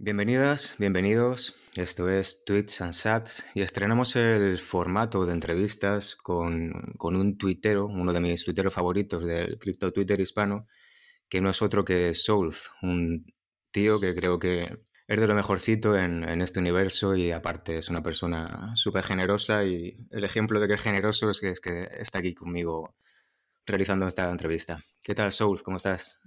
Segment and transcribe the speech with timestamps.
[0.00, 1.56] Bienvenidas, bienvenidos.
[1.74, 7.86] Esto es Tweets and Sats y estrenamos el formato de entrevistas con, con un tuitero,
[7.86, 10.68] uno de mis tuiteros favoritos del cripto Twitter hispano,
[11.28, 13.26] que no es otro que Soulz, un
[13.72, 17.88] tío que creo que es de lo mejorcito en, en este universo y aparte es
[17.88, 21.88] una persona súper generosa y el ejemplo de que es generoso es que, es que
[21.98, 22.94] está aquí conmigo
[23.66, 24.80] realizando esta entrevista.
[25.02, 25.64] ¿Qué tal, Soulz?
[25.64, 26.20] ¿Cómo estás?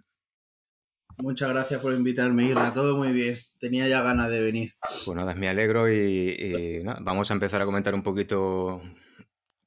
[1.17, 2.73] Muchas gracias por invitarme, Irra.
[2.73, 3.37] Todo muy bien.
[3.59, 4.73] Tenía ya ganas de venir.
[5.05, 8.81] Pues nada, me alegro y, vamos a empezar a comentar un poquito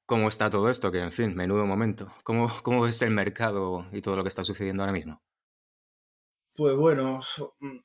[0.07, 2.13] cómo está todo esto, que en fin, menudo momento.
[2.25, 5.23] ¿Cómo, cómo es el mercado y todo lo que está sucediendo ahora mismo?
[6.57, 7.21] Pues bueno,
[7.61, 7.79] mm,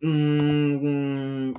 [0.00, 1.54] te-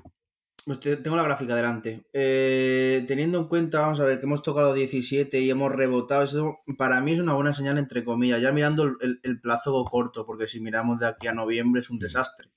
[0.76, 2.06] tengo la gráfica delante.
[2.14, 6.60] Eh, teniendo en cuenta, vamos a ver, que hemos tocado 17 y hemos rebotado, eso
[6.78, 10.60] para mí es una buena señal, entre comillas, ya mirando el plazo corto, porque si
[10.60, 12.50] miramos de aquí a noviembre es un desastre.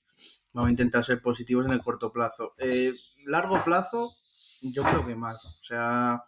[0.53, 2.53] Vamos a intentar ser positivos en el corto plazo.
[2.57, 2.93] Eh,
[3.25, 4.11] largo plazo,
[4.61, 5.43] yo creo que más.
[5.45, 6.23] O sea,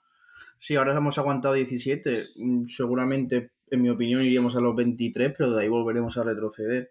[0.59, 5.51] sí, ahora hemos aguantado 17, mm, seguramente, en mi opinión, iríamos a los 23, pero
[5.51, 6.89] de ahí volveremos a retroceder.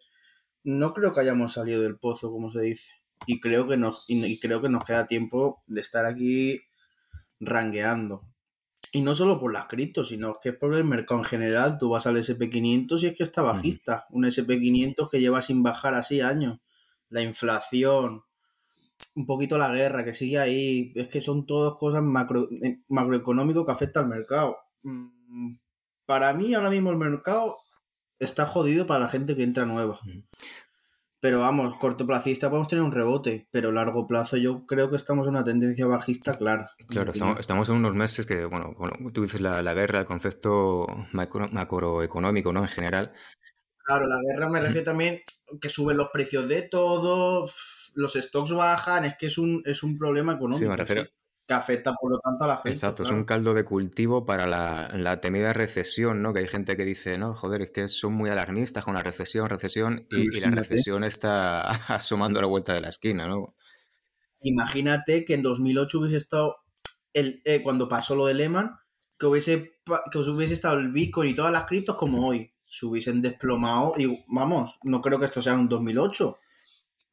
[0.64, 2.92] No creo que hayamos salido del pozo, como se dice.
[3.26, 6.60] Y creo que nos, y, creo que nos queda tiempo de estar aquí
[7.40, 8.28] rangueando.
[8.92, 11.78] Y no solo por las criptos, sino que es por el mercado en general.
[11.78, 14.06] Tú vas al SP500 y es que está bajista.
[14.10, 16.60] Un SP500 que lleva sin bajar así años.
[17.08, 18.24] La inflación,
[19.14, 20.92] un poquito la guerra que sigue ahí.
[20.94, 24.58] Es que son todas cosas macro, eh, macroeconómicas que afectan al mercado.
[24.82, 25.56] Mm,
[26.06, 27.58] Para mí ahora mismo el mercado
[28.18, 29.98] está jodido para la gente que entra nueva.
[31.22, 35.34] Pero vamos, cortoplacista podemos tener un rebote, pero largo plazo yo creo que estamos en
[35.34, 36.68] una tendencia bajista clara.
[36.88, 37.14] Claro, opinión.
[37.14, 40.84] estamos, estamos en unos meses que, bueno, bueno, tú dices la, la guerra, el concepto
[41.12, 42.62] macro- macroeconómico, ¿no?
[42.62, 43.12] En general.
[43.84, 45.20] Claro, la guerra me refiero también
[45.60, 47.48] que suben los precios de todo,
[47.94, 50.58] los stocks bajan, es que es un, es un problema económico.
[50.58, 51.04] Sí, me refiero.
[51.04, 51.10] sí,
[51.46, 52.70] que afecta por lo tanto a la gente.
[52.70, 56.32] Exacto, es un caldo de cultivo para la, la temida recesión, ¿no?
[56.32, 59.48] Que hay gente que dice, no, joder, es que son muy alarmistas con la recesión,
[59.48, 61.60] recesión, y, y la recesión está
[61.94, 63.54] asomando a la vuelta de la esquina, ¿no?
[64.42, 66.56] Imagínate que en 2008 hubiese estado,
[67.12, 68.76] el, eh, cuando pasó lo de Lehman,
[69.18, 69.78] que hubiese,
[70.10, 72.52] que hubiese estado el Bitcoin y todas las criptos como hoy.
[72.68, 76.38] Se hubiesen desplomado y vamos, no creo que esto sea un 2008.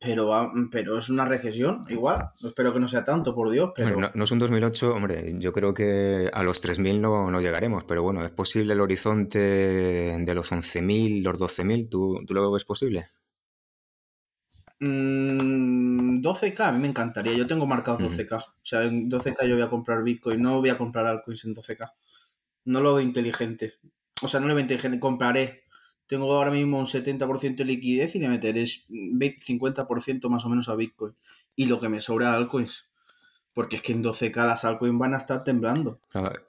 [0.02, 2.30] Pero, pero es una recesión, igual.
[2.42, 3.72] Espero que no sea tanto, por Dios.
[3.76, 7.30] Pero Hombre, no, no es un 2008, hombre, yo creo que a los 3.000 no,
[7.30, 11.90] no llegaremos, pero bueno, ¿es posible el horizonte de los 11.000, los 12.000?
[11.90, 13.10] ¿Tú, ¿Tú lo ves posible?
[14.80, 17.34] Mm, 12K, a mí me encantaría.
[17.34, 18.10] Yo tengo marcados Ujú.
[18.10, 18.38] 12K.
[18.38, 21.56] O sea, en 12K yo voy a comprar Bitcoin, no voy a comprar altcoins en
[21.56, 21.92] 12K.
[22.66, 23.74] No lo veo inteligente.
[24.22, 25.00] O sea, no lo veo inteligente.
[25.00, 25.64] Compraré.
[26.09, 30.68] Tengo ahora mismo un 70% de liquidez y le meteré 20 50% más o menos
[30.68, 31.14] a Bitcoin.
[31.56, 32.90] Y lo que me sobra a altcoins.
[33.53, 36.02] Porque es que en 12K las altcoins van a estar temblando.
[36.09, 36.42] Claro,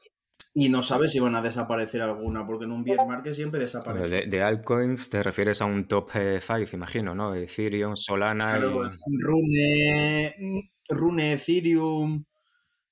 [0.55, 4.09] Y no sabes si van a desaparecer alguna, porque en un bear market siempre desaparece.
[4.09, 7.35] De, de altcoins te refieres a un top 5, imagino, ¿no?
[7.35, 8.73] Ethereum, Solana Claro, y...
[8.73, 12.25] pues, Rune, Rune, Ethereum,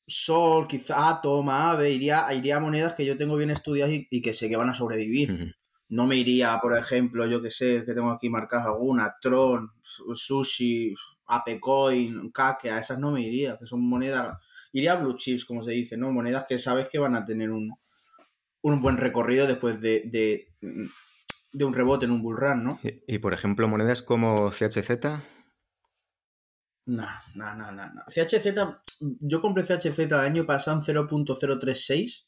[0.06, 4.20] Sol, quizá Atom, Aave, iría, iría a monedas que yo tengo bien estudiadas y, y
[4.20, 5.56] que sé que van a sobrevivir.
[5.90, 9.72] No me iría, por ejemplo, yo que sé, que tengo aquí marcadas alguna, Tron,
[10.14, 10.94] Sushi,
[11.26, 14.36] Apecoin, Kake, a esas no me iría, que son monedas,
[14.72, 16.12] iría a Blue Chips, como se dice, ¿no?
[16.12, 17.74] Monedas que sabes que van a tener un,
[18.62, 20.52] un buen recorrido después de, de,
[21.52, 22.80] de un rebote en un bull run, ¿no?
[22.82, 24.90] Y, y, por ejemplo, monedas como CHZ,
[26.86, 28.02] No, no, no, no, no.
[28.08, 28.46] CHZ,
[29.00, 32.27] yo compré CHZ el año pasado en 0.036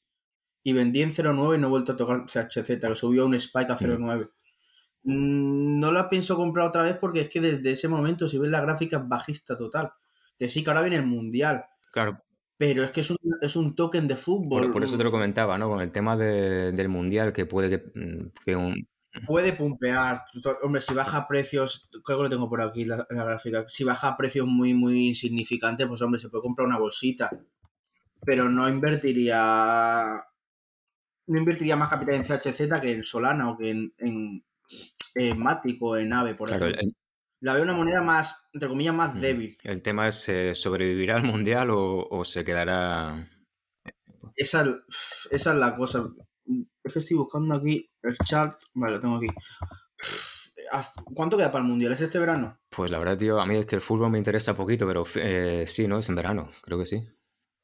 [0.62, 3.70] y vendí en 0.9 y no he vuelto a tocar CHZ, que subió un spike
[3.70, 4.30] a 0.9.
[5.02, 8.50] Mm, No la pienso comprar otra vez porque es que desde ese momento, si ves
[8.50, 9.90] la gráfica, es bajista total.
[10.38, 12.22] Que sí, que ahora viene el mundial, claro,
[12.56, 14.62] pero es que es un, es un token de fútbol.
[14.64, 15.68] por, por eso te lo comentaba, ¿no?
[15.68, 18.86] Con el tema de- del mundial, que puede que, mm, que un...
[19.26, 20.22] Puede pumpear.
[20.62, 23.64] Hombre, si baja precios, creo que lo tengo por aquí la, la gráfica.
[23.66, 27.28] Si baja precios muy, muy insignificantes, pues hombre, se puede comprar una bolsita.
[28.24, 30.22] Pero no invertiría.
[31.30, 34.44] No invertiría más capital en CHZ que en Solana o que en, en,
[35.14, 36.88] en Matic o en Ave, por Claro, ejemplo.
[36.88, 36.96] el,
[37.40, 39.20] La veo una moneda más, entre comillas, más Mm.
[39.20, 39.58] débil.
[39.62, 43.28] el tema es, eh, ¿sobrevivirá al mundial o, o se quedará...?
[44.36, 44.64] Esa,
[45.30, 46.08] esa es la cosa.
[46.82, 48.58] Es que estoy buscando aquí el chart.
[48.74, 49.26] Vale, lo tengo aquí.
[51.14, 51.92] ¿Cuánto queda para el mundial?
[51.92, 52.58] ¿Es este verano?
[52.70, 55.64] Pues la verdad, tío, a mí es que el fútbol me interesa poquito, pero eh,
[55.66, 55.98] sí, ¿no?
[55.98, 57.06] Es en verano, creo que sí.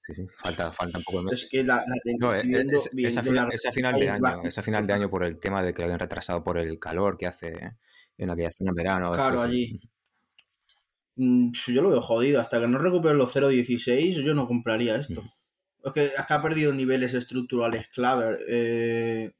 [0.06, 1.42] Sí, sí, falta, falta un poco de mes.
[1.42, 4.08] Es que la, la No, eh, viendo- es- viendo esa, la final, esa final de
[4.10, 4.40] año, baja.
[4.46, 7.16] esa final de año por el tema de que lo habían retrasado por el calor
[7.18, 7.72] que hace
[8.16, 9.10] en aquella zona en verano.
[9.12, 9.80] Claro, eso allí.
[11.16, 12.40] mm, yo lo veo jodido.
[12.40, 15.22] Hasta que no recupere los 0.16, yo no compraría esto.
[15.84, 18.38] Es que acá ha perdido niveles estructurales clave.
[18.48, 19.32] Eh,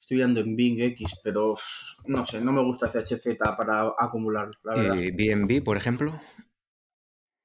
[0.00, 1.54] estoy viendo en Bing X, pero
[2.06, 4.96] no sé, no me gusta CHZ para acumular, la verdad.
[4.96, 6.20] ¿Y BNB, por ejemplo?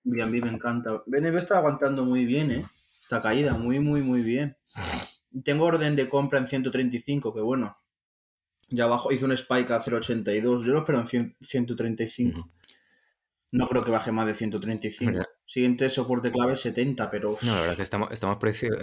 [0.04, 1.04] BNB me encanta.
[1.06, 2.66] BNB está aguantando muy bien, ¿eh?
[3.01, 4.57] Está caída, muy, muy, muy bien.
[5.44, 7.78] Tengo orden de compra en 135, que bueno.
[8.69, 10.63] Ya abajo hizo un spike a 0.82.
[10.63, 12.51] Yo lo espero en 135.
[13.51, 15.25] No creo que baje más de 135.
[15.46, 17.36] Siguiente soporte clave 70, pero...
[17.42, 18.38] No, la verdad es que estamos, estamos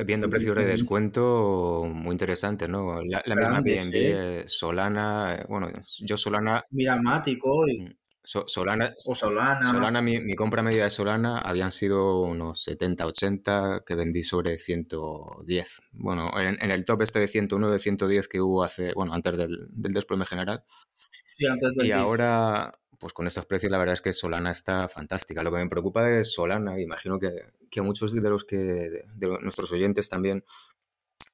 [0.04, 3.00] viendo precios de descuento muy interesantes, ¿no?
[3.02, 5.70] La, misma BNB, Solana, bueno,
[6.00, 6.64] yo Solana...
[6.70, 7.96] Miramático y...
[8.26, 9.70] Solana, o Solana.
[9.70, 15.80] Solana mi, compra media de Solana habían sido unos 70, 80 que vendí sobre 110.
[15.92, 19.92] Bueno, en, el top este de 109, 110 que hubo hace, bueno, antes del, del
[19.92, 20.64] desplome general.
[21.28, 24.88] Sí, antes del Y ahora pues con estos precios la verdad es que Solana está
[24.88, 25.42] fantástica.
[25.42, 27.30] Lo que me preocupa de Solana, imagino que,
[27.70, 30.44] que muchos de los que, de nuestros oyentes también,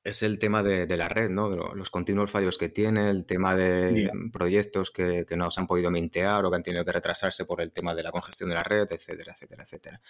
[0.05, 1.49] es el tema de, la red, ¿no?
[1.49, 6.45] los continuos fallos que tiene, el tema de proyectos que, no se han podido mintear
[6.45, 8.87] o que han tenido que retrasarse por el tema de la congestión de la red,
[8.91, 10.01] etcétera, etcétera, etcétera.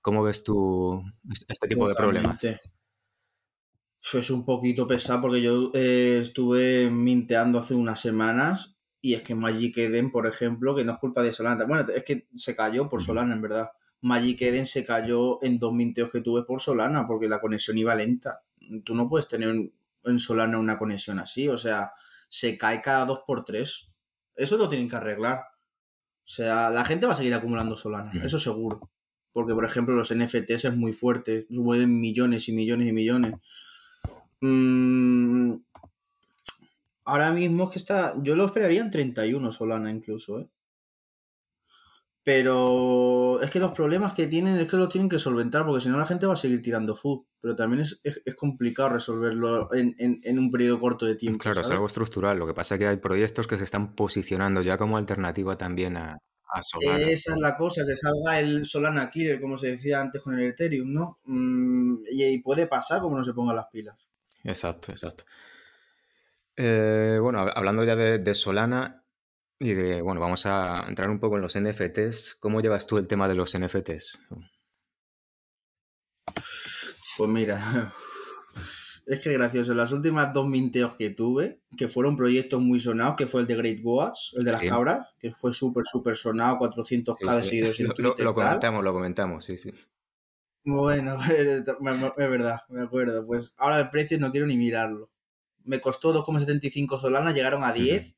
[0.00, 1.02] ¿Cómo ves tú
[1.48, 2.38] este tipo de problemas?
[4.12, 9.34] Es un poquito pesado porque yo eh, estuve minteando hace unas semanas y es que
[9.34, 11.64] Magic Eden, por ejemplo, que no es culpa de Solana.
[11.64, 13.70] Bueno, es que se cayó por Solana, en verdad.
[14.00, 17.94] Magic Eden se cayó en dos minteos que tuve por Solana, porque la conexión iba
[17.94, 18.45] lenta.
[18.84, 19.70] Tú no puedes tener
[20.04, 21.92] en Solana una conexión así, o sea,
[22.28, 23.88] se cae cada dos por tres.
[24.34, 25.38] Eso lo tienen que arreglar.
[25.38, 28.90] O sea, la gente va a seguir acumulando Solana, eso seguro.
[29.32, 33.34] Porque, por ejemplo, los NFTs es muy fuerte, mueven millones y millones y millones.
[34.40, 35.56] Mmm
[37.06, 38.14] ahora mismo es que está.
[38.22, 40.48] Yo lo esperaría en 31 Solana incluso, ¿eh?
[42.26, 45.88] Pero es que los problemas que tienen es que los tienen que solventar, porque si
[45.88, 47.24] no la gente va a seguir tirando food.
[47.40, 48.00] Pero también es,
[48.34, 51.38] complicado resolverlo en, un periodo corto de tiempo.
[51.38, 52.36] Claro, es algo estructural.
[52.36, 55.98] Lo que pasa es que hay proyectos que se están posicionando ya como alternativa también
[55.98, 56.18] a,
[56.62, 56.98] Solana.
[57.04, 60.48] Esa es la cosa, que salga el Solana Killer, como se decía antes con el
[60.48, 61.20] Ethereum, ¿no?
[61.26, 63.96] Mm, y, puede pasar como no se pongan las pilas.
[64.42, 65.22] Exacto, exacto.
[66.56, 69.04] Eh, bueno, hablando ya de, Solana
[69.58, 72.36] y de, bueno, vamos a entrar un poco en los NFTs.
[72.40, 74.22] ¿Cómo llevas tú el tema de los NFTs?
[77.16, 77.94] Pues mira,
[79.06, 79.74] es que gracioso.
[79.74, 83.56] Las últimas dos minteos que tuve, que fueron proyectos muy sonados, que fue el de
[83.56, 87.88] Great Goats, el de las cabras, que fue súper, súper sonado, 400k de seguidores en
[87.88, 88.24] Twitter.
[88.24, 89.72] Lo, comentamos, lo comentamos, sí, sí.
[90.64, 91.64] Bueno, es
[92.16, 93.24] verdad, me acuerdo.
[93.24, 95.10] Pues ahora el precio no quiero ni mirarlo
[95.66, 98.14] me costó 2,75 Solana, llegaron a 10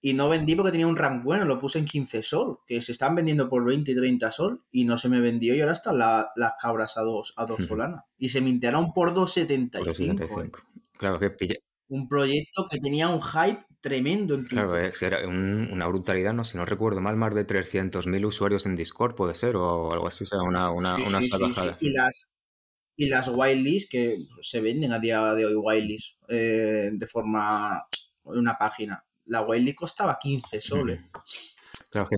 [0.00, 2.92] y no vendí porque tenía un rank bueno, lo puse en 15 sol, que se
[2.92, 5.98] están vendiendo por 20 y 30 sol y no se me vendió y ahora están
[5.98, 10.44] las cabras a 2 a dos Solana y se mintearon por 2,75.
[10.44, 10.50] Eh.
[10.96, 11.56] Claro que pilla.
[11.88, 16.58] Un proyecto que tenía un hype tremendo en Claro, es era una brutalidad, no si
[16.58, 20.26] no recuerdo mal, más de 300.000 usuarios en Discord puede ser o algo así, o
[20.26, 21.20] sea, una, una, una
[21.80, 22.34] Y las,
[22.96, 27.84] y las wildlists que se venden a día de hoy wildlists eh, de forma
[28.24, 29.04] una página.
[29.28, 31.00] La wildlist costaba 15 soles.
[31.90, 32.08] Claro,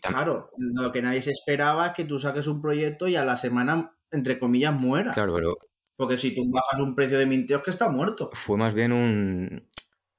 [0.00, 3.36] claro, lo que nadie se esperaba es que tú saques un proyecto y a la
[3.36, 5.12] semana, entre comillas, muera.
[5.12, 5.56] Claro, pero...
[5.96, 8.30] Porque si tú bajas un precio de minteo es que está muerto.
[8.34, 9.66] Fue más bien un,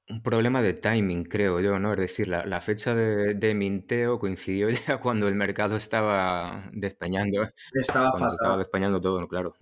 [0.08, 1.92] un problema de timing, creo yo, ¿no?
[1.92, 7.42] Es decir, la, fecha de, minteo coincidió ya cuando el mercado estaba despeñando.
[7.72, 9.54] Estaba cuando estaba despeñando todo, claro.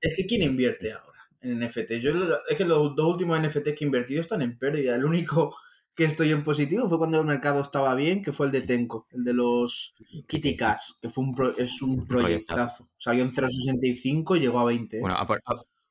[0.00, 1.92] Es que ¿quién invierte ahora en NFT?
[2.00, 2.12] Yo,
[2.48, 4.96] es que los dos últimos NFT que he invertido están en pérdida.
[4.96, 5.54] El único
[5.96, 9.06] que estoy en positivo fue cuando el mercado estaba bien, que fue el de Tenko,
[9.10, 9.94] el de los
[10.26, 12.88] Kitty Cash, que fue un es un proyectazo.
[12.96, 15.00] Salió en 0.65 y llegó a 20.
[15.00, 15.16] Bueno,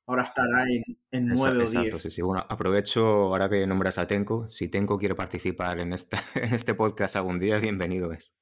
[0.06, 2.02] ahora estará en, en 9 o 10.
[2.02, 2.22] Sí, sí.
[2.22, 4.50] Bueno, aprovecho ahora que nombras a Tenko.
[4.50, 8.36] Si Tenko quiere participar en, esta, en este podcast algún día, bienvenido es.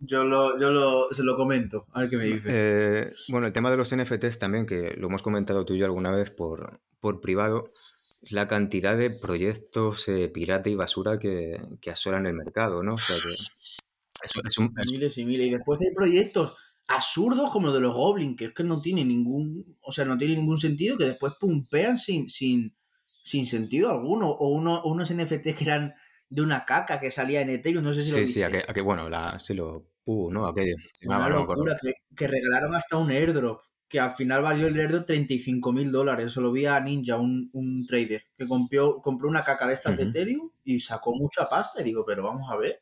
[0.00, 2.48] Yo, lo, yo lo, se lo comento, a ver qué me dice.
[2.50, 5.86] Eh, bueno, el tema de los NFTs también, que lo hemos comentado tú y yo
[5.86, 7.68] alguna vez por, por privado,
[8.30, 12.94] la cantidad de proyectos eh, pirata y basura que, que, asolan el mercado, ¿no?
[12.94, 13.34] O sea que
[14.24, 15.48] es un, Miles y miles.
[15.48, 16.56] Y después hay proyectos
[16.88, 20.16] absurdos como lo de los Goblin, que es que no tiene ningún, o sea, no
[20.16, 22.74] tiene ningún sentido, que después pumpean sin, sin,
[23.22, 24.30] sin sentido alguno.
[24.30, 25.94] O uno, unos NFTs que eran
[26.28, 28.50] de una caca que salía en Ethereum, no sé si sí, lo Sí, sí, a
[28.50, 30.46] que, bueno, la, sí lo pudo, ¿no?
[30.46, 30.74] Aquello.
[31.04, 31.76] Una locura,
[32.16, 36.32] que, regalaron hasta un airdrop, que al final valió el airdrop 35 mil dólares.
[36.32, 39.96] Se lo vi a Ninja, un, un trader, que compró, compró una caca de estas
[39.96, 41.80] de Ethereum y sacó mucha pasta.
[41.80, 42.80] Y digo, pero vamos a ver.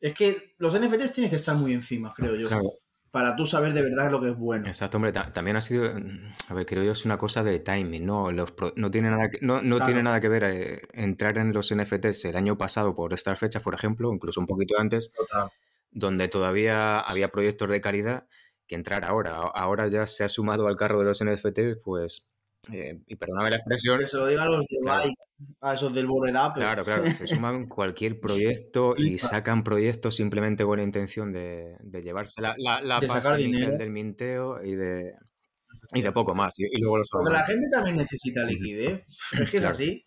[0.00, 2.48] Es que los NFTs tienen que estar muy encima, creo yo.
[2.48, 2.70] Claro.
[3.10, 4.68] Para tú saber de verdad lo que es bueno.
[4.68, 7.58] Exacto, hombre, ta- también ha sido, mm, a ver, creo yo es una cosa de
[7.58, 8.30] timing, ¿no?
[8.30, 9.86] Los pro- no tiene nada que, no, no Claro.
[9.86, 13.62] tiene nada que ver eh, entrar en los NFTs el año pasado por estas fechas,
[13.62, 15.48] por ejemplo, incluso un poquito antes, Total.
[15.90, 18.26] donde todavía había proyectos de calidad
[18.70, 19.32] que entrar ahora.
[19.36, 22.32] Ahora ya se ha sumado al carro de los NFTs, pues,
[22.72, 25.02] eh, y perdóname la expresión, Que se lo digan los de Claro.
[25.04, 25.16] Bike,
[25.62, 26.62] a esos del Bored Apple.
[26.62, 32.02] Claro, claro, se suman cualquier proyecto y sacan proyectos simplemente con la intención de, de
[32.02, 35.14] llevarse la, la, la De pasta inicial del minteo y de,
[35.94, 36.58] y de poco más.
[36.58, 39.04] Y, y luego los Porque la gente también necesita liquidez.
[39.40, 39.70] Es que es Claro.
[39.74, 40.04] así.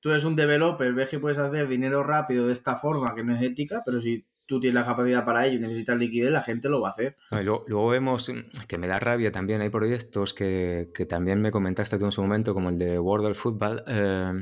[0.00, 3.34] Tú eres un developer, ves que puedes hacer dinero rápido de esta forma que no
[3.34, 6.68] es ética, pero si tú tienes la capacidad para ello y necesitas liquidez, la gente
[6.68, 7.16] lo va a hacer.
[7.30, 8.32] No, y luego, luego vemos
[8.68, 9.60] que me da rabia también.
[9.60, 13.26] Hay proyectos que, que también me comentaste tú en su momento, como el de World
[13.26, 14.32] of Football, eh,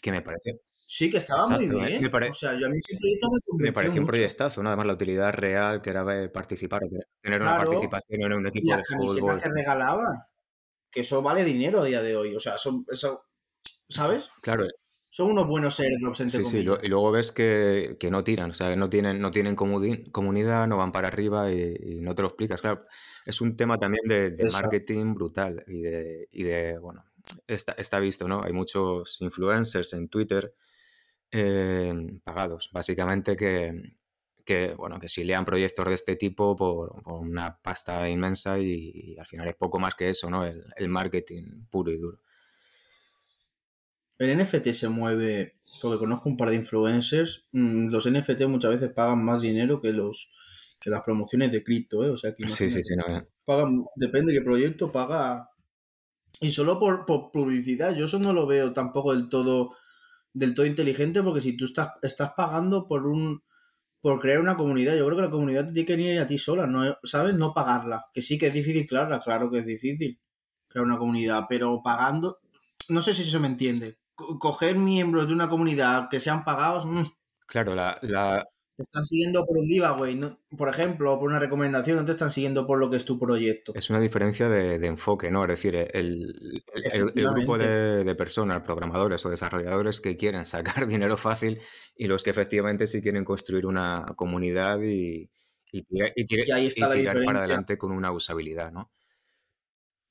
[0.00, 1.68] que me parece, Sí, que estaba muy ¿eh?
[1.68, 2.02] bien.
[2.02, 4.68] Me pare- O sea, yo a mí ese proyecto me me pareció un proyectazo, ¿no?
[4.68, 6.82] Además, la utilidad real que era eh, participar,
[7.22, 9.40] tener una participación en un Y equipo de las camisetas fútbol.
[9.40, 10.18] que regalaban.
[10.90, 12.34] Que eso vale dinero a día de hoy.
[12.36, 13.24] O sea, son, eso,
[13.88, 14.28] ¿sabes?
[14.42, 14.66] Claro,
[15.14, 16.78] Son unos buenos airdrops, entre Sí, sí, comillas.
[16.82, 20.66] y luego ves que, que no tiran, o sea, que no tienen, no tienen comunidad,
[20.66, 22.86] no van para arriba y, y no te lo explicas, claro.
[23.26, 27.04] Es un tema también de, marketing brutal y de, y de bueno,
[27.46, 28.42] está, está visto, ¿no?
[28.42, 30.54] Hay muchos influencers en Twitter
[31.30, 31.92] eh,
[32.24, 33.96] pagados, básicamente que,
[34.46, 38.90] que, bueno, que si lean proyectos de este tipo por, por una pasta inmensa y,
[38.94, 40.46] y al final es poco más que eso, ¿no?
[40.46, 42.18] El, el marketing puro y duro.
[44.22, 48.90] El NFT se mueve, porque conozco un par de influencers, mm, los NFT muchas veces
[48.94, 50.30] pagan más dinero que los
[50.80, 52.10] que las promociones de cripto, ¿eh?
[52.10, 53.26] O sea, que Sí, sí, sí, no, eh.
[53.44, 55.48] pagan, depende de qué proyecto, paga...
[56.40, 59.76] Y solo por, por publicidad, yo eso no lo veo tampoco del todo
[60.34, 63.42] del todo inteligente, porque si tú estás, estás pagando por un
[64.00, 66.36] por crear una comunidad, yo creo que la comunidad te tiene que venir a ti
[66.36, 66.98] sola, ¿no?
[67.04, 67.34] ¿sabes?
[67.34, 68.06] No pagarla.
[68.12, 70.18] Que sí que es difícil, claro, claro que es difícil
[70.66, 72.40] crear una comunidad, pero pagando,
[72.88, 73.98] no sé si se me entiende.
[74.14, 77.04] Co- Coger miembros de una comunidad que sean pagados, mm,
[77.46, 78.44] Claro, la, la,
[78.76, 80.40] te están siguiendo por un giveaway, ¿no?
[80.56, 83.18] por ejemplo, o por una recomendación, no te están siguiendo por lo que es tu
[83.18, 83.72] proyecto.
[83.74, 85.42] Es una diferencia de, de enfoque, ¿no?
[85.42, 90.46] Es decir, el, el- el- el grupo de, de personas, programadores o desarrolladores que quieren
[90.46, 91.60] sacar dinero fácil
[91.94, 95.30] y los que efectivamente sí quieren construir una comunidad y,
[95.70, 98.72] y tira- y tira- Y ahí está y la tirar para adelante con una usabilidad,
[98.72, 98.90] ¿no?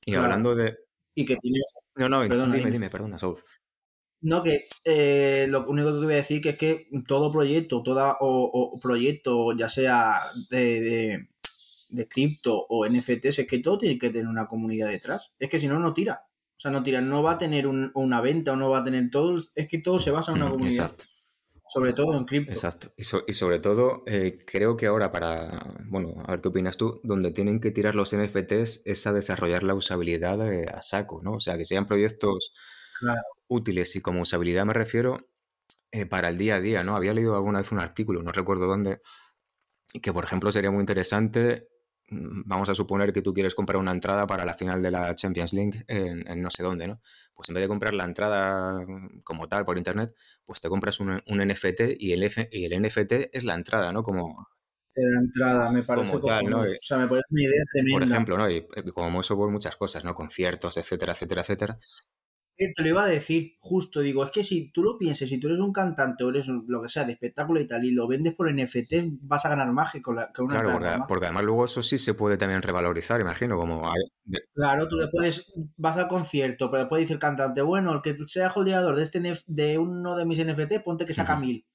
[0.06, 0.26] Y Claro.
[0.26, 0.78] hablando de...
[1.14, 1.64] Y que tienes
[1.96, 2.72] No, no, Perdona, dime, dime.
[2.72, 3.38] dime, perdona, Saúl.
[4.22, 7.82] No, que eh, lo único que te voy a decir que es que todo proyecto,
[7.84, 8.44] toda o,
[8.76, 11.28] o proyecto, ya sea de, de,
[11.90, 15.32] de cripto o NFTs, es que todo tiene que tener una comunidad detrás.
[15.40, 16.24] Es que si no, no tira.
[16.58, 18.84] O sea, no tira, no va a tener un- una venta o no va a
[18.84, 19.40] tener todo.
[19.56, 20.86] Es que todo se basa en una Mm, comunidad.
[20.86, 21.06] Exacto.
[21.68, 22.52] Sobre todo en cripto.
[22.52, 22.94] Exacto.
[22.98, 26.78] Y, so- y sobre todo, eh, creo que ahora para, bueno, a ver qué opinas
[26.78, 31.22] tú, donde tienen que tirar los NFTs es a desarrollar la usabilidad eh, a saco,
[31.24, 31.34] ¿no?
[31.34, 32.54] O sea, que sean proyectos
[33.00, 33.22] Claro.
[33.52, 35.30] Útiles y como usabilidad me refiero
[35.92, 36.96] eh, para el día a día, ¿no?
[36.98, 39.02] Había leído alguna vez un artículo, no recuerdo dónde,
[40.02, 41.68] que por ejemplo sería muy interesante,
[42.10, 45.14] mm, vamos a suponer que tú quieres comprar una entrada para la final de la
[45.16, 47.02] Champions League en, en no sé dónde, ¿no?
[47.34, 50.16] Pues en vez de comprar la entrada mm, como tal por internet,
[50.46, 53.92] pues te compras un, un NFT y el, F- y el NFT es la entrada,
[53.92, 54.04] ¿no?
[54.04, 54.48] Como,
[54.96, 56.62] De la entrada, me parece Como tal, ¿no?
[56.62, 57.94] O sea, me parece una idea tremenda.
[57.94, 58.50] por ejemplo, ¿no?
[58.50, 60.14] Y eh, como eso por muchas cosas, ¿no?
[60.16, 61.80] Conciertos, etcétera, etcétera, etcétera.
[62.58, 65.48] Te lo iba a decir, justo, digo, es que si tú lo pienses, si tú
[65.48, 68.08] eres un cantante o eres un- lo que sea de espectáculo y tal, y lo
[68.08, 71.44] vendes por NFT, vas a ganar más que con, la, que una Claro, porque, además
[71.44, 73.90] luego eso sí se puede también revalorizar, imagino, como
[74.54, 75.46] Claro, tú le puedes,
[75.78, 79.22] vas al concierto, pero después dice el cantante, bueno, el que sea holdeador de, este
[79.48, 81.66] de uno de mis NFT, ponte que saca mil.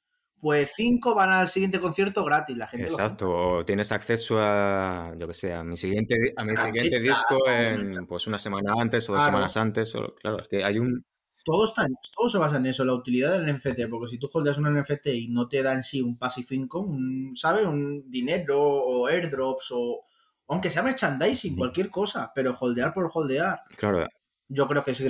[0.40, 2.88] Pues cinco van al siguiente concierto gratis, la gente.
[2.88, 7.00] Exacto, o tienes acceso a, yo que sé, a mi siguiente, a mi Ah, siguiente
[7.00, 9.24] sí, disco claro, en pues una semana antes o dos Claro.
[9.24, 11.02] semanas antes, o, claro, es que hay un,
[11.44, 14.58] Todo, está todo se basa en eso, la utilidad del NFT, porque si tú holdeas
[14.58, 17.64] un NFT y no te da en sí un passive income, un, ¿sabes?
[17.66, 20.04] Un dinero o airdrops o
[20.48, 21.56] aunque sea merchandising, Ujú.
[21.56, 23.60] cualquier cosa, pero holdear por holdear.
[23.76, 24.04] claro,
[24.48, 25.04] Yo creo que si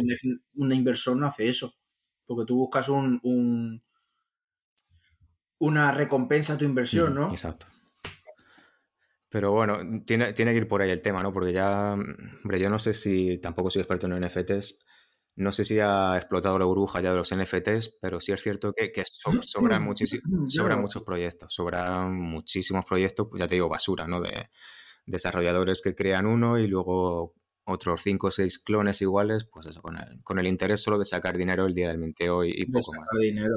[0.54, 1.75] un inversor no hace eso,
[2.26, 3.83] porque tú buscas un, un-
[5.58, 7.30] una recompensa a tu inversión, ujú, ¿no?
[7.32, 7.66] exacto.
[9.28, 11.32] Pero bueno, tiene, tiene que ir por ahí el tema, ¿no?
[11.32, 14.78] Porque ya, mm, hombre, yo no sé si, tampoco soy experto en NFTs,
[15.36, 18.72] no sé si ha explotado la burbuja ya de los NFTs, pero sí es cierto
[18.72, 19.82] que, que so- sobran,
[20.48, 24.20] sobran muchos proyectos, sobran muchísimos proyectos, pues ya te digo, basura, ¿no?
[24.20, 24.48] De
[25.06, 27.34] desarrolladores que crean uno y luego
[27.64, 31.04] otros cinco o seis clones iguales, pues eso, con el, con el interés solo de
[31.04, 33.18] sacar dinero el día del minteo y, y de poco sacar más.
[33.20, 33.56] dinero.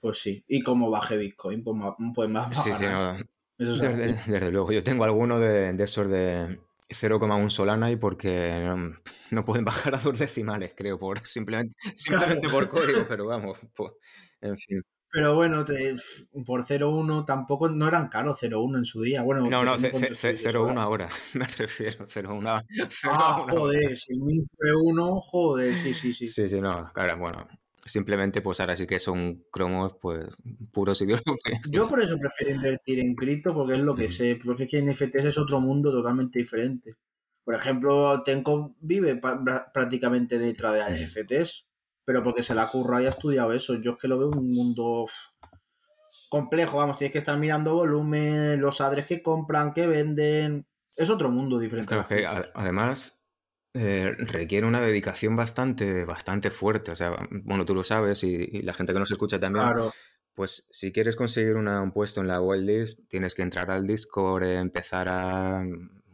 [0.00, 0.44] Pues sí.
[0.48, 3.16] Y como baje Bitcoin, pues más, pues más Sí, sí, no.
[3.56, 4.72] Desde, desde luego.
[4.72, 6.58] Yo tengo alguno de, de esos de
[6.90, 8.96] 0,1 Solana y porque no,
[9.30, 13.92] no pueden bajar a dos decimales, creo, por simplemente, simplemente por código, pero vamos, pues,
[14.40, 14.82] en fin.
[15.10, 15.94] Pero bueno, te-
[16.44, 19.22] por 0.1 tampoco no eran caros 0.1 en su día.
[19.22, 21.08] Bueno, No, no, depende ce- cuánto ce- estuviese 0,1 ahora.
[21.34, 22.48] me refiero, 0,1
[23.04, 26.26] Ah, 0,1 joder, si el min fue 1, joder, sí, sí, sí.
[26.26, 27.46] Sí, sí, no, claro, bueno,
[27.84, 31.22] simplemente pues ahora sí que son cromos pues puros y duros.
[31.70, 34.82] Yo por eso prefiero invertir en cripto porque es lo que sé, porque es que
[34.82, 36.92] NFTs es otro mundo totalmente diferente.
[37.44, 39.20] Por ejemplo, Tenko vive
[39.72, 41.04] prácticamente detrás de Ujú.
[41.04, 41.66] NFTs,
[42.04, 43.74] pero porque se la ha currado y ha estudiado eso.
[43.80, 45.06] Yo es que lo veo un mundo
[46.30, 50.66] complejo, vamos, tienes que estar mirando volumen, los adres que compran, que venden.
[50.96, 51.88] Es otro mundo diferente.
[51.88, 53.23] Claro, que además
[53.74, 56.92] eh, requiere una dedicación bastante, bastante fuerte.
[56.92, 59.64] O sea, bueno, tú lo sabes y, y la gente que nos escucha también.
[59.66, 59.92] Claro,
[60.34, 64.42] Pues si quieres conseguir una- un puesto en la waitlist, tienes que entrar al Discord,
[64.44, 65.64] eh, empezar a,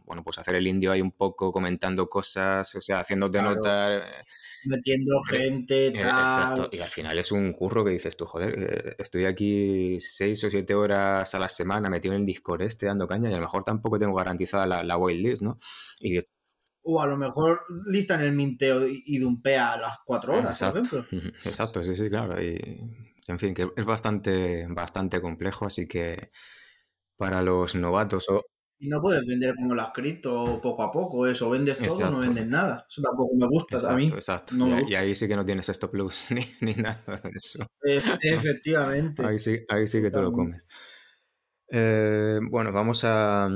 [0.05, 3.55] bueno, pues hacer el indio ahí un poco comentando cosas, o sea, haciéndote Claro.
[3.55, 3.91] notar.
[3.93, 4.23] eh,
[4.65, 6.19] metiendo Re- gente, eh, tal.
[6.19, 10.43] exacto, y al final es un curro que dices tú, joder, eh, estoy aquí seis
[10.43, 13.37] o siete horas a la semana metido en el Discord este dando caña y a
[13.37, 15.59] lo mejor tampoco tengo garantizada la, la waitlist, ¿no?
[15.99, 16.19] Y
[16.83, 20.57] O a lo mejor lista en el minteo y, y dumpea a las 4 horas,
[20.57, 21.05] por Exacto, ejemplo.
[21.11, 22.41] ujú, exacto, sí, sí, claro.
[22.41, 22.57] Y,
[23.27, 26.31] en fin, que es bastante, bastante complejo, así que
[27.17, 28.41] para los novatos o...
[28.79, 32.19] Y no puedes vender como las cripto poco a poco, eso, vendes todo o no
[32.19, 32.85] vendes nada.
[32.89, 34.07] Eso tampoco me gusta a mí.
[34.11, 37.67] Exacto, no y, ahí sí que no tienes stop loss ni, ni nada de eso.
[37.83, 39.23] E- Efectivamente.
[39.23, 40.57] Ahí sí, ahí sí que te lo Totalmente.
[40.57, 40.65] comes.
[41.69, 43.49] Eh, bueno, vamos a...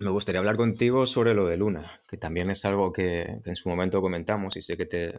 [0.00, 3.56] Me gustaría hablar contigo sobre lo de Luna, que también es algo que, que en
[3.56, 5.16] su momento comentamos y sé que te,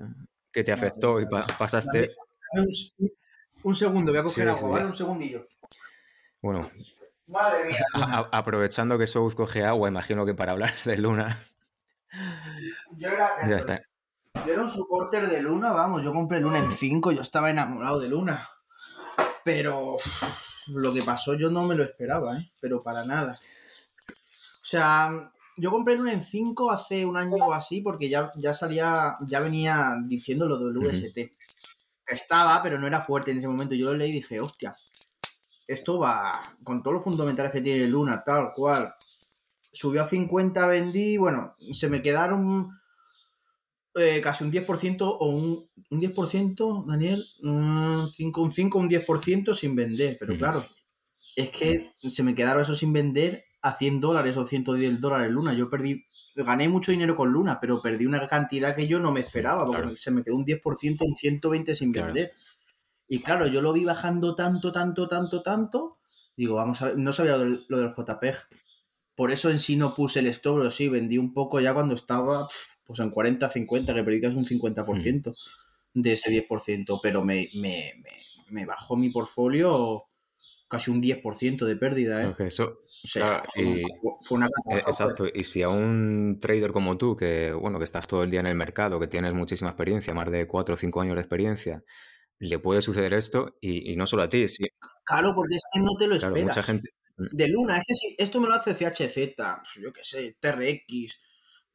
[0.51, 2.11] que te afectó y pa- pasaste...
[2.51, 2.67] Un,
[3.63, 4.67] un segundo, voy a coger Sí, agua, sí.
[4.67, 4.85] ¿vale?
[4.85, 5.47] Un segundillo.
[6.41, 6.69] Bueno,
[7.27, 7.79] Madre mía.
[7.93, 11.47] a- aprovechando que South coge agua, imagino que para hablar de Luna...
[12.97, 13.81] Yo era, Ya está.
[14.45, 17.99] yo era un supporter de Luna, vamos, yo compré Luna en 5, yo estaba enamorado
[17.99, 18.47] de Luna.
[19.43, 19.97] Pero
[20.67, 22.51] lo que pasó yo no me lo esperaba, ¿eh?
[22.61, 23.37] Pero para nada.
[24.65, 28.51] O sea, yo compré Luna en 5 hace un año o así porque ya, ya
[28.51, 30.75] salía, ya venía diciendo lo del.
[30.75, 31.19] UST.
[32.07, 33.75] Estaba, pero no era fuerte en ese momento.
[33.75, 34.75] Yo lo leí y dije, hostia,
[35.67, 38.91] esto va con todos los fundamentales que tiene Luna, tal cual.
[39.71, 42.71] Subió a 50, vendí, bueno, se me quedaron
[43.93, 49.53] eh, casi un 10% o un, un 10%, Daniel, un 5, un 5, un 10%
[49.53, 50.17] sin vender.
[50.19, 50.65] Pero claro,
[51.35, 55.53] es que se me quedaron eso sin vender a 100 dólares o 110 dólares Luna.
[55.53, 59.21] Yo perdí, gané mucho dinero con Luna, pero perdí una cantidad que yo no me
[59.21, 59.95] esperaba, porque Claro.
[59.97, 62.07] se me quedó un 10% en 120 sin Claro.
[62.13, 62.33] vender.
[63.07, 65.97] Y claro, yo lo vi bajando tanto, tanto, tanto, tanto.
[66.37, 68.35] Digo, vamos a ver, no sabía lo del, lo del JPEG.
[69.15, 71.95] Por eso en sí no puse el stop, pero sí, vendí un poco ya cuando
[71.95, 72.47] estaba
[72.83, 75.33] pues en 40, 50, que perdí casi un 50%
[75.93, 78.11] de ese 10%, pero me, me, me,
[78.49, 80.03] me bajó mi portfolio
[80.67, 82.35] casi un 10% de pérdida, ¿eh?
[82.39, 84.89] Eso, O sea, claro, fue, una- y- fue- fue una Eh, catástrofe.
[84.91, 88.39] Exacto, y si a un trader como tú, que bueno, que estás todo el día
[88.39, 91.83] en el mercado, que tienes muchísima experiencia, más de 4 o 5 años de experiencia,
[92.39, 94.65] le puede suceder esto, y, y no solo a ti, sí,
[95.05, 96.57] Claro, porque es que no te lo claro, esperas.
[96.57, 96.89] mucha gente.
[97.17, 101.19] De Luna, es que si esto me lo hace CHZ, yo qué sé, TRX,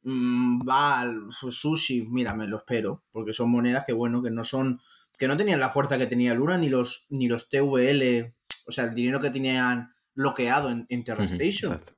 [0.03, 4.79] mm, Val, Sushi, mira, me lo espero, porque son monedas que, bueno, que no son,
[5.17, 8.35] que no tenían la fuerza que tenía Luna, ni los, ni los TVL,
[8.67, 11.73] o sea, el dinero que tenían bloqueado en, en Terra Ujú, Station.
[11.73, 11.93] exacto.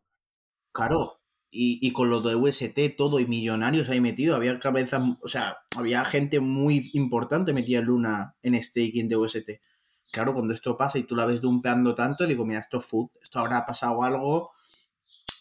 [0.72, 1.20] Claro.
[1.52, 5.58] Y, y con lo de UST todo y millonarios ahí metido, había cabezas, o sea,
[5.78, 9.62] había gente muy importante metida en Luna en staking de UST.
[10.12, 13.10] Claro, cuando esto pasa y tú la ves dumpeando tanto, digo, mira, esto es food,
[13.22, 14.52] esto habrá pasado algo,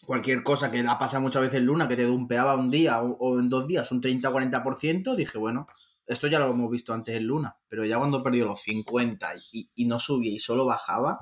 [0.05, 3.17] cualquier cosa que ha pasado muchas veces en Luna, que te dumpeaba un día o,
[3.17, 5.67] o en dos días un 30-40%, dije, bueno,
[6.07, 9.69] esto ya lo hemos visto antes en Luna, pero ya cuando perdió los 50 y,
[9.75, 11.19] y no subía y solo bajaba,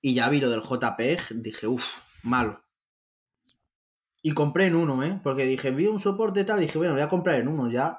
[0.00, 2.62] y ya vi lo del JPEG, dije, uff, malo.
[4.22, 5.20] Y compré en uno, ¿eh?
[5.22, 7.98] Porque dije, vi un soporte tal, dije, bueno, voy a comprar en uno ya.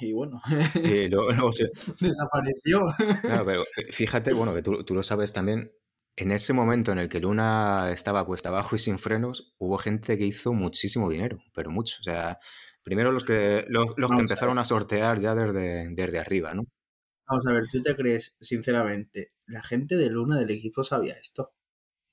[0.00, 0.40] Y, bueno,
[0.82, 2.80] Y luego, luego se- desapareció.
[3.24, 5.70] claro, pero fí- fíjate, bueno, que tú, tú lo sabes también,
[6.16, 10.16] en ese momento en el que Luna estaba cuesta abajo y sin frenos, hubo gente
[10.16, 11.96] que hizo muchísimo dinero, pero mucho.
[12.00, 12.38] O sea,
[12.82, 16.64] primero los que, los, los que a empezaron a sortear ya desde, desde arriba, ¿no?
[17.28, 21.52] Vamos a ver, ¿tú te crees, sinceramente, la gente de Luna del equipo sabía esto?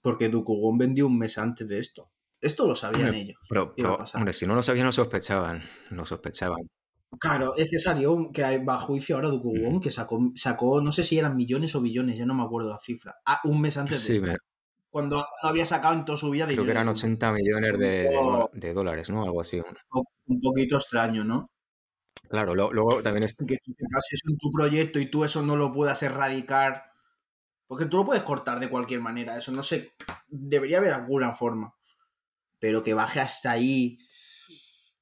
[0.01, 2.11] Porque Dukugón vendió un mes antes de esto.
[2.39, 3.37] Esto lo sabían Hombre, ellos.
[3.49, 5.61] Pero, ¿Qué iba a pero, hombre, si no lo sabían, lo sospechaban.
[5.89, 6.69] Lo sospechaban.
[7.19, 11.03] Claro, es que salió que bajo juicio ahora de Wong, que sacó, sacó, no sé
[11.03, 13.15] si eran millones o billones, ya no me acuerdo la cifra.
[13.25, 14.37] Ah, un mes antes de Sí, esto,
[14.89, 18.09] Cuando no había sacado en toda su vida creo que eran 80 millones de,
[18.53, 19.23] de dólares, ¿no?
[19.23, 19.61] Algo así.
[20.27, 21.49] Un, poquito extraño, ¿no?
[22.29, 23.35] Claro, lo- luego también es...
[23.35, 26.91] Que tú te pases en tu proyecto y tú eso no lo puedas erradicar.
[27.67, 29.93] Porque tú lo puedes cortar de cualquier manera, eso no sé.
[30.27, 31.75] Debería haber alguna forma.
[32.59, 33.99] Pero que baje hasta ahí.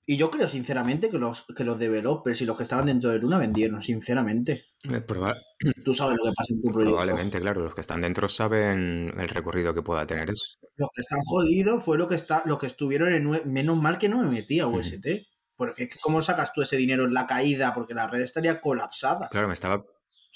[0.10, 3.20] Y yo creo, sinceramente, que los, que los developers y los que estaban dentro de
[3.20, 4.68] Luna vendieron, sinceramente.
[4.86, 5.36] eh, proba-
[5.84, 6.96] Tú sabes lo que pasa en tu proyecto.
[6.96, 10.58] Probablemente, claro, los que están dentro saben el recorrido que pueda tener eso.
[10.78, 14.08] Los que están jodidos fue lo que está, los que estuvieron en menos mal que
[14.08, 14.68] no me metí a.
[14.68, 15.28] UST.
[15.58, 18.62] Porque es que cómo sacas tú ese dinero en la caída, porque la red estaría
[18.62, 19.28] colapsada.
[19.30, 19.76] Claro, me estaba...
[19.78, 19.86] O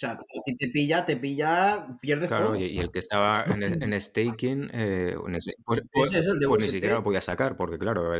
[0.02, 2.56] sea, si te pilla, te pilla, pierdes Claro, todo.
[2.56, 5.16] y, el que estaba en, en staking, eh,
[5.64, 8.12] pues, pues- es el de pues ni siquiera lo podía sacar, porque claro,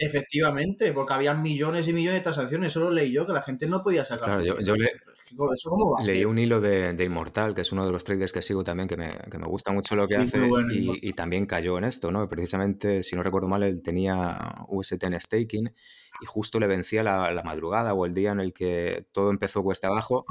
[0.00, 2.68] Efectivamente, porque había millones y millones de transacciones.
[2.68, 4.28] Eso lo leí yo, que la gente no podía sacar.
[4.28, 4.66] Claro, yo- dinero.
[4.66, 7.52] yo le- Pero es que, ¿Eso cómo va a leí un hilo de, de Inmortal,
[7.52, 9.96] que es uno de los traders que sigo también, que me, que me gusta mucho
[9.96, 12.28] lo que Sí, hace, bueno, y, también cayó en esto, ¿no?
[12.28, 15.74] Precisamente, si no recuerdo mal, él tenía UST en staking
[16.20, 19.62] y justo le vencía la, la madrugada o el día en el que todo empezó
[19.64, 20.24] cuesta abajo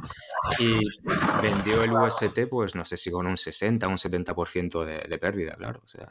[0.59, 0.75] y
[1.41, 5.17] vendió el UST, pues no sé si con un 60 o un 70% de, de
[5.17, 5.81] pérdida, claro.
[5.83, 6.09] O sea,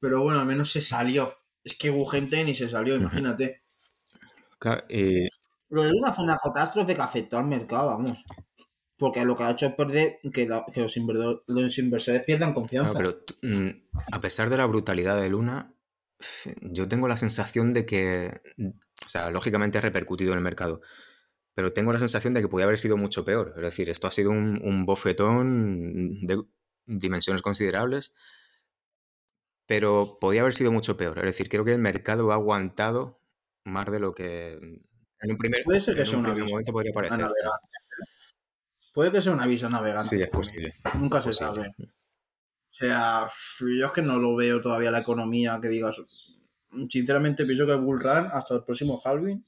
[0.00, 1.41] Pero bueno, al menos se salió.
[1.64, 3.62] Es que hubo gente ni se salió, imagínate.
[4.58, 5.28] claro, y-
[5.70, 8.24] Lo de Luna fue una catástrofe que afectó al mercado, vamos.
[8.98, 12.52] Porque lo que ha hecho es perder que, la- que los, inversor- los inversores pierdan
[12.54, 12.92] confianza.
[12.92, 13.70] Claro, pero mm,
[14.12, 15.72] a pesar de la brutalidad de Luna,
[16.60, 18.40] yo tengo la sensación de que,
[19.04, 20.82] o sea, lógicamente ha repercutido en el mercado,
[21.54, 23.54] pero tengo la sensación de que podía haber sido mucho peor.
[23.56, 26.42] Es decir, esto ha sido un, un bofetón de
[26.86, 28.14] dimensiones considerables,
[29.66, 31.18] pero podía haber sido mucho peor.
[31.18, 33.20] Es decir, creo que el mercado ha aguantado
[33.64, 34.52] más de lo que
[35.22, 37.18] en un primer, Puede ser que en sea un aviso momento podría parecer.
[37.18, 37.68] navegante.
[38.92, 40.04] Puede que sea un aviso navegante.
[40.04, 40.74] Sí, es posible.
[40.94, 41.72] Nunca es se posible.
[41.76, 41.92] sabe.
[42.70, 43.26] O sea,
[43.60, 46.00] yo es que no lo veo todavía la economía que digas.
[46.88, 49.42] Sinceramente pienso que Bull Run hasta el próximo halving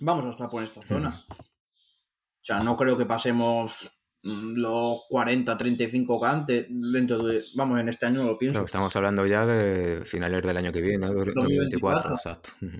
[0.00, 1.24] vamos a estar por esta zona.
[1.28, 3.95] O sea, no creo que pasemos mm,
[4.26, 8.64] los 40, 35 k antes dentro de, vamos, en este año no lo pienso.
[8.64, 11.14] Estamos hablando ya de finales del año que viene, ¿no?
[11.14, 12.14] 2024, 2024.
[12.14, 12.50] exacto.
[12.62, 12.78] Ujú.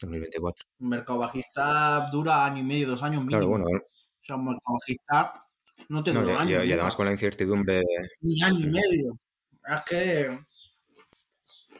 [0.00, 0.66] 2024.
[0.80, 3.28] Un mercado bajista dura año y medio, dos años mínimo.
[3.28, 5.46] Claro, bueno, O sea, un mercado bajista
[5.88, 7.82] no te no, dura y, además con la incertidumbre,
[8.20, 9.16] ni año y medio.
[9.66, 10.38] Es que.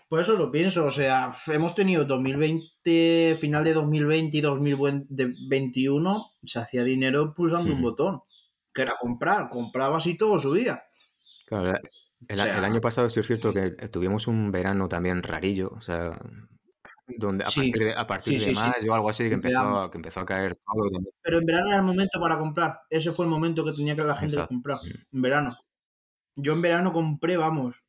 [0.09, 0.85] Por eso lo pienso.
[0.85, 7.83] O sea, hemos tenido 2020, final de 2020 y 2021, se hacía dinero pulsando un
[7.83, 8.21] botón.
[8.75, 9.49] Que era comprar.
[9.49, 10.83] Comprabas y todo subía.
[11.47, 11.79] claro,
[12.29, 15.69] el, O sea- el año pasado sí es cierto que tuvimos un verano también rarillo,
[15.71, 16.19] o sea,
[17.19, 17.71] donde a Sí.
[17.73, 20.21] partir de, a partir Sí, de sí, mayo o algo así que empezó, que empezó
[20.21, 20.89] a caer todo.
[21.21, 22.81] Pero en verano era el momento para comprar.
[22.89, 24.49] Ese fue el momento que tenía que la gente Exacto.
[24.55, 24.79] comprar.
[25.13, 25.59] En verano.
[26.37, 27.83] Yo en verano compré, vamos.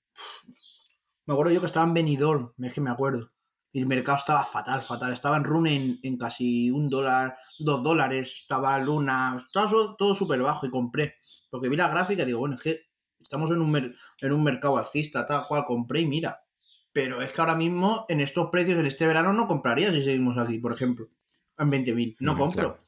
[1.25, 3.31] Me acuerdo yo que estaba en Benidorm, es que me acuerdo.
[3.75, 5.13] Y el mercado estaba fatal, fatal.
[5.13, 8.31] Estaba en Rune en, en casi un dólar, dos dólares.
[8.43, 11.15] Estaba Luna, estaba todo súper bajo y compré.
[11.49, 12.81] Porque vi la gráfica y digo, bueno, es que
[13.19, 16.43] estamos en un, en un mercado alcista, tal cual, compré y mira.
[16.91, 20.37] Pero es que ahora mismo, en estos precios, en este verano, no compraría si seguimos
[20.37, 21.09] aquí, por ejemplo.
[21.57, 22.17] En 20.000.
[22.19, 22.79] No compro.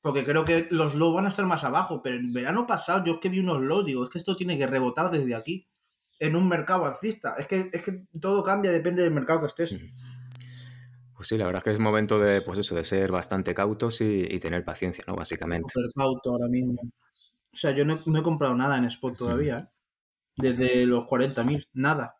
[0.00, 2.00] Porque creo que los lows van a estar más abajo.
[2.00, 4.56] Pero en verano pasado, yo es que vi unos lows, digo, es que esto tiene
[4.56, 5.66] que rebotar desde aquí.
[6.18, 7.34] En un mercado alcista.
[7.38, 9.74] Es que, es que todo cambia, depende del mercado que estés.
[11.16, 14.00] Pues sí, la verdad es que es momento de, pues eso, de ser bastante cautos
[14.00, 15.14] y, y tener paciencia, ¿no?
[15.14, 15.72] Básicamente.
[15.72, 16.80] Super cauto ahora mismo.
[16.82, 19.68] O sea, yo no, no he comprado nada en spot todavía, ¿eh?
[20.36, 22.16] Desde los 40.000, nada.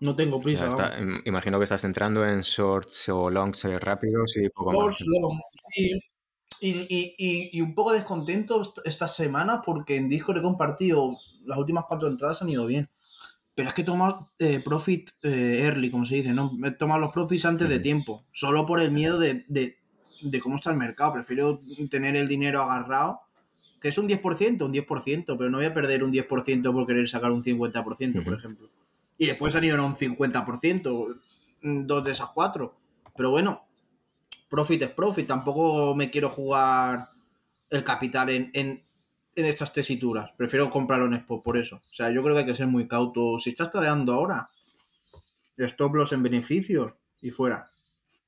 [0.00, 0.68] No tengo prisa.
[0.68, 4.78] está, imagino que estás entrando en shorts o longs eh, rápidos y poco más.
[4.78, 5.40] Shorts, long,
[5.74, 5.90] sí.
[6.60, 11.16] Y, y, y, y un poco descontento est- esta semana porque en Discord he compartido
[11.46, 12.88] las últimas cuatro entradas han ido bien.
[13.54, 16.52] Pero es que he tomado eh, profit eh, early, como se dice, ¿no?
[16.78, 18.26] Tomado los profits antes de tiempo.
[18.30, 19.78] Solo por el miedo de, de,
[20.20, 21.14] de cómo está el mercado.
[21.14, 23.20] Prefiero tener el dinero agarrado,
[23.80, 27.08] que es un 10%, un 10%, pero no voy a perder un 10% por querer
[27.08, 28.68] sacar un 50%, por ejemplo.
[29.16, 31.16] Y después han ido en un 50%,
[31.62, 32.76] mm, dos de esas cuatro.
[33.16, 33.64] Pero bueno,
[34.50, 35.26] profit es profit.
[35.26, 37.08] Tampoco me quiero jugar
[37.70, 38.82] el capital en, en,
[39.36, 40.30] en estas tesituras.
[40.36, 41.76] Prefiero comprarlo en Expo por eso.
[41.76, 43.38] O sea, yo creo que hay que ser muy cauto.
[43.38, 44.48] Si estás tradeando ahora,
[45.58, 47.70] stop loss en beneficio y fuera.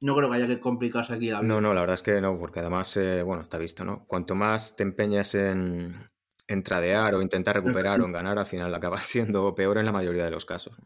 [0.01, 1.31] No creo que haya que complicarse aquí.
[1.43, 4.07] No, no, la verdad es que no, porque además, eh, bueno, está visto, ¿no?
[4.07, 6.11] Cuanto más te empeñas en,
[6.47, 9.93] en tradear o intentar recuperar o en ganar, al final acaba siendo peor en la
[9.93, 10.77] mayoría de los casos.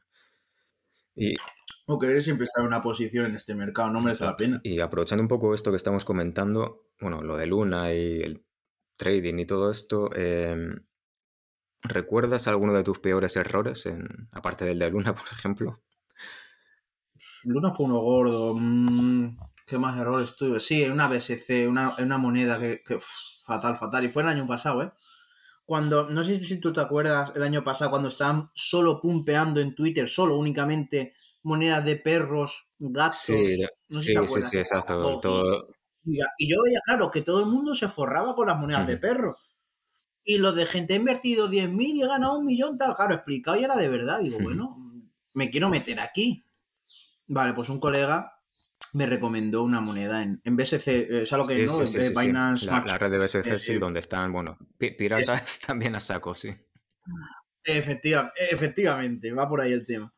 [1.14, 1.35] Y
[1.87, 4.61] O querer siempre estar en una posición en este mercado, no merece la pena.
[4.62, 8.44] Y aprovechando un poco esto que estamos comentando, bueno, lo de Luna y el
[9.03, 10.85] trading y todo esto, em,
[11.83, 15.83] ¿recuerdas alguno de tus peores errores, en, aparte del de Luna, por ejemplo?
[17.45, 18.55] Luna fue uno gordo.
[18.57, 19.37] Mm,
[19.67, 20.61] ¿Qué más errores tuve?
[20.61, 22.81] Sí, en una BSC, una, una moneda que,
[23.45, 24.05] fatal, fatal.
[24.05, 24.93] Y fue el año pasado, ¿eh?
[25.65, 29.75] Cuando, no sé si tú te acuerdas, el año pasado, cuando estaban solo pumpeando en
[29.75, 33.19] Twitter, solo únicamente monedas de perros, gatos.
[33.19, 33.57] Sí,
[33.88, 35.21] sí, sí, exacto.
[35.21, 35.69] Todo...
[36.05, 39.37] Y yo veía, claro, que todo el mundo se forraba con las monedas de perros.
[40.25, 42.95] Y los de gente ha invertido 10.000 y ha ganado un millón, tal.
[42.95, 44.21] Claro, explicado y era de verdad.
[44.21, 44.77] Digo, bueno,
[45.35, 46.45] me quiero meter aquí.
[47.27, 48.33] Vale, pues un colega
[48.93, 51.79] me recomendó una moneda en, en BSC, eh, ¿sabes lo que no?
[52.21, 56.55] Binance la, red de BSC, eh, sí, donde están, bueno, piratas también a saco, sí.
[57.65, 60.12] efectivamente, va por ahí el tema.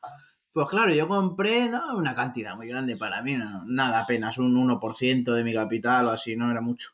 [0.55, 3.37] Pues claro, yo compré no, una cantidad muy grande para mí,
[3.67, 6.91] nada, apenas un 1% de mi capital o así, no era mucho.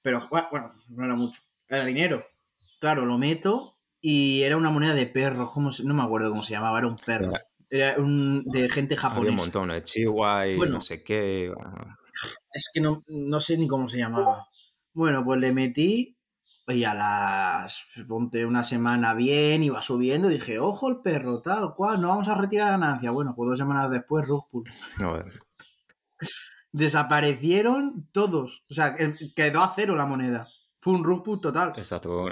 [0.00, 2.24] Pero bueno, no era mucho, era dinero.
[2.78, 5.50] Claro, lo meto y era una moneda de perros,
[5.84, 7.34] no me acuerdo cómo se llamaba, era un perro.
[7.68, 9.20] Era un, de gente japonesa.
[9.20, 11.52] Había un montón, de Chihuahua y no sé qué.
[12.50, 14.48] Es que no, no sé ni cómo se llamaba.
[14.94, 16.16] Bueno, pues le metí
[16.70, 22.00] y a las, ponte una semana bien, iba subiendo, dije, ojo el perro, tal cual,
[22.00, 23.10] no vamos a retirar ganancia.
[23.10, 24.70] Bueno, pues dos semanas después, Rugpool.
[24.98, 25.22] No.
[26.72, 28.62] Desaparecieron todos.
[28.70, 28.94] O sea,
[29.34, 30.48] quedó a cero la moneda.
[30.80, 31.72] Fue un Rugpool total.
[31.76, 32.26] Exacto.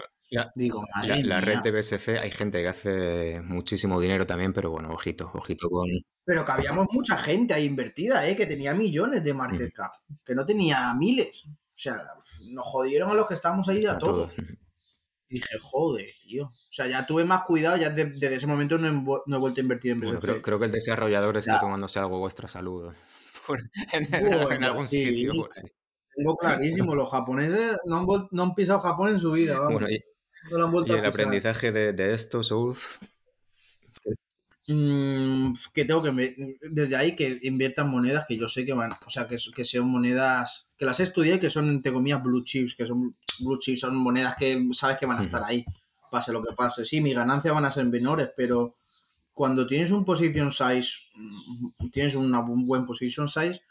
[0.55, 5.31] Digo, la, red de BSC hay gente que hace muchísimo dinero también, pero bueno, ojito,
[5.33, 5.89] ojito con.
[6.23, 8.37] Pero que habíamos mucha gente ahí invertida, ¿eh?
[8.37, 11.47] que tenía millones de market cap, que no tenía miles.
[11.79, 12.03] O sea,
[12.51, 14.33] nos jodieron a los que estábamos ahí a, todos.
[15.29, 16.47] Y dije, joder, tío.
[16.47, 19.93] O sea, ya tuve más cuidado, ya desde ese momento no he, vuelto a invertir
[19.93, 20.43] en BSC.
[20.43, 22.93] creo, que el desarrollador está tomándose algo vuestra salud.
[23.93, 25.49] en, algún sitio.
[26.17, 29.61] Tengo clarísimo, los japoneses no han, no han pisado Japón en su vida.
[29.61, 29.85] Vamos.
[29.89, 32.99] ¿Y el aprendizaje de, esto, South?
[34.71, 39.09] Mm, que tengo que desde ahí que inviertan monedas que yo sé que van, o
[39.09, 42.45] sea, que, que sean monedas que las he estudiado y que son entre comillas blue
[42.45, 45.65] chips, que son blue chips, son monedas que sabes que van a estar ahí,
[46.11, 46.85] pase lo que pase.
[46.85, 48.77] Sí, mis ganancias van a ser menores, pero
[49.33, 53.63] cuando tienes un position size, mm, tienes una, un buen position size,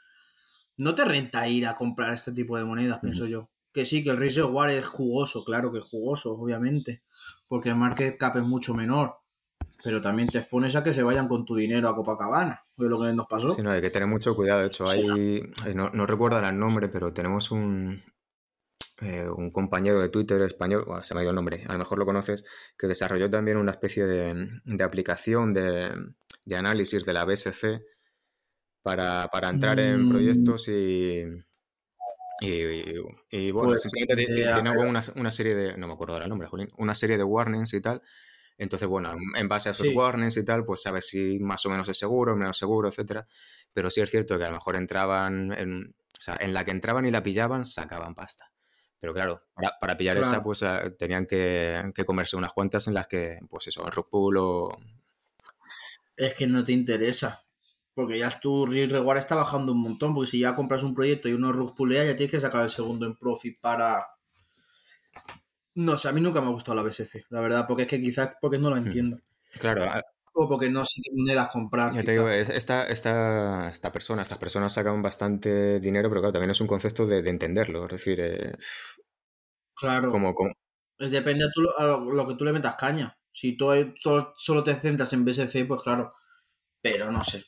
[0.78, 3.50] no te renta ir a comprar este tipo de monedas, pienso yo.
[3.72, 7.04] Que sí, que el risk War es jugoso, claro que es jugoso, obviamente,
[7.48, 9.18] porque el market cap es mucho menor,
[9.88, 13.02] pero también te expones a que se vayan con tu dinero a Copacabana, fue lo
[13.02, 13.52] que nos pasó.
[13.52, 16.90] Sí, no, hay que tener mucho cuidado, de hecho, hay, no, no recuerdo el nombre,
[16.90, 18.04] pero tenemos un,
[19.00, 22.00] eh, un compañero de Twitter español, se me ha ido el nombre, a lo mejor
[22.00, 22.44] lo conoces,
[22.78, 25.94] que desarrolló también una especie de, aplicación de,
[26.54, 27.82] análisis de la BSC
[28.82, 30.10] para, entrar en mm.
[30.10, 31.24] proyectos y,
[32.42, 34.70] y, bueno, pues, simplemente eh, tiene
[35.16, 38.02] una, serie de, no me acuerdo del nombre, Jolín, una serie de warnings y tal.
[38.58, 41.88] Entonces, bueno, en base a esos warnings y tal, pues sabes si más o menos
[41.90, 43.28] es seguro, menos seguro, etcétera.
[43.72, 46.72] Pero sí es cierto que a lo mejor entraban, en, o sea, en la que
[46.72, 48.52] entraban y la pillaban, sacaban pasta.
[49.00, 49.44] Pero claro,
[49.80, 53.88] para, pillar esa, pues ah, tenían que, comerse unas cuentas en las que, pues eso,
[53.92, 54.78] rug o...
[56.16, 57.44] Es que no te interesa.
[57.94, 61.34] Porque ya tu reward está bajando un montón, porque si ya compras un proyecto y
[61.34, 64.08] uno pulea, ya tienes que sacar el segundo en profit para...
[65.78, 68.02] No sé, a mí nunca me ha gustado la BSC, la verdad, porque es que
[68.02, 68.88] quizás porque no lo hmm.
[68.88, 69.20] entiendo.
[69.60, 69.86] Claro.
[70.34, 71.94] O porque no sé qué monedas comprar.
[71.94, 76.50] Ya te digo, esta, esta, esta persona, estas personas sacan bastante dinero, pero claro, también
[76.50, 77.86] es un concepto de, entenderlo.
[77.86, 78.54] Es decir, eh,
[79.76, 80.10] claro.
[80.10, 80.34] Como,
[80.98, 81.46] Depende
[81.78, 83.16] a, lo que tú le metas caña.
[83.32, 83.70] Si tú
[84.36, 86.14] solo te centras en BSC, pues claro.
[86.82, 87.46] Pero no sé.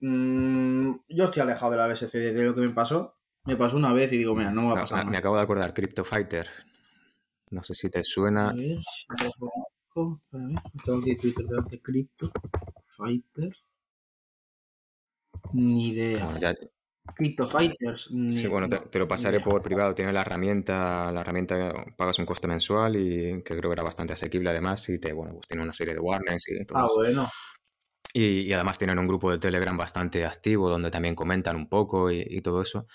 [0.00, 3.18] Mm, yo estoy alejado de la BSC de lo que me pasó.
[3.44, 5.06] Me pasó una vez y digo, mira, no me va a pasar.
[5.06, 6.48] me acabo de acordar, Crypto Fighter.
[7.50, 8.50] No sé si te suena.
[8.50, 8.80] A ver,
[9.92, 12.30] tengo aquí Twitter de Crypto
[12.96, 13.52] Fighter.
[15.52, 16.28] Ni idea.
[17.14, 18.08] Crypto Fighters.
[18.30, 19.94] sí, bueno, te, lo pasaré por privado.
[19.94, 24.12] Tiene la herramienta, la herramienta pagas un coste mensual y que creo que era bastante
[24.12, 26.78] asequible además y te, bueno, pues tiene una serie de warnings y todo.
[26.78, 27.28] Ah, bueno.
[28.12, 32.40] Y, además tienen un grupo de Telegram bastante activo donde también comentan un poco y,
[32.42, 32.86] todo eso.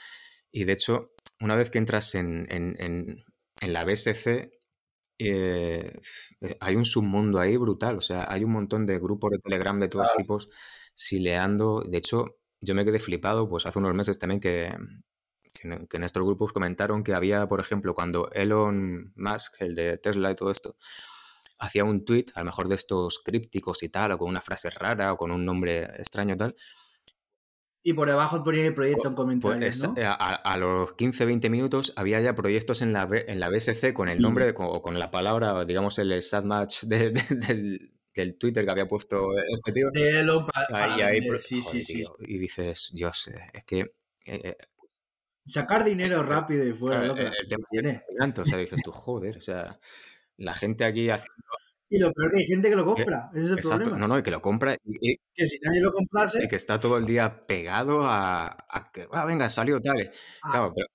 [0.52, 3.24] Y de hecho, una vez que entras en,
[3.62, 4.52] la BSC,
[5.20, 6.02] eh,
[6.60, 7.98] hay un submundo ahí brutal.
[7.98, 10.50] O sea, hay un montón de grupos de Telegram de todos tipos
[10.94, 11.82] sileando.
[11.88, 14.74] De hecho, yo me quedé flipado, pues hace unos meses también que,
[15.54, 20.32] que, en estos grupos comentaron que había, por ejemplo, cuando Elon Musk, el de Tesla
[20.32, 20.78] y todo esto,
[21.60, 24.70] hacía un tweet, a lo mejor de estos crípticos y tal, o con una frase
[24.70, 26.56] rara, o con un nombre extraño tal.
[27.88, 29.94] Y por debajo ponía el proyecto en Pues comentarios, es- ¿no?
[29.98, 34.46] a, los 15-20 minutos había ya proyectos en la, en la BSC con el nombre
[34.46, 38.72] de- o con la palabra, digamos, el sad match de- de- del, del Twitter que
[38.72, 39.92] había puesto este tío.
[39.94, 41.94] De lo Ahí- ahí, pro- sí, sí, sí.
[41.98, 43.86] tío, y dices, Dios, eh, es que...
[44.26, 44.56] eh,
[45.46, 48.00] Sacar dinero rápido y fuera, claro, el, el tema tiene.
[48.00, 49.80] fascinante, o sea, dices tú, joder, o sea,
[50.38, 51.28] la gente aquí hace...
[51.90, 53.98] Y lo peor que hay gente que lo compra, ese es el Exacto, problema.
[53.98, 55.92] no, no, y que lo compra y, y- Que si nadie lo
[56.38, 60.12] y comprase, que está todo el día pegado a, a que, ah, venga, salió tal.
[60.42, 60.88] a, Claro, pero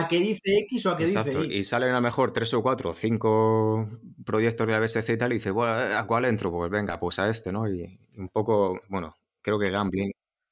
[0.00, 1.58] a que dice X o a que Exacto, dice Y.
[1.58, 3.88] y salen a lo mejor tres o cuatro o cinco
[4.24, 6.50] proyectos de la BSC y tal, y dices, bueno, ¿a cuál entro?
[6.50, 7.68] Pues venga, pues a este, ¿no?
[7.70, 10.10] Y un poco, bueno, creo que gambling.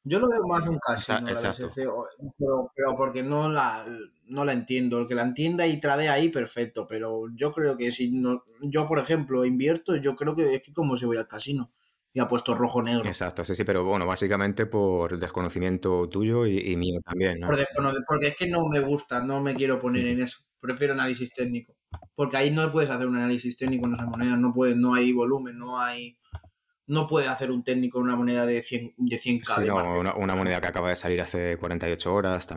[0.08, 1.72] Yo lo veo más un casino, exacto.
[1.74, 2.06] Pero,
[2.38, 3.84] pero porque no la,
[4.26, 5.00] no la entiendo.
[5.00, 6.86] El que la entienda y tradea ahí, perfecto.
[6.86, 10.72] Pero yo creo que si no, yo, por ejemplo, invierto, yo creo que es que
[10.72, 11.72] como si voy al casino
[12.12, 13.04] y ha puesto rojo-negro.
[13.04, 17.48] Exacto, sí, sí, pero bueno, básicamente por desconocimiento tuyo y, y mío también, ¿no?
[17.48, 17.58] Por
[18.06, 20.38] porque es que no me gusta, no me quiero poner en eso.
[20.60, 21.76] Prefiero análisis técnico.
[22.14, 25.12] Porque ahí no puedes hacer un análisis técnico en esa moneda, no puedes, no hay
[25.12, 26.16] volumen, no hay.
[26.86, 29.54] No puedes hacer un técnico en una moneda de 100, de 100k.
[29.56, 30.00] Sí, de no, margen.
[30.00, 32.48] una, una moneda que acaba de salir hace 48 horas.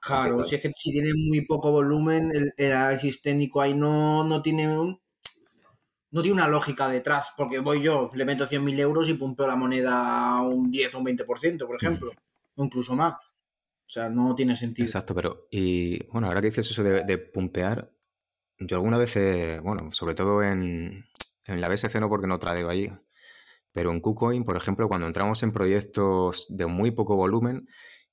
[0.00, 4.24] Claro, si es que si tiene muy poco volumen, el, el análisis técnico ahí no,
[4.24, 5.00] no tiene un,
[6.10, 9.56] no tiene una lógica detrás, porque voy yo, le meto 100.000 euros y pumpeo la
[9.56, 12.12] moneda un 10 o un 20%, por ejemplo,
[12.54, 13.14] o incluso más.
[13.14, 14.84] O sea, no tiene sentido.
[14.84, 17.92] Exacto, pero y bueno, ahora que dices eso de, de pumpear,
[18.58, 19.14] yo alguna vez,
[19.62, 21.04] bueno, sobre todo en,
[21.44, 22.90] en la BSC no porque no tradeo allí,
[23.76, 27.68] pero en KuCoin, por ejemplo, cuando entramos en proyectos de muy poco volumen,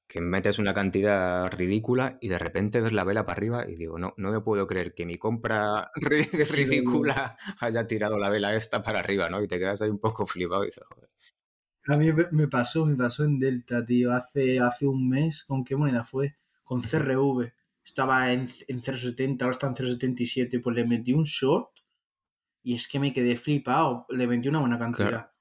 [0.07, 3.97] que metes una cantidad ridícula y de repente ves la vela para arriba y digo,
[3.99, 5.91] no, no me puedo creer que mi compra
[6.51, 9.41] ridícula haya tirado la vela esta para arriba, ¿no?
[9.41, 11.09] Y te quedas ahí un poco flipado y dices, joder.
[11.87, 15.77] A mí me- pasó, me pasó en Delta, tío, hace, hace un mes, ¿con qué
[15.77, 16.35] moneda fue?
[16.65, 17.53] Con CRV.
[17.85, 21.69] Estaba en, en 0.70, ahora está en 0.77, pues le metí un short
[22.63, 25.21] y es que me quedé flipado, le metí una buena cantidad.
[25.21, 25.32] Claro.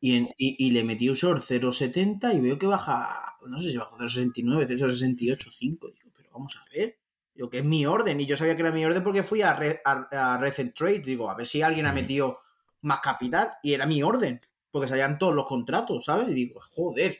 [0.00, 3.70] Y, en- y, y le metí un short 0.70 y veo que baja, no sé
[3.70, 5.88] si bajó 0.69, 0.68, 5.
[5.90, 6.98] Digo, pero vamos a ver.
[7.34, 8.20] Digo, que es mi orden.
[8.20, 11.00] Y yo sabía que era mi orden porque fui a, Re- a, a Recent Trade.
[11.00, 11.94] Digo, a ver si alguien ha Mm.
[11.94, 12.38] metido
[12.82, 13.52] más capital.
[13.62, 14.40] Y era mi orden.
[14.70, 16.28] Porque salían todos los contratos, ¿sabes?
[16.28, 17.18] Y digo, joder.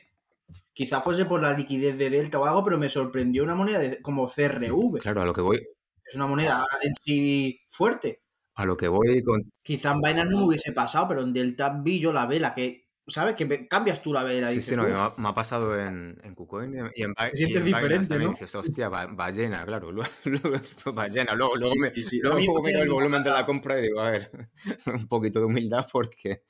[0.73, 4.01] Quizá fuese por la liquidez de Delta o algo, pero me sorprendió una moneda de-
[4.01, 4.99] como CRV.
[4.99, 5.61] Claro, a lo que voy,
[6.05, 8.20] Es una moneda en sí fuerte.
[8.55, 11.79] A lo que voy con, Quizá en Binance no me hubiese pasado, pero en Delta
[11.83, 13.35] vi yo la vela, que, ¿sabes?
[13.35, 14.47] Que cambias tú la vela.
[14.47, 17.29] Sí, dices, sí, no, me ha, me ha pasado en, en KuCoin y en, Te
[17.33, 18.17] y sientes diferente.
[18.17, 18.29] ¿no?
[18.31, 19.91] Dices, hostia, ba- ballena, claro.
[20.25, 20.59] Luego,
[20.93, 21.33] ballena.
[21.35, 24.31] Luego, luego, me, Sí, luego me el volumen de la compra y digo, a ver,
[24.87, 26.43] un poquito de humildad porque...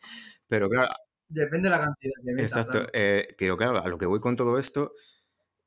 [0.48, 0.90] Pero claro,
[1.30, 2.52] Depende de la cantidad que metas.
[2.52, 2.72] exacto.
[2.80, 2.90] claro.
[2.94, 4.92] eh, pero claro, a lo que voy con todo esto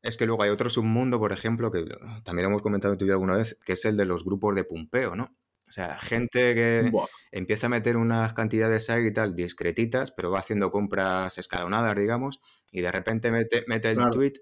[0.02, 1.86] es que luego hay otro submundo, por ejemplo, que
[2.22, 5.16] también hemos comentado tú y alguna vez, que es el de los grupos de pumpeo,
[5.16, 5.34] ¿no?
[5.68, 7.06] O sea, gente que Buah.
[7.32, 12.40] empieza a meter unas cantidades ahí y tal, discretitas, pero va haciendo compras escalonadas, digamos,
[12.70, 14.12] y de repente mete, mete el Claro.
[14.12, 14.34] tweet,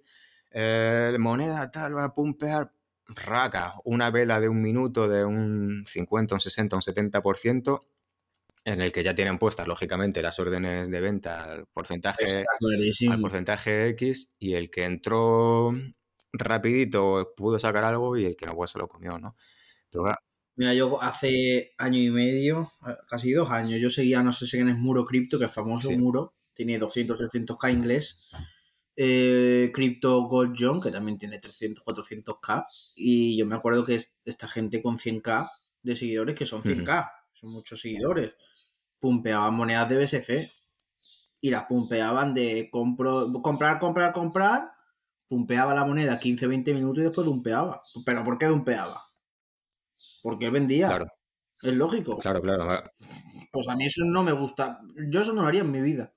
[0.50, 2.72] eh, moneda tal va a pumpear,
[3.08, 7.86] raca, una vela de un minuto de un 50, un 60, un 70%,
[8.64, 12.44] en el que ya tienen puestas, lógicamente, las órdenes de venta al porcentaje,
[13.08, 15.72] al porcentaje X, y el que entró
[16.32, 19.36] rapidito pudo sacar algo y el que no, pues se lo comió, ¿no?
[19.90, 20.20] Pero claro,
[20.56, 22.72] Mira, yo hace año y medio,
[23.08, 25.88] casi dos años, yo seguía, no sé si quién es Muro Crypto, que es famoso
[25.88, 25.96] Sí.
[25.96, 28.28] Muro, tiene 200, 300k inglés.
[28.94, 32.66] Eh, Crypto Gold John, que también tiene 300, 400k.
[32.94, 35.50] Y yo me acuerdo que es- esta gente con 100k
[35.82, 38.32] de seguidores, que son 100k, son muchos seguidores,
[39.00, 40.52] pumpeaban monedas de BSC.
[41.40, 44.70] Y las pumpeaban de compro, comprar, comprar, comprar.
[45.26, 47.82] Pumpeaba la moneda 15, 20 minutos y después dumpeaba.
[48.04, 49.02] ¿Pero por qué dumpeaba?
[50.22, 50.88] Porque vendía.
[50.88, 51.06] claro,
[51.62, 52.18] Es lógico.
[52.18, 52.82] claro, claro.
[53.52, 54.80] Pues a mí eso no me gusta.
[55.10, 56.12] Yo eso no lo haría en mi vida.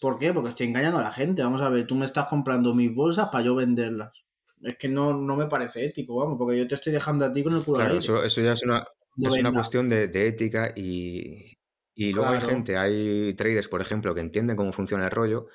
[0.00, 0.32] ¿Por qué?
[0.34, 1.42] Porque estoy engañando a la gente.
[1.42, 4.12] Vamos a ver, tú me estás comprando mis bolsas para yo venderlas.
[4.62, 7.44] Es que no, no me parece ético, vamos, porque yo te estoy dejando a ti
[7.44, 7.98] con el culo al Claro, aire.
[7.98, 8.84] eso, eso ya es una,
[9.16, 11.58] No es una cuestión de, de ética y,
[11.94, 15.48] y luego hay gente, hay traders, por ejemplo, que entienden cómo funciona el rollo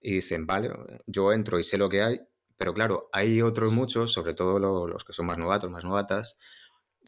[0.00, 0.70] y dicen, vale,
[1.06, 2.20] yo entro y sé lo que hay,
[2.56, 6.38] pero claro, hay otros muchos, sobre todo lo- los que son más novatos, más novatas,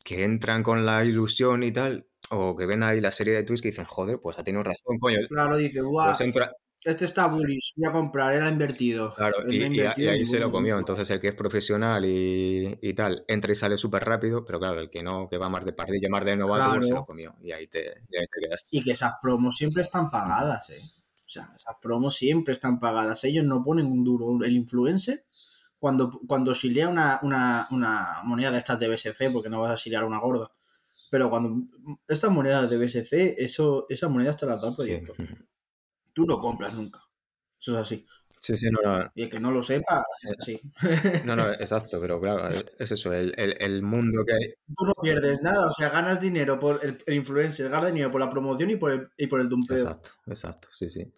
[0.09, 3.61] que entran con la ilusión y tal, o que ven ahí la serie de tweets
[3.63, 5.19] que dicen, joder, pues ha tenido razón, coño.
[5.29, 6.53] Claro, dice, guau, Pues entra-
[6.85, 9.13] este está bullish, voy a comprar, invertido.
[9.15, 10.79] Claro, Él y, ha y- y invertido ahí se lo comió.
[10.79, 14.81] Entonces el que es profesional y, y tal, entra y sale súper rápido, pero claro,
[14.81, 17.03] el que no, que va más de pardillo, más de novato, pues se Claro.
[17.03, 17.35] lo comió.
[17.43, 18.69] Y ahí te, y ahí te quedaste.
[18.71, 20.81] Y que esas promos siempre están pagadas, ¿eh?
[21.27, 23.23] O sea, esas promos siempre están pagadas.
[23.25, 24.43] Ellos no ponen un duro.
[24.43, 25.27] El influencer,
[25.79, 29.79] cuando, cuando silea una, una, una moneda de estas de BSC, porque no vas a
[29.79, 30.51] silear una gorda,
[31.11, 31.65] pero cuando
[32.09, 35.15] estas monedas de BSC, eso, esas monedas te las da el proyecto.
[36.13, 37.01] Tú no compras nunca.
[37.61, 38.07] Eso es así.
[38.41, 40.61] Sí, sí, no, no, Y el que no lo sepa, es así.
[41.25, 44.55] no, no, exacto, pero claro, es, es eso, el, el- el mundo que hay.
[44.77, 48.21] Tú no pierdes nada, o sea, ganas dinero por el, el influencer, ganas dinero por
[48.21, 49.77] la promoción y por el, y por el dumpeo.
[49.77, 51.13] Exacto, exacto, sí, sí.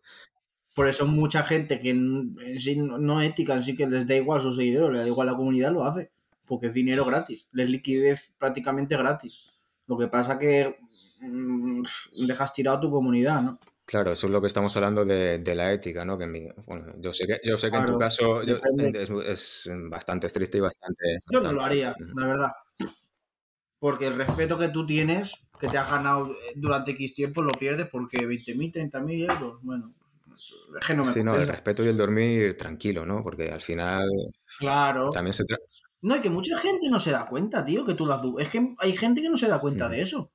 [0.80, 4.16] Por eso mucha gente que en en sí no, ética, en sí que les da
[4.16, 6.10] igual a sus seguidores, les da igual a la comunidad, lo hace.
[6.46, 9.40] Porque es dinero gratis, es liquidez prácticamente gratis.
[9.86, 10.78] Lo que pasa que
[11.20, 11.82] mm,
[12.26, 13.60] dejas tirado a tu comunidad, ¿no?
[13.84, 16.16] Claro, eso es lo que estamos hablando de, de la ética, ¿no?
[16.16, 19.02] Que en mi- bueno, yo sé que, yo sé que en tu caso yo- depende.
[19.02, 19.10] es,
[19.66, 21.18] es bastante estricto y bastante.
[21.30, 22.52] Yo no lo haría, la verdad.
[23.78, 27.86] Porque el respeto que tú tienes, que te has ganado durante X tiempo, lo pierdes
[27.92, 29.92] porque 20.000, 30.000 euros, bueno,
[30.96, 33.22] no me Sí, no, el respeto y el dormir tranquilo, ¿no?
[33.22, 34.08] Porque al final
[34.58, 35.10] Claro.
[35.10, 35.44] también se.
[36.02, 38.74] No, y que mucha gente no se da cuenta, tío, que tú las Es que
[38.78, 39.94] hay gente que no se da cuenta Ujú.
[39.94, 40.32] de eso.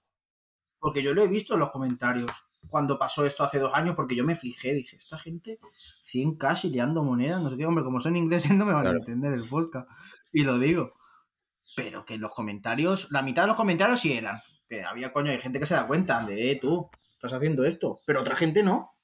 [0.80, 2.30] Porque yo lo he visto en los comentarios
[2.68, 5.60] cuando pasó esto hace dos años, porque yo me fijé, dije, esta gente
[6.04, 8.98] 100k liando monedas, no sé qué, hombre, como son ingleses no me van Claro.
[8.98, 9.88] a entender el podcast.
[10.32, 10.94] Y lo digo.
[11.76, 14.40] Pero que en los comentarios, la mitad de los comentarios sí eran.
[14.68, 18.00] Que había, coño, hay gente que se da cuenta de, eh, tú, estás haciendo esto.
[18.06, 18.95] Pero otra gente no.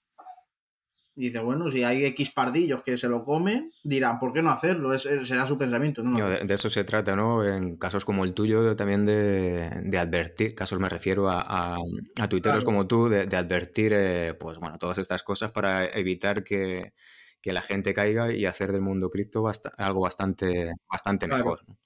[1.14, 4.49] Y dice, bueno, si hay X pardillos que se lo comen, dirán, ¿por qué no
[4.49, 4.93] hacerlo?
[4.93, 6.18] Es- es- será su pensamiento, ¿no?
[6.30, 7.45] de, de eso se trata, ¿no?
[7.45, 11.78] En casos como el tuyo, también de, de advertir, casos me refiero a, a,
[12.20, 12.66] a tuiteros Claro.
[12.66, 16.93] como tú, de, de advertir, eh, pues bueno, todas estas cosas para evitar que,
[17.41, 21.43] que la gente caiga y hacer del mundo cripto basta- algo bastante, bastante Claro.
[21.43, 21.59] mejor.
[21.68, 21.78] ¿no?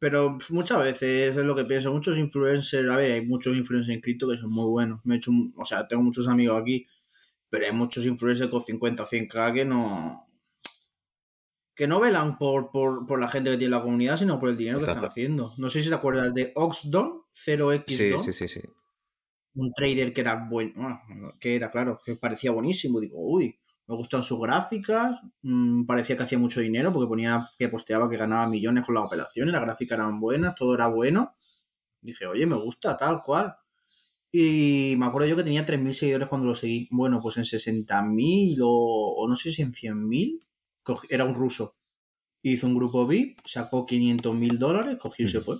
[0.00, 1.92] Pero pues, muchas veces es lo que pienso.
[1.92, 5.00] Muchos influencers, a ver, hay muchos influencers en cripto que son muy buenos.
[5.04, 6.86] Me he hecho, o sea, tengo muchos amigos aquí,
[7.50, 10.28] pero hay muchos influencers con 50 o 100k que no.
[11.74, 14.56] que no velan por, por, por la gente que tiene la comunidad, sino por el
[14.56, 15.54] dinero que están haciendo.
[15.58, 18.60] No sé si te acuerdas de Oxdon, 0x Sí, sí, sí, sí.
[19.54, 23.00] un trader que era bueno, bueno, que era, claro, que parecía buenísimo.
[23.00, 27.68] Digo, uy, me gustan sus gráficas, mm, parecía que hacía mucho dinero porque ponía que
[27.68, 31.34] posteaba que ganaba millones con las operaciones, las gráficas eran buenas, todo era bueno.
[32.00, 33.56] Dije, oye, me gusta tal cual.
[34.38, 36.88] Y me acuerdo yo que tenía 3.000 seguidores cuando lo seguí.
[36.90, 40.38] Bueno, pues en 60.000 o, o no sé si en 100.000,
[40.84, 41.76] cogí- era un ruso.
[42.42, 45.56] Hizo un grupo VIP, sacó 500.000 dólares, cogió y se fue.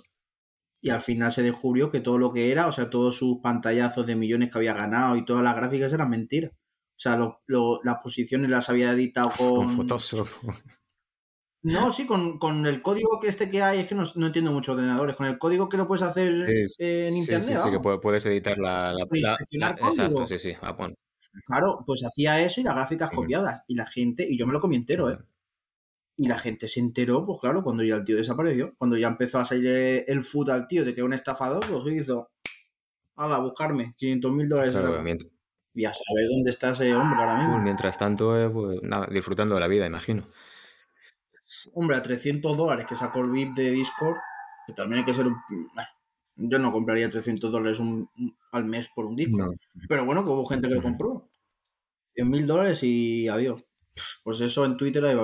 [0.81, 4.05] Y al final se descubrió que todo lo que era, o sea, todos sus pantallazos
[4.05, 6.51] de millones que había ganado y todas las gráficas eran mentiras.
[6.53, 9.75] O sea, lo- lo- las posiciones las había editado Con con...
[9.77, 10.27] Photoshop.
[11.73, 14.51] No, sí, con, con el código que este que hay, es que no, no entiendo
[14.51, 15.15] mucho de ordenadores.
[15.15, 17.43] Con el código que lo puedes hacer Sí, eh, en sí, internet.
[17.45, 18.93] sí, sí, que puedes editar la...
[18.93, 20.53] la- exacto, sí, sí.
[21.45, 23.61] Claro, pues hacía eso y las gráficas copiadas.
[23.67, 25.17] Y la gente, y yo me lo comí entero, ¿eh?
[26.19, 28.73] Y la gente se enteró, pues claro, cuando ya el tío desapareció.
[28.77, 31.93] Cuando ya empezó a salir el foot al tío de que era un estafador, pues
[31.95, 32.31] hizo.
[33.15, 34.71] Hala, a buscarme, 500 mil dólares.
[34.71, 35.29] Claro, mient-
[35.73, 37.53] Y a saber dónde está ese hombre ahora mismo.
[37.53, 40.23] pues mientras tanto, eh, pues, nada, disfrutando de la vida, imagino.
[41.73, 44.17] Hombre, a 300 dólares que sacó el VIP de Discord,
[44.65, 45.35] que también hay que ser un...
[45.49, 45.89] bueno,
[46.35, 49.37] Yo no compraría 300 dólares un- un- al mes por un disco.
[49.37, 49.51] No.
[49.87, 51.29] Pero bueno, que hubo gente que lo compró.
[52.15, 53.63] 100 mil dólares y adiós.
[54.23, 55.17] Pues eso en Twitter hay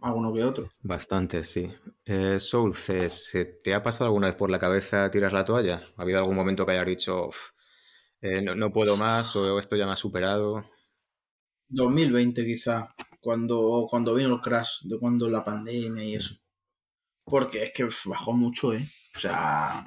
[0.00, 0.68] alguno que otro.
[0.82, 1.68] Bastante, sí.
[2.04, 5.82] Eh, Soulce, ¿se te ha pasado alguna vez por la cabeza tirar la toalla?
[5.96, 7.50] ¿Ha habido algún momento que hayas dicho, "Uf,
[8.20, 10.64] eh, no, no puedo más o esto ya me ha superado?
[11.68, 16.34] 2020 quizá, cuando, cuando vino el crash, de cuando la pandemia y eso.
[17.24, 18.86] Porque es que bajó mucho, ¿eh?
[19.16, 19.86] O sea...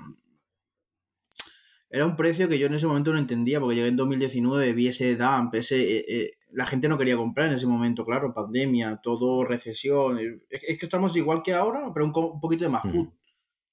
[1.89, 4.87] Era un precio que yo en ese momento no entendía, porque llegué en 2019, vi
[4.87, 5.97] ese dump, ese...
[5.97, 10.17] eh, eh, la gente no quería comprar en ese momento, claro, pandemia, todo, recesión.
[10.49, 12.93] Es, es que estamos igual que ahora, pero un, un poquito de más Ujú.
[12.93, 13.13] food.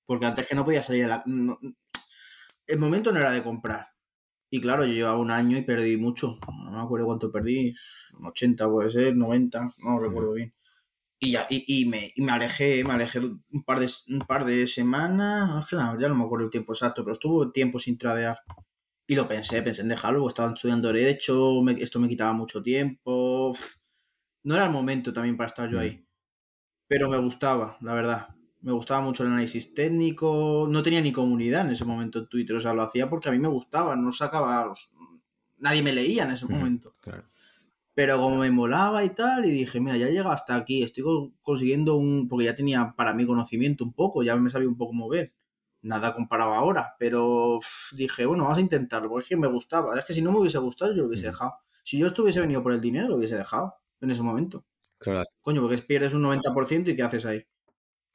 [0.05, 1.23] Porque antes que no podía salir a la...
[1.27, 1.59] no-
[2.67, 3.92] el momento no era de comprar.
[4.53, 6.39] Y claro, yo llevaba un año y perdí mucho.
[6.49, 7.75] No me acuerdo cuánto perdí.
[8.21, 10.55] Un 80 puede ser, 90, no recuerdo bien.
[11.21, 14.45] Y ya, y, y me, y me alejé, me alejé un par de, un par
[14.47, 15.65] de semanas.
[15.65, 18.39] Es que no, ya no me acuerdo el tiempo exacto, pero estuvo tiempo sin tradear.
[19.09, 22.63] Y lo pensé, pensé en dejarlo, porque estaba estudiando Derecho, me- esto me quitaba mucho
[22.63, 23.55] tiempo.
[24.45, 25.81] No era el momento también para estar yo Mm.
[25.81, 26.07] ahí.
[26.89, 28.29] Pero me gustaba, la verdad.
[28.63, 30.67] Me gustaba mucho el análisis técnico.
[30.71, 32.57] No tenía ni comunidad en ese momento en Twitter.
[32.57, 33.97] O sea, lo hacía porque a mí me gustaba.
[33.97, 34.67] No sacaba.
[34.67, 34.89] los-
[35.59, 36.95] Nadie me leía en ese momento.
[37.01, 37.25] Claro.
[37.95, 41.05] Pero como me molaba y tal, y dije, mira, ya he llegado hasta aquí, estoy
[41.05, 42.27] co- consiguiendo un.
[42.29, 45.33] Porque ya tenía para mí conocimiento un poco, ya me sabía un poco mover.
[45.83, 47.59] Nada comparado ahora, pero
[47.93, 49.99] dije, bueno, vamos a intentarlo, porque es que me gustaba.
[49.99, 51.55] Es que si no me hubiese gustado, yo lo hubiese dejado.
[51.85, 54.65] Si yo estuviese venido por el dinero, lo hubiese dejado en ese momento.
[54.99, 57.45] Claro, Coño, porque es- pierdes un 90% y ¿qué haces ahí?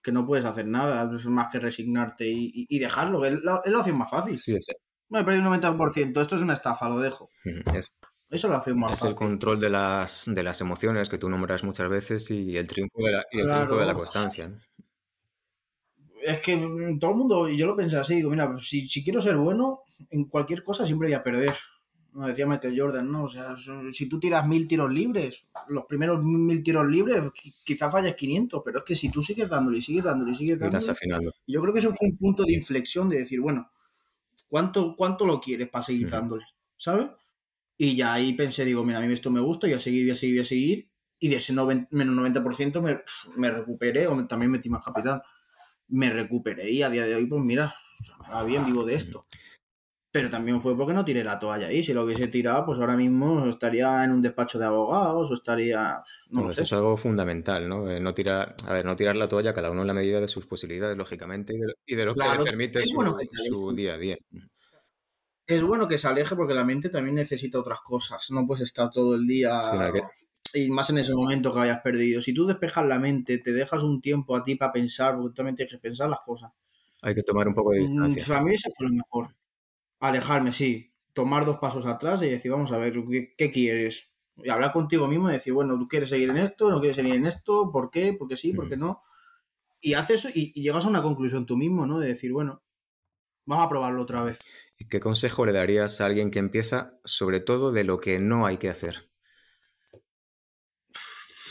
[0.07, 3.61] Que no puedes hacer nada, es más que resignarte y, y- y dejarlo, es la,
[3.65, 4.37] es la opción más fácil.
[4.37, 4.67] sí, es,
[5.09, 7.29] Me he perdido un 90%, esto es una estafa, lo dejo.
[7.73, 7.93] es,
[8.29, 11.29] Eso es la opción más es el control de las, de las emociones que tú
[11.29, 13.99] nombras muchas veces y el triunfo de la, y el triunfo de la Claro.
[13.99, 14.47] constancia.
[14.47, 14.57] ¿no?
[16.21, 19.03] Es que mm, todo el mundo, y yo lo pensé así, digo, mira, si, si
[19.03, 21.53] quiero ser bueno, en cualquier cosa siempre voy a perder.
[22.11, 23.25] Como decía Michael Jordan, ¿no?
[23.25, 23.55] O sea,
[23.93, 28.61] si tú tiras mil tiros libres, los primeros mil tiros libres, qui- quizá falles 500,
[28.65, 31.31] pero es que si tú sigues dándole y sigues dándole y sigues dándole, afinando.
[31.45, 33.69] yo creo que eso fue un punto de inflexión de decir, bueno,
[34.47, 36.45] ¿cuánto, cuánto lo quieres para seguir dándole?
[36.77, 37.09] ¿Sabes?
[37.77, 40.11] Y ya ahí pensé, digo, mira, a mí esto me gusta, voy a seguir, voy
[40.11, 40.89] a seguir, voy a seguir.
[41.19, 42.99] Y de ese 90 menos 90% me,
[43.35, 45.21] me recuperé, o me- también metí más capital.
[45.89, 48.83] Me recuperé y a día de hoy, pues mira, o sea, me va bien, vivo
[48.85, 49.25] de esto.
[50.11, 51.83] Pero también fue porque no tiré la toalla ahí.
[51.83, 55.79] Si lo hubiese tirado, pues ahora mismo estaría en un despacho de abogados o estaría.
[56.29, 56.63] No Bueno, lo eso sé.
[56.63, 57.89] es algo fundamental, ¿no?
[57.89, 60.27] Eh, no tirar, a ver, no tirar la toalla, cada uno en la medida de
[60.27, 63.15] sus posibilidades, lógicamente, y de, y de lo que le permite su, bueno
[63.49, 64.17] su día a día.
[65.45, 68.25] Es bueno que se aleje porque la mente también necesita otras cosas.
[68.31, 69.61] No puedes estar todo el día.
[69.61, 70.01] Sí, no hay que-
[70.53, 72.21] Y más en ese momento que hayas perdido.
[72.21, 75.33] Si tú despejas la mente, te dejas un tiempo a ti para pensar, porque tú
[75.35, 76.51] también tienes que pensar las cosas.
[77.01, 78.37] Hay que tomar un poco de Mm, distancia.
[78.37, 79.35] A mí eso fue lo mejor.
[79.99, 80.93] Alejarme, sí.
[81.13, 84.11] Tomar dos pasos atrás y decir, vamos a ver, ¿qué, qué quieres?
[84.35, 86.69] Y hablar contigo mismo y decir, bueno, ¿tú quieres seguir en esto?
[86.69, 87.71] ¿No quieres seguir en esto?
[87.71, 88.13] ¿Por qué?
[88.13, 88.53] ¿Por qué sí?
[88.53, 89.01] ¿Por qué no?
[89.81, 91.99] Y haces eso y, y llegas a una conclusión tú mismo, ¿no?
[91.99, 92.63] De decir, bueno,
[93.45, 94.39] vamos a probarlo otra vez.
[94.77, 98.45] ¿Y ¿Qué consejo le darías a alguien que empieza, sobre todo, de lo que no
[98.45, 99.09] hay que hacer?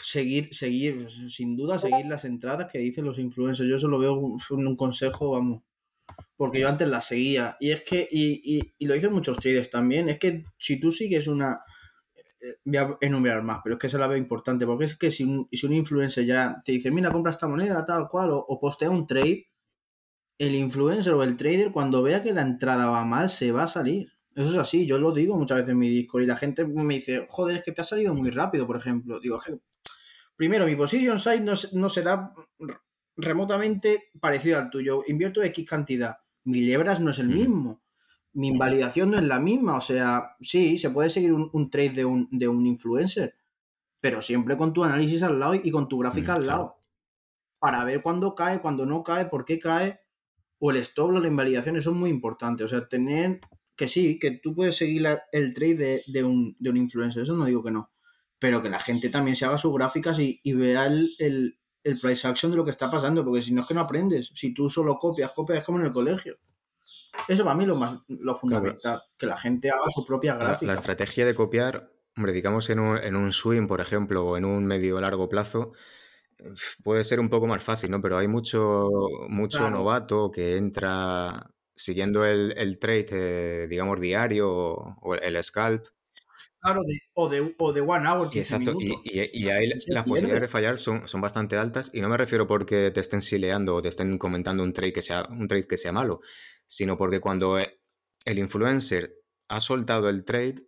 [0.02, 3.68] Seguir, seguir, sin duda, seguir las entradas que dicen los influencers.
[3.68, 5.62] Yo eso lo veo un, un consejo, vamos.
[6.36, 7.56] Porque yo antes las seguía.
[7.60, 10.92] Y es que, y, y, y lo dicen muchos traders también, es que si tú
[10.92, 11.60] sigues una.
[12.40, 14.66] eh, Voy a enumerar más, pero es que se la veo importante.
[14.66, 18.08] Porque es que si un, un influencer ya te dice, mira, compra esta moneda, tal
[18.08, 19.48] cual, o, o postea un trade,
[20.38, 23.66] el influencer o el trader, cuando vea que la entrada va mal, se va a
[23.66, 24.12] salir.
[24.34, 26.94] Eso es así, yo lo digo muchas veces en mi Discord y la gente me
[26.94, 29.18] dice, joder, es que te ha salido muy rápido, por ejemplo.
[29.20, 29.58] Digo, "Je-
[30.36, 32.32] primero, mi position size no, no será
[33.16, 35.02] remotamente parecido al tuyo.
[35.06, 36.18] Invierto X cantidad.
[36.44, 37.36] Mi lebras no es el Ujú.
[37.38, 37.82] mismo.
[38.32, 39.76] Mi invalidación no es la misma.
[39.76, 43.34] O sea, sí, se puede seguir un, un trade de un, de un influencer,
[44.00, 46.58] pero siempre con tu análisis al lado y con tu gráfica Mm, al claro.
[46.58, 46.76] lado.
[47.58, 50.00] Para ver cuándo cae, cuándo no cae, por qué cae,
[50.58, 52.64] o el stop loss, la invalidación, eso es muy importante.
[52.64, 53.40] O sea, tener
[53.76, 57.22] que sí, que tú puedes seguir la- el trade de, de un, de un influencer,
[57.22, 57.90] eso no digo que no.
[58.38, 61.98] Pero que la gente también se haga sus gráficas y, y vea el, el, el
[62.00, 64.32] price action de lo que está pasando, porque si no es que no aprendes.
[64.34, 66.38] Si tú solo copias, copias, es como en el colegio.
[67.28, 70.38] Eso para mí es lo más lo fundamental, que la gente haga su propia La,
[70.38, 70.74] la gráfica.
[70.74, 74.64] estrategia de copiar, hombre, digamos en un, en un swing, por ejemplo, o en un
[74.66, 75.72] medio largo plazo,
[76.82, 78.00] puede ser un poco más fácil, ¿no?
[78.00, 78.88] Pero hay mucho,
[79.28, 79.76] mucho Claro.
[79.78, 85.86] novato que entra siguiendo el, el trade, eh, digamos, diario o, o el scalp.
[86.74, 89.02] De, o, de, o de one hour, Y 15 exacto, y, minutos.
[89.06, 90.02] y- y ahí las pierde.
[90.08, 93.74] posibilidades de fallar son, son bastante altas y no me refiero porque te estén sileando
[93.76, 96.20] o te estén comentando un trade que sea, un trade que sea malo,
[96.66, 97.78] sino porque cuando eh,
[98.24, 99.14] el influencer
[99.48, 100.66] ha soltado el trade,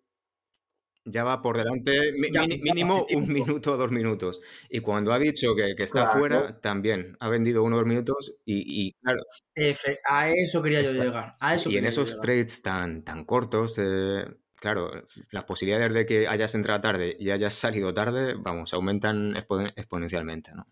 [1.10, 4.40] ya va por delante Ya- ya mínimo un minuto o dos minutos.
[4.68, 6.18] Y cuando ha dicho que, que está Claro.
[6.18, 9.22] fuera, también ha vendido uno o dos minutos y, y, claro,
[9.56, 11.36] Efe- a eso quería yo Está- llegar.
[11.40, 12.20] A eso y en esos llegar.
[12.22, 14.26] trades tan, tan cortos, eh,
[14.60, 14.90] claro,
[15.30, 20.52] las posibilidades de que hayas entrado tarde y hayas salido tarde, vamos, aumentan expo- exponencialmente,
[20.54, 20.66] ¿no?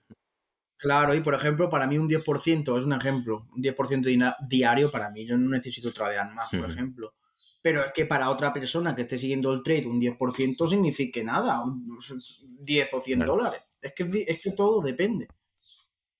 [0.78, 3.46] Claro, y por ejemplo, para mí un 10% es un ejemplo.
[3.54, 5.26] Un 10% dina- diario para mí.
[5.26, 7.14] Yo no necesito tradear más, por ejemplo.
[7.62, 11.64] Pero es que para otra persona que esté siguiendo el trade, un 10% signifique nada.
[11.64, 11.98] un
[12.60, 13.32] 10 o 100 Claro.
[13.36, 13.62] dólares.
[13.80, 15.28] Es que, es que todo depende.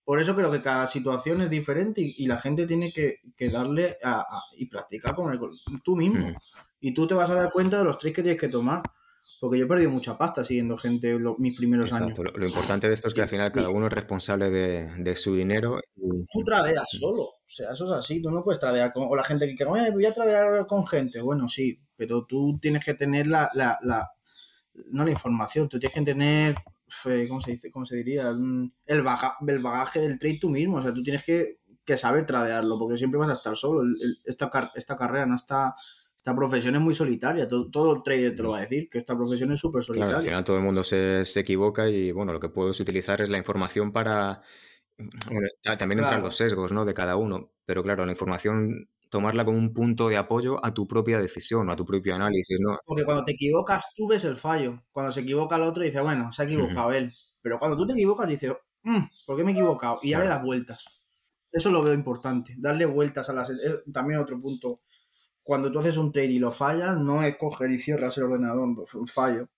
[0.04, 3.50] Por eso creo que cada situación es diferente y, y la gente tiene que, que
[3.50, 5.38] darle a, a- y practicar con el,
[5.84, 6.32] tú mismo.
[6.86, 8.82] Y tú te vas a dar cuenta de los trades que tienes que tomar.
[9.40, 12.16] Porque yo he perdido mucha pasta siguiendo gente lo- mis primeros años.
[12.16, 15.16] Lo, lo importante de esto es que al final cada uno es responsable de, de
[15.16, 15.78] su dinero.
[15.96, 17.22] y- tú tradeas solo.
[17.22, 18.22] O sea, eso es así.
[18.22, 19.08] Tú no puedes tradear con.
[19.10, 21.20] O la gente que "Oye, voy a tradear con gente.
[21.20, 24.10] Bueno, sí, pero tú tienes que tener la, la, la-
[24.90, 26.54] No la información, tú tienes que tener
[27.28, 27.70] ¿cómo se dice?
[27.70, 28.32] ¿Cómo se diría?
[28.32, 29.04] Mm, el,
[29.48, 30.76] el bagaje del trade tú mismo.
[30.78, 31.58] O sea, tú tienes que,
[31.96, 33.82] saber tradearlo, porque siempre vas a estar solo.
[34.24, 35.74] esta, esta carrera no está.
[36.26, 37.46] Esta profesión es muy solitaria.
[37.46, 40.08] Todo, el trader te lo va a decir, que esta profesión es súper solitaria.
[40.08, 43.28] Claro, al final todo el mundo se, equivoca y, bueno, lo que puedes utilizar es
[43.28, 44.42] la información para.
[45.78, 46.84] también entran los sesgos, ¿no?
[46.84, 47.52] De cada uno.
[47.64, 51.76] Pero claro, la información tomarla como un punto de apoyo a tu propia decisión, a
[51.76, 52.76] tu propio análisis, ¿no?
[52.84, 54.82] Porque cuando te equivocas, tú ves el fallo.
[54.90, 57.14] Cuando se equivoca el otro, dice, bueno, se ha equivocado él.
[57.40, 58.52] Pero cuando tú te equivocas, dices,
[58.82, 60.00] mm, ¿por qué me he equivocado?
[60.02, 60.84] Y ya le das vueltas.
[61.52, 63.48] Eso lo veo importante, darle vueltas a las...
[63.92, 64.80] También otro punto.
[65.46, 68.74] Cuando tú haces un trade y lo fallas, no es coger y cierras el ordenador,
[68.74, 69.48] pues, un fallo.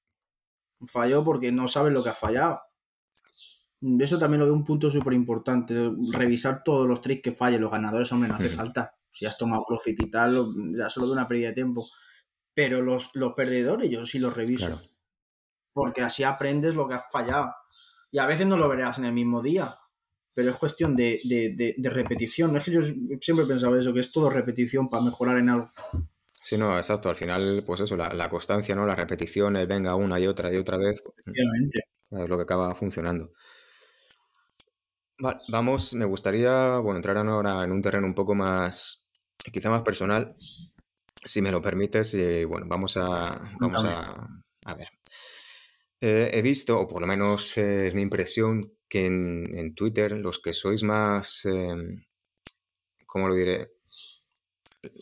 [0.80, 2.60] Un fallo porque no sabes lo que has fallado.
[3.98, 5.90] Eso también lo veo un punto súper importante.
[6.12, 7.62] Revisar todos los trades que fallen.
[7.62, 11.12] Los ganadores, hombre, no hace falta si has tomado profit y tal, ya solo de
[11.14, 11.88] una pérdida de tiempo.
[12.52, 14.82] Pero los, los perdedores yo sí los reviso.
[15.72, 17.54] Porque así aprendes lo que has fallado.
[18.10, 19.78] Y a veces no lo verás en el mismo día.
[20.38, 22.52] Pero es cuestión de, repetición.
[22.52, 22.80] No es que yo
[23.20, 25.72] siempre he pensado eso, que es todo repetición para mejorar en algo.
[26.40, 27.08] Sí, no, exacto.
[27.08, 28.86] Al final, pues eso, la, constancia, ¿no?
[28.86, 31.02] La repetición, el venga una y otra y otra vez.
[31.26, 31.80] Obviamente.
[32.12, 33.32] Es lo que acaba funcionando.
[35.18, 39.10] Vale, vamos, me gustaría, bueno, entrar ahora en un terreno un poco más
[39.52, 40.36] quizá más personal,
[41.24, 44.88] si me lo permites, y bueno, vamos a, vamos a, ver.
[46.00, 50.52] Eh, he visto, o por lo menos es mi impresión, que en, Twitter los que
[50.52, 52.04] sois más, em,
[53.06, 53.72] ¿cómo lo diré?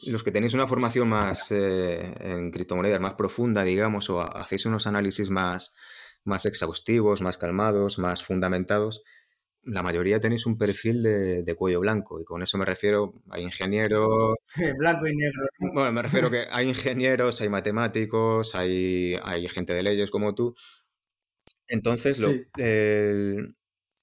[0.07, 4.87] Los que tenéis una formación más eh, en criptomonedas más profunda, digamos, o hacéis unos
[4.87, 5.75] análisis más,
[6.25, 9.05] más exhaustivos, más calmados, más fundamentados,
[9.67, 14.37] la mayoría tenéis un perfil de, cuello blanco y con eso me refiero a ingenieros.
[14.79, 15.49] blanco y negro.
[15.59, 20.55] Bueno, me refiero que hay ingenieros, hay matemáticos, hay, hay gente de leyes como tú.
[21.69, 22.31] Entonces, lo,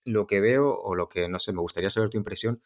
[0.06, 2.62] lo que veo, o lo que no sé, me gustaría saber tu impresión.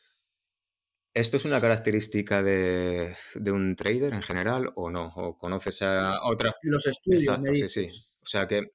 [1.14, 3.16] ¿Esto es una característica de,
[3.48, 5.12] un trader en general o no?
[5.16, 6.56] ¿O conoces a otra?
[6.62, 7.24] Los estudios.
[7.24, 7.90] Exacto, sí, sí.
[8.22, 8.74] O sea que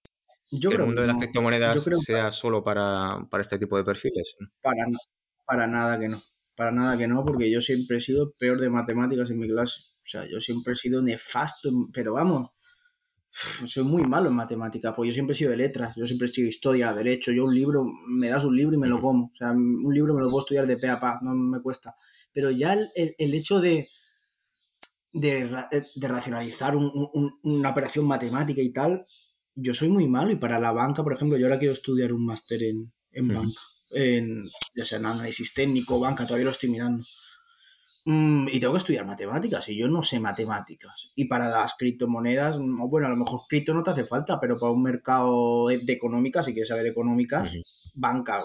[0.50, 4.36] yo el mundo de las criptomonedas sea solo para, este tipo de perfiles.
[4.60, 4.84] Para,
[5.46, 6.22] para nada que no.
[6.54, 9.80] Para nada que no, porque yo siempre he sido peor de matemáticas en mi clase.
[10.04, 12.50] O sea, yo siempre he sido nefasto, pero vamos,
[13.33, 16.30] soy muy malo en matemáticas, pues yo siempre he sido de letras, yo siempre he
[16.30, 19.26] sido historia, derecho, yo un libro, me das un libro y me lo como.
[19.33, 21.97] O sea, un libro me lo puedo estudiar de pe a pa, no me cuesta.
[22.33, 23.89] Pero ya el, hecho de,
[25.12, 25.68] de,
[26.01, 29.05] racionalizar una operación matemática y tal,
[29.55, 32.24] yo soy muy malo y para la banca, por ejemplo, yo ahora quiero estudiar un
[32.24, 32.93] máster en,
[33.28, 33.61] banca,
[33.95, 34.43] en,
[34.74, 37.05] ya sea en análisis técnico, banca, todavía lo estoy mirando.
[38.05, 41.12] Mm, y tengo que estudiar matemáticas y yo no sé matemáticas.
[41.14, 44.59] Y para las criptomonedas, mm, bueno, a lo mejor cripto no te hace falta, pero
[44.59, 47.53] para un mercado de económicas, si quieres saber económicas,
[47.94, 48.42] banca,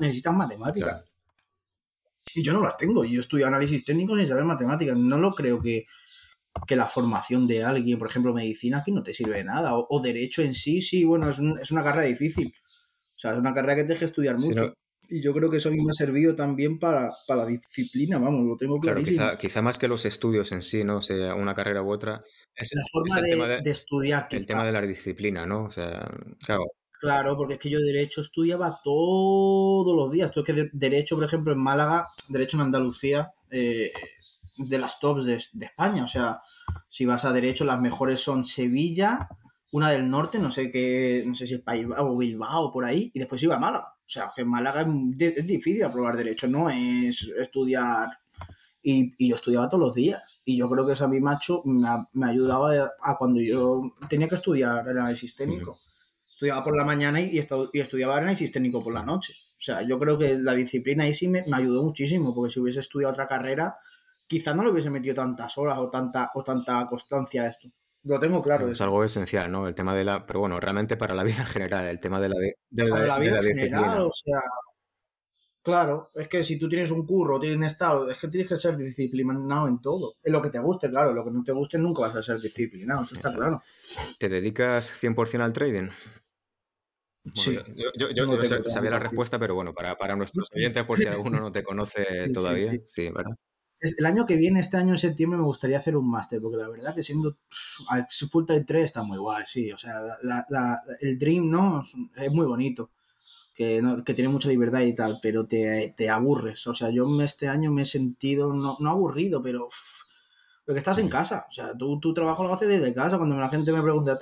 [0.00, 1.04] necesitas matemáticas.
[2.34, 3.04] Y yo no las tengo.
[3.04, 4.96] Yo estudio análisis técnico sin saber matemáticas.
[4.96, 5.86] No lo creo que,
[6.66, 9.72] que la formación de alguien, por ejemplo, medicina, aquí no te sirve de nada.
[9.74, 12.52] O, derecho en sí, sí, bueno, es, es, una carrera difícil.
[13.16, 14.74] O sea, es una carrera que te deja estudiar mucho.
[15.10, 18.46] Y yo creo que eso a mí me ha servido también para, la disciplina, vamos,
[18.46, 19.02] lo tengo claro.
[19.02, 21.02] Quizá, quizá, más que los estudios en sí, ¿no?
[21.02, 22.22] sea, una carrera u otra.
[22.54, 24.28] Es, la forma de, estudiar.
[24.30, 25.64] El tema de la disciplina, ¿no?
[25.64, 26.08] O sea,
[26.44, 26.64] claro.
[27.00, 30.30] Claro, porque es que yo derecho estudiaba todos los días.
[30.30, 33.90] Tú es que derecho, por ejemplo, en Málaga, derecho en Andalucía, eh,
[34.58, 36.04] de las tops de, España.
[36.04, 36.42] O sea,
[36.90, 39.28] si vas a derecho, las mejores son Sevilla,
[39.72, 43.10] una del norte, no sé qué, no sé si es País o Bilbao por ahí,
[43.14, 43.94] y después iba a Málaga.
[44.10, 44.84] O sea, que en Málaga
[45.20, 48.08] es, difícil aprobar derecho, no es estudiar.
[48.82, 50.42] Y, yo estudiaba todos los días.
[50.44, 54.34] Y yo creo que eso a mí, macho, me, ayudaba a, cuando yo tenía que
[54.34, 55.78] estudiar el análisis técnico.
[56.28, 59.32] Estudiaba por la mañana y, y estudiaba análisis técnico por la noche.
[59.56, 62.58] O sea, yo creo que la disciplina ahí sí me, me ayudó muchísimo, porque si
[62.58, 63.76] hubiese estudiado otra carrera,
[64.26, 67.68] quizá no le hubiese metido tantas horas o tanta, o tanta constancia a esto.
[68.04, 68.70] Lo tengo claro.
[68.70, 69.68] Es algo esencial, ¿no?
[69.68, 70.26] El tema de la.
[70.26, 73.18] Pero bueno, realmente para la vida en general, el tema de la, de, para la,
[73.18, 74.40] vida en general, o sea.
[75.62, 78.78] Claro, es que si tú tienes un curro, tienes estado, es que tienes que ser
[78.78, 80.14] disciplinado en todo.
[80.22, 81.12] Es lo que te guste, claro.
[81.12, 83.62] Lo que no te guste nunca vas a ser disciplinado, eso está claro.
[84.18, 85.90] ¿Te dedicas 100% al trading?
[87.34, 87.58] sí.
[87.76, 91.52] Yo, yo, sabía la respuesta, pero bueno, para, para nuestros oyentes, por si alguno no
[91.52, 93.36] te conoce todavía, sí ¿verdad?
[93.80, 96.68] El año que viene, este año en septiembre, me gustaría hacer un máster, porque la
[96.68, 97.34] verdad que siendo
[98.30, 99.72] full time 3 está muy guay, sí.
[99.72, 100.00] O sea,
[101.00, 101.82] el Dream, ¿no?
[102.16, 102.90] Es muy bonito,
[103.54, 106.66] que, que tiene mucha libertad y tal, pero te, te, aburres.
[106.66, 109.68] O sea, yo este año me he sentido, no, no aburrido, pero...
[110.66, 113.16] porque estás en casa, o sea, tú tu trabajo lo haces desde casa.
[113.16, 114.18] Cuando la gente me pregunta,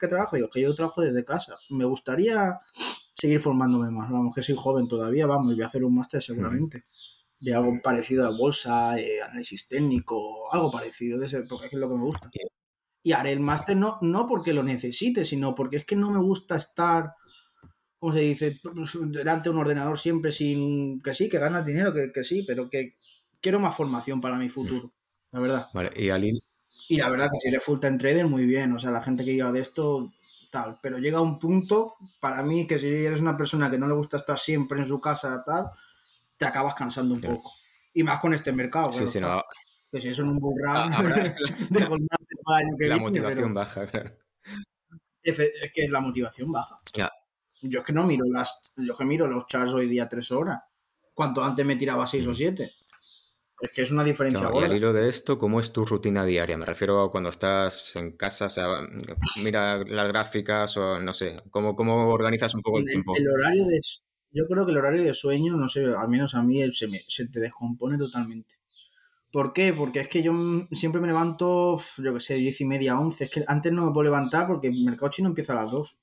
[0.00, 0.36] ¿qué trabajo?
[0.36, 1.54] Digo, que yo trabajo desde casa.
[1.68, 2.58] Me gustaría
[3.14, 4.10] seguir formándome más.
[4.10, 6.84] Vamos, que soy joven todavía, vamos, y voy a hacer un máster seguramente.
[7.40, 11.88] De algo parecido a bolsa, eh, análisis técnico, algo parecido, de ese, porque es lo
[11.88, 12.30] que me gusta.
[13.02, 16.20] Y haré el máster no, no porque lo necesite, sino porque es que no me
[16.20, 17.14] gusta estar,
[17.98, 18.60] ¿cómo se dice?,
[19.08, 22.70] delante de un ordenador siempre sin que sí, que ganas dinero, que, que sí, pero
[22.70, 22.94] que
[23.40, 24.92] quiero más formación para mi futuro,
[25.32, 25.66] la verdad.
[25.74, 26.42] Vale, y Alil.
[26.88, 28.72] Y la verdad que si eres full time trader, muy bien.
[28.72, 30.12] O sea, la gente que lleva de esto,
[30.50, 30.78] tal.
[30.82, 34.16] Pero llega un punto, para mí, que si eres una persona que no le gusta
[34.16, 35.70] estar siempre en su casa, tal,
[36.36, 37.52] te acabas cansando un poco.
[37.92, 38.92] Y más con este mercado.
[38.92, 39.42] Sí, sí, no,
[39.90, 40.90] Que si eso en un bull run,
[41.70, 44.16] máster para el año que la viene, motivación pero baja, claro.
[45.22, 46.80] es que la motivación baja.
[47.62, 50.60] Yo es que no miro las, yo que miro los charts hoy día tres horas.
[51.14, 52.72] Cuanto antes me tiraba seis o siete.
[53.60, 56.24] Es que es una diferencia Claro, y al hilo de esto, ¿cómo es tu rutina
[56.24, 56.58] diaria?
[56.58, 58.66] Me refiero a cuando estás en casa, o sea,
[59.42, 63.14] mira las gráficas o no sé, ¿cómo, cómo organizas un poco el El, tiempo?
[63.16, 63.80] el horario de
[64.34, 67.02] yo creo que el horario de sueño, no sé, al menos a mí se, me,
[67.08, 68.56] se te descompone totalmente.
[69.32, 69.72] ¿Por qué?
[69.72, 70.32] Porque es que yo
[70.72, 73.24] siempre me levanto, yo que sé, diez y media, once.
[73.24, 75.98] Es que antes no me puedo levantar porque el mercado chino empieza a las dos.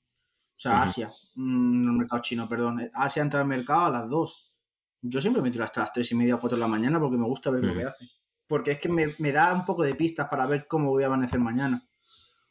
[0.56, 0.82] O sea.
[0.82, 1.10] Asia.
[1.34, 2.80] Mm, No el mercado chino, perdón.
[2.94, 4.52] Asia entra al mercado a las dos.
[5.00, 7.16] Yo siempre me tiro hasta las tres y media o cuatro de la mañana porque
[7.16, 8.08] me gusta ver lo que hace.
[8.46, 11.06] Porque es que me, me da un poco de pistas para ver cómo voy a
[11.06, 11.88] amanecer mañana.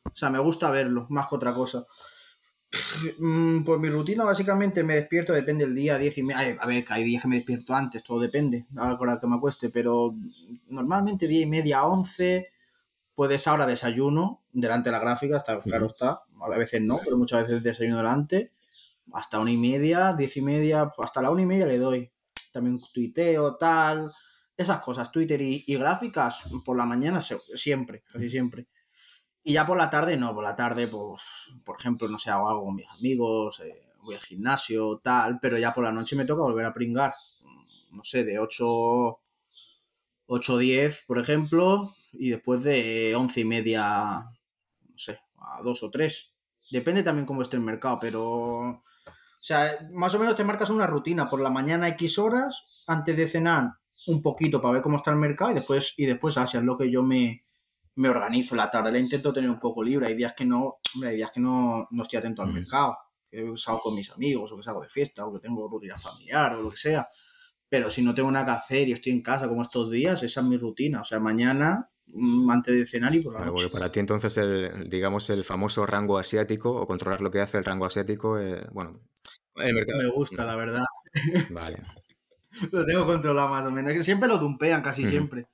[0.04, 1.86] O sea, me gusta verlo, más que otra cosa.
[3.20, 6.58] Mm, Pues mi rutina básicamente me despierto, depende del día, 10 y media.
[6.60, 9.28] A ver, que hay días que me despierto antes, todo depende, a la hora que
[9.28, 10.16] me acueste, pero
[10.68, 12.50] normalmente 10 y media, 11,
[13.16, 17.48] puedes ahora desayuno delante de la gráfica, está, claro está, a veces no, pero muchas
[17.48, 18.52] veces desayuno delante,
[19.14, 22.12] hasta una y media, 10 y media, pues hasta la una y media le doy.
[22.54, 24.12] También tuiteo, tal,
[24.58, 28.68] esas cosas, Twitter y, y gráficas, por la mañana siempre, casi siempre.
[29.44, 31.22] Y ya por la tarde no, por la tarde, pues,
[31.66, 35.58] por ejemplo, no sé, hago algo con mis amigos, eh, voy al gimnasio, tal, pero
[35.58, 39.20] ya por la noche me toca volver a pringar, mm, no sé, de 8,
[40.28, 43.84] 8 10, por ejemplo, y después de 11 y media,
[44.90, 46.32] no sé, a 2 o 3.
[46.72, 48.24] Depende también cómo esté el mercado, pero,
[48.70, 48.84] o
[49.40, 53.28] sea, más o menos te marcas una rutina, por la mañana X horas, antes de
[53.28, 53.72] cenar
[54.08, 56.78] un poquito para ver cómo está el mercado y después, y después Asia, es lo
[56.78, 57.42] que yo me,
[57.96, 60.08] me organizo la tarde, la intento tener un poco libre.
[60.08, 62.98] Hay días que no, hombre, hay días que no, no estoy atento al mercado,
[63.30, 66.56] que salgo con mis amigos, o que salgo de fiesta, o que tengo rutina familiar,
[66.56, 67.08] o lo que sea.
[67.70, 70.42] Pero si no tengo nada que hacer y estoy en casa como estos días, esa
[70.42, 71.02] es mi rutina.
[71.02, 73.66] O sea, mañana, mm, antes de cenar y por la Vale, noche.
[73.66, 77.58] bueno, para ti entonces, el, digamos, el famoso rango asiático o controlar lo que hace
[77.58, 79.00] el rango asiático, eh, bueno,
[79.56, 80.00] el mercado.
[80.00, 80.86] Me gusta, la verdad.
[81.50, 81.82] Vale.
[82.72, 83.92] Lo tengo controlado más o menos.
[83.92, 85.48] Es que siempre lo dumpean, casi siempre.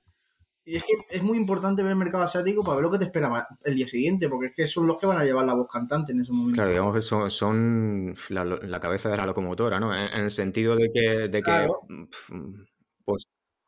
[0.68, 3.04] Y es que es muy importante ver el mercado asiático para ver lo que te
[3.04, 5.66] espera el día siguiente, porque es que son los que van a llevar la voz
[5.68, 6.56] cantante en ese momento.
[6.56, 9.94] Claro, digamos que son, son la, la cabeza de la locomotora, ¿no?
[9.94, 11.80] En, en el sentido de que, de que Claro.
[13.04, 13.24] pues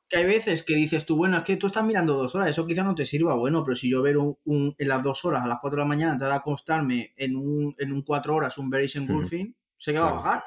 [0.09, 2.67] Que hay veces que dices tú, bueno, es que tú estás mirando dos horas, eso
[2.67, 5.45] quizá no te sirva, bueno, pero si yo ver un, un- en las dos horas,
[5.45, 8.35] a las cuatro de la mañana, te da a acostarme en un, en un cuatro
[8.35, 10.45] horas un bearish engulfing, sé que va a bajar.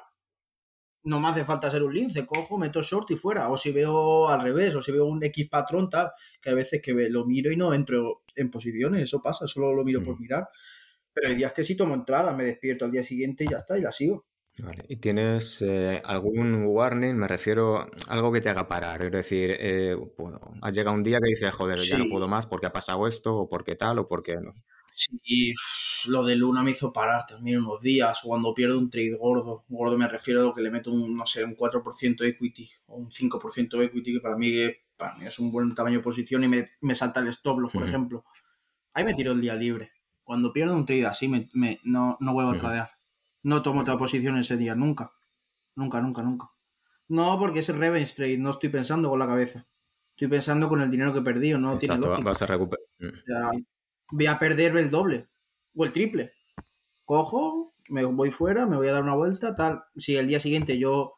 [1.05, 3.49] No me hace falta ser un lince, cojo, meto short y fuera.
[3.49, 6.81] O si veo al revés, o si veo un X patrón, tal, que hay veces
[6.81, 10.21] que lo miro y no entro en posiciones, eso pasa, solo lo miro por Ujú.
[10.21, 10.47] mirar.
[11.13, 13.77] Pero hay días que sí tomo entrada, me despierto al día siguiente y ya está,
[13.77, 14.25] y la sigo.
[14.59, 14.85] Vale.
[14.87, 17.15] ¿Y tienes eh, algún warning?
[17.15, 19.01] Me refiero a algo que te haga parar.
[19.03, 19.97] Es decir, eh,
[20.61, 23.35] has llegado un día que dices, joder, ya no puedo más porque ha pasado esto,
[23.35, 24.53] o porque tal, o porque no.
[24.95, 25.53] Sí,
[26.05, 29.65] lo de Luna me hizo parar también unos días, o cuando pierdo un trade gordo.
[29.67, 32.97] Gordo me refiero a que le meto un, no sé, un 4% de equity o
[32.97, 34.51] un 5% de equity, que para mí,
[34.95, 37.73] para mí es un buen tamaño de posición y me, me salta el stop loss,
[37.73, 38.23] por ejemplo.
[38.93, 39.91] Ahí me tiro el día libre.
[40.23, 42.89] Cuando pierdo un trade así, me, me- no, no vuelvo a tradear.
[43.43, 45.11] No tomo otra posición ese día, nunca.
[45.75, 46.51] Nunca, nunca, nunca.
[47.09, 49.67] No, porque es revenge trade, no estoy pensando con la cabeza.
[50.11, 52.27] Estoy pensando con el dinero que he perdido, no tiene Exacto, lógica.
[52.27, 52.85] vas a recuperar.
[53.13, 53.51] O sea,
[54.13, 55.27] voy a perder el doble
[55.75, 56.33] o el triple.
[57.05, 59.83] Cojo, me voy fuera, me voy a dar una vuelta, tal.
[59.97, 61.15] Si el día siguiente yo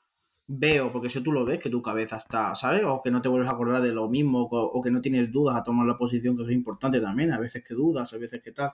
[0.47, 2.83] veo, porque si tú lo ves, que tu cabeza está, ¿sabes?
[2.85, 5.57] O que no te vuelves a acordar de lo mismo, o, que no tienes dudas
[5.57, 7.33] a tomar la posición, que eso es importante también.
[7.33, 8.71] A veces que dudas, a veces que tal.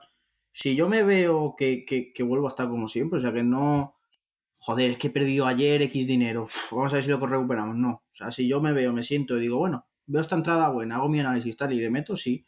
[0.52, 3.42] Si yo me veo que, que, que vuelvo a estar como siempre, o sea, que
[3.42, 3.96] no.
[4.58, 6.46] Joder, es que he perdido ayer X dinero.
[6.70, 7.76] Vamos a ver si lo recuperamos.
[7.76, 7.90] No.
[7.90, 10.96] O sea, si yo me veo, me siento y digo, bueno, veo esta entrada buena,
[10.96, 12.46] hago mi análisis tal y le meto, sí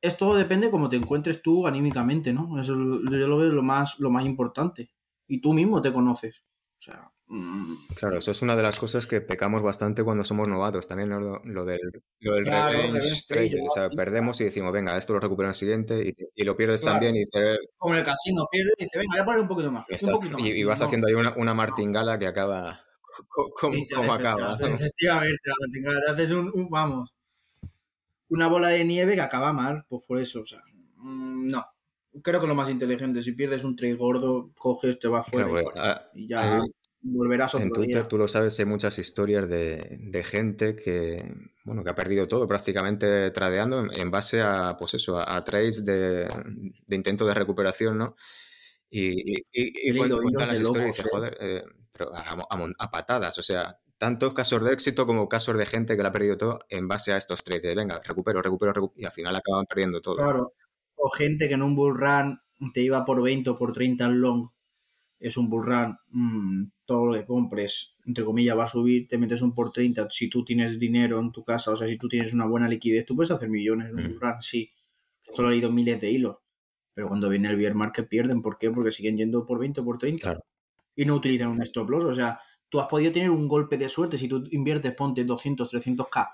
[0.00, 2.60] esto depende cómo te encuentres tú anímicamente, ¿no?
[2.60, 4.90] Eso yo lo veo lo más, lo más importante.
[5.26, 6.36] Y tú mismo te conoces.
[6.80, 10.46] O sea, mm, Claro, eso es una de las cosas que pecamos bastante cuando somos
[10.46, 10.86] novatos.
[10.86, 11.20] También ¿no?
[11.20, 11.80] lo, lo del,
[12.20, 15.46] lo del claro, revenge revenge trade, O sea, perdemos y decimos, venga, esto lo recupero
[15.46, 16.94] en el siguiente y, y lo pierdes claro.
[16.94, 19.48] también y dices, Como en el casino, pierde y dice, venga, voy a poner un
[19.48, 20.10] poquito más, un exacto.
[20.10, 20.50] poquito Y, más.
[20.50, 22.78] y vas No, haciendo ahí una, una martingala que acaba
[23.70, 24.52] sí, te acaba.
[24.52, 25.38] haces- efectivamente,
[26.06, 27.10] te haces un, un- vamos,
[28.28, 30.62] una bola de nieve que acaba mal, pues por eso, o sea,
[30.96, 31.64] mm, no.
[32.22, 35.60] Creo que lo más inteligente, si pierdes un trade gordo, coges, te vas fuera Claro,
[35.60, 35.92] y, fuera.
[35.92, 36.60] ah, y ya hay-
[37.00, 38.08] volverás en otro Twitter, día.
[38.08, 41.32] tú lo sabes, hay muchas historias de, de gente que,
[41.64, 45.44] bueno, que ha perdido todo prácticamente tradeando en, en base a, pues eso, a, a
[45.44, 46.28] trades de,
[46.86, 48.16] de intento de recuperación, ¿no?
[48.90, 51.08] Y, y, y- y cuentan las historias y dices, ¿eh?
[51.12, 55.56] joder, eh, pero a, a a patadas, o sea, tantos casos de éxito como casos
[55.58, 57.62] de gente que lo ha perdido todo en base a estos trades.
[57.62, 60.16] De, venga, recupero, recupero, recupero, y al final acaban perdiendo todo.
[60.16, 60.54] Claro.
[60.96, 62.38] O gente que en un bull run
[62.74, 64.48] te iba por 20 o por 30 al long.
[65.20, 65.96] Es un bull run.
[66.10, 69.08] mm, todo lo que compres, entre comillas, va a subir.
[69.08, 70.08] Te metes un por 30.
[70.10, 73.04] Si tú tienes dinero en tu casa, o sea, si tú tienes una buena liquidez,
[73.04, 74.08] tú puedes hacer millones en un Mm.
[74.10, 74.72] bull run, sí.
[75.20, 76.36] Esto lo he leído miles de hilos.
[76.94, 78.42] Pero cuando viene el bear market pierden.
[78.42, 78.70] ¿Por qué?
[78.70, 80.22] Porque siguen yendo por 20 o por 30.
[80.22, 80.44] Claro.
[80.96, 82.04] Y no utilizan un stop loss.
[82.04, 85.70] O sea, tú has podido tener un golpe de suerte si tú inviertes, ponte 200,
[85.72, 86.28] 300k.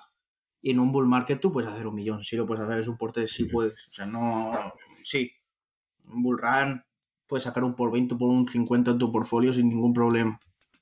[0.62, 2.24] Y en un bull market tú puedes hacer un millón.
[2.24, 3.88] Si lo puedes hacer es un por tres, sí puedes.
[3.88, 4.52] O sea, no.
[5.02, 5.30] Sí.
[6.06, 6.82] Un bull run
[7.26, 10.40] puedes sacar un por 20 o por un 50 en tu portfolio sin ningún problema.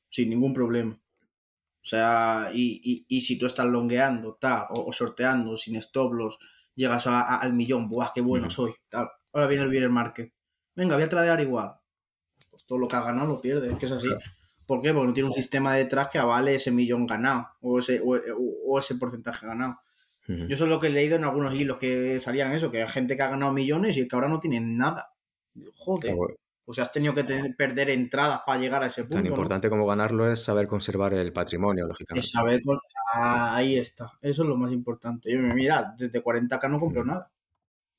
[0.08, 0.92] Sin ningún problema.
[0.94, 6.12] O sea, y, y- y si tú estás longueando, tal, o, o sorteando sin stop
[6.12, 6.38] loss,
[6.76, 8.72] llegas a- a- al millón, ¡buah, qué bueno soy!
[8.88, 9.08] Tal.
[9.32, 10.32] Ahora viene el bear market.
[10.76, 11.74] Venga, voy a tradear igual.
[12.50, 14.06] Pues todo lo que has ganado lo pierdes, es que es así.
[14.08, 14.20] Claro.
[14.72, 14.92] ¿Por qué?
[14.94, 18.72] Porque no tiene un sistema detrás que avale ese millón ganado o ese, o, o-
[18.74, 19.80] o ese porcentaje ganado.
[20.26, 20.46] Ujú.
[20.46, 22.88] Yo eso es lo que he leído en algunos hilos que salían eso, que hay
[22.88, 25.12] gente que ha ganado millones y que ahora no tiene nada.
[25.76, 29.16] Joder, Claro, pues has tenido que tener- perder entradas para llegar a ese punto.
[29.16, 29.28] Tan ¿no?
[29.30, 32.28] importante como ganarlo es saber conservar el patrimonio, Es lógicamente.
[32.28, 32.62] saber
[33.14, 34.12] Ah, ahí está.
[34.22, 35.30] Eso es lo más importante.
[35.30, 37.08] Yo, mira, desde 40k no compro Mm.
[37.08, 37.30] nada.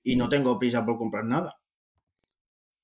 [0.02, 1.56] Y no tengo prisa por comprar nada.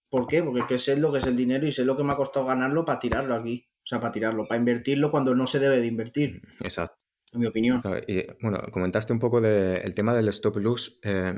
[0.10, 0.42] ¿Por qué?
[0.44, 2.18] Porque es que sé lo que es el dinero y sé lo que me ha
[2.18, 3.66] costado ganarlo para tirarlo aquí.
[3.90, 6.96] O sea, para tirarlo, para invertirlo cuando no se debe de invertir, Exacto.
[7.32, 7.82] en mi opinión.
[7.82, 11.00] Claro, y bueno, comentaste un poco del tema del stop loss.
[11.04, 11.34] eh,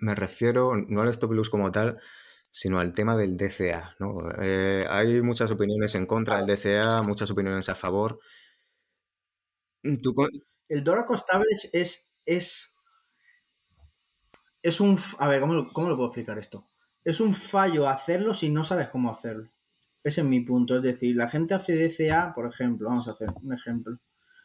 [0.00, 2.00] me refiero no al stop loss como tal,
[2.50, 3.94] sino al tema del DCA.
[4.00, 4.18] ¿no?
[4.40, 8.18] Eh, hay muchas opiniones en contra del DCA, muchas opiniones a favor.
[10.02, 10.30] Tú con-
[10.68, 11.90] El dollar cost average es,
[12.26, 12.70] es,
[14.62, 14.98] es un...
[15.18, 16.68] A ver, ¿cómo, ¿cómo lo puedo explicar esto?
[17.04, 19.50] Es un fallo hacerlo si no sabes cómo hacerlo.
[20.08, 20.76] Ese es mi punto.
[20.76, 23.98] Es decir, la gente hace DCA, por ejemplo, vamos a hacer un ejemplo.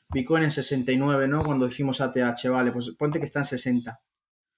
[0.10, 1.42] Bitcoin en 69, ¿no?
[1.42, 4.02] Cuando hicimos ATH, vale, pues ponte que está en 60.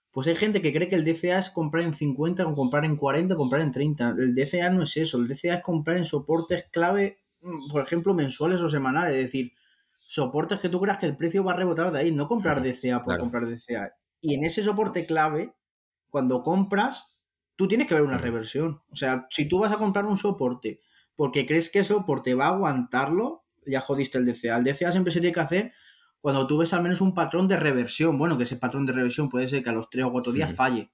[0.09, 2.95] Pues hay gente que cree que el DCA es comprar en 50, o comprar en
[2.95, 4.15] 40, o comprar en 30.
[4.17, 5.19] El DCA no es eso.
[5.19, 9.15] El DCA es comprar en soportes clave, mm, por ejemplo, mensuales o semanales.
[9.15, 9.51] Es decir,
[10.07, 13.03] soportes que tú creas que el precio va a rebotar de ahí, no comprar DCA
[13.03, 13.21] por claro.
[13.21, 13.93] comprar DCA.
[14.21, 15.53] Y en ese soporte clave,
[16.09, 17.15] cuando compras,
[17.55, 18.81] tú tienes que ver una reversión.
[18.89, 20.81] O sea, si tú vas a comprar un soporte
[21.15, 24.57] porque crees que ese soporte va a aguantarlo, ya jodiste el DCA.
[24.57, 25.73] El DCA siempre se tiene que hacer
[26.21, 28.17] cuando tú ves al menos un patrón de reversión.
[28.17, 30.53] Bueno, que ese patrón de reversión puede ser que a los 3 o 4 días
[30.53, 30.91] falle.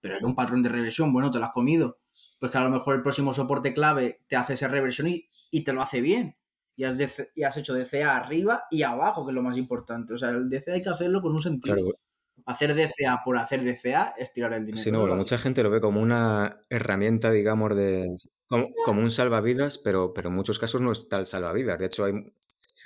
[0.00, 1.98] Pero era un patrón de reversión, bueno, te lo has comido.
[2.38, 5.64] Pues que a lo mejor el próximo soporte clave te hace esa reversión y, y
[5.64, 6.36] te lo hace bien.
[6.76, 10.12] Y has, DC y has hecho DCA arriba y abajo, que es lo más importante.
[10.14, 11.76] O sea, el DCA hay que hacerlo con un sentido.
[11.76, 11.98] Claro,
[12.46, 14.82] Hacer DCA por hacer DCA es tirar el dinero.
[14.82, 18.18] sí, no, mucha gente lo ve como una herramienta, digamos, de
[18.48, 21.78] como, como un salvavidas, pero, pero en muchos casos no es tal salvavidas.
[21.78, 22.12] De hecho, hay,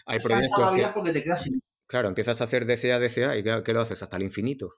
[0.07, 1.61] hay proyectos que, vida porque te quedas sin.
[1.87, 4.03] claro, empiezas a hacer DCA, DCA y claro, ¿qué lo haces?
[4.03, 4.77] Hasta el infinito.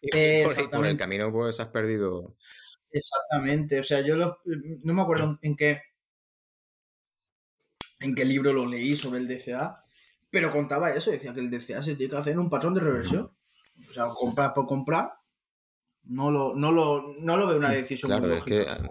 [0.00, 2.36] Y por, el camino pues has perdido...
[2.90, 3.80] Exactamente.
[3.80, 5.82] O sea, yo no me acuerdo en qué.
[8.00, 9.84] en qué libro lo leí sobre el DCA.
[10.30, 12.80] Pero contaba eso, decía que el DCA se tiene que hacer en un patrón de
[12.80, 13.30] reversión.
[13.88, 15.17] O sea, comprar por comprar.
[16.08, 18.82] No lo, no lo, no lo veo una decisión Claro, muy es que, lógica.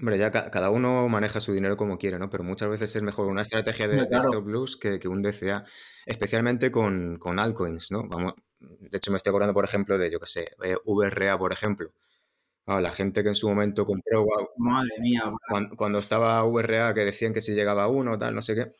[0.00, 2.28] hombre, ya ca- cada uno maneja su dinero como quiere, ¿no?
[2.28, 4.28] Pero muchas veces es mejor una estrategia de, de claro.
[4.30, 5.64] stop loss que, que un DCA,
[6.06, 8.02] especialmente con, con altcoins, ¿no?
[8.08, 11.52] Vamos, de hecho, me estoy acordando, por ejemplo, de, yo qué sé, eh, VRA, por
[11.52, 11.92] ejemplo.
[12.66, 14.26] Ah, la gente que en su momento compró
[14.58, 18.54] Madre mía, cuando, cuando estaba VRA, que decían que si llegaba uno, tal, no sé
[18.56, 18.72] qué.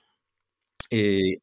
[0.91, 1.37] Y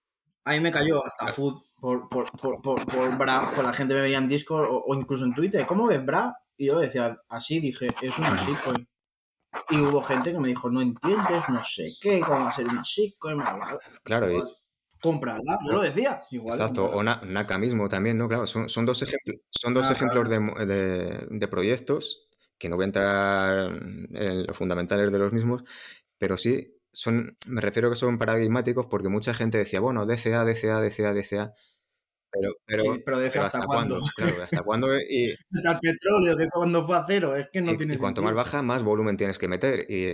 [0.46, 3.94] A mí me cayó hasta Food por, por, por, por, por Bra, por la gente
[3.94, 5.66] me veía en Discord o, o incluso en Twitter.
[5.68, 6.34] ¿Cómo ves Bra?
[6.56, 8.88] Y yo decía, así dije, es una shitcoin.
[9.70, 12.68] Y hubo gente que me dijo, no entiendes, no sé qué, cómo va a ser
[12.68, 13.80] una bla.
[14.02, 14.42] claro, y-
[15.02, 16.22] Cómprala, yo lo decía.
[16.32, 18.30] Igual, Exacto, o Na- Naka mismo también, ¿no?
[18.30, 19.96] Claro, son, son dos, ejemplos son dos Naka.
[19.96, 23.72] ejemplos de, mo- de- de proyectos que no voy a entrar
[24.14, 25.66] en los fundamentales de los mismos,
[26.18, 30.80] pero sí son, me refiero que son paradigmáticos porque mucha gente decía, bueno, DCA, DCA,
[30.80, 31.54] DCA, DCA.
[32.34, 34.02] Pero, pero, Sí, pero DCA hasta cuándo.
[34.16, 34.88] Claro, hasta cuándo.
[35.00, 37.98] Y, Hasta el petróleo, que cuando fue a cero, es que no y- tiene y
[37.98, 39.86] cuanto más baja, más volumen tienes que meter.
[39.90, 40.14] Y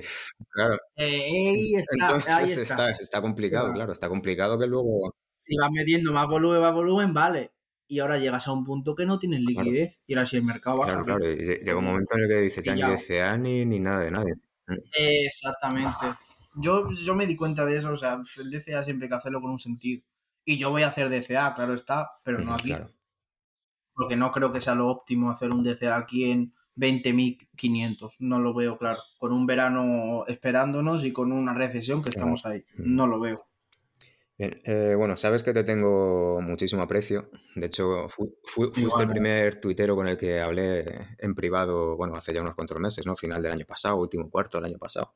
[0.52, 2.08] claro, Eh, está,
[2.38, 2.90] ahí entonces está.
[2.92, 3.76] está, está complicado, Claro.
[3.76, 5.16] claro, está complicado que luego.
[5.44, 7.52] Si vas metiendo más volumen, más volumen, vale.
[7.88, 9.64] Y ahora llegas a un punto que no tienes Claro.
[9.64, 10.00] liquidez.
[10.06, 10.92] Y ahora si el mercado baja.
[11.04, 11.32] Claro, claro.
[11.32, 12.92] Y lle- llega un momento en el que dices, ya ni Pillao.
[12.98, 14.34] DCA ni, ni nada de nadie.
[14.94, 16.06] Exactamente.
[16.56, 19.42] Yo, yo me di cuenta de eso, o sea, el DCA siempre hay que hacerlo
[19.42, 20.04] con un sentido.
[20.52, 22.70] Y yo voy a hacer DCA, claro está, pero no aquí.
[22.70, 22.90] Claro.
[23.94, 28.16] Porque no creo que sea lo óptimo hacer un DCA aquí en 20.500.
[28.18, 29.00] No lo veo claro.
[29.20, 32.34] Con un verano esperándonos y con una recesión que Claro.
[32.34, 32.66] estamos ahí.
[32.78, 33.46] No lo veo.
[34.40, 37.30] Bien, eh, bueno, sabes que te tengo muchísimo aprecio.
[37.56, 42.16] De hecho, fu- fu- fuiste el primer tuitero con el que hablé en privado, bueno,
[42.16, 43.16] hace ya unos cuantos meses, ¿no?
[43.16, 45.14] Final del año pasado, último cuarto del año pasado.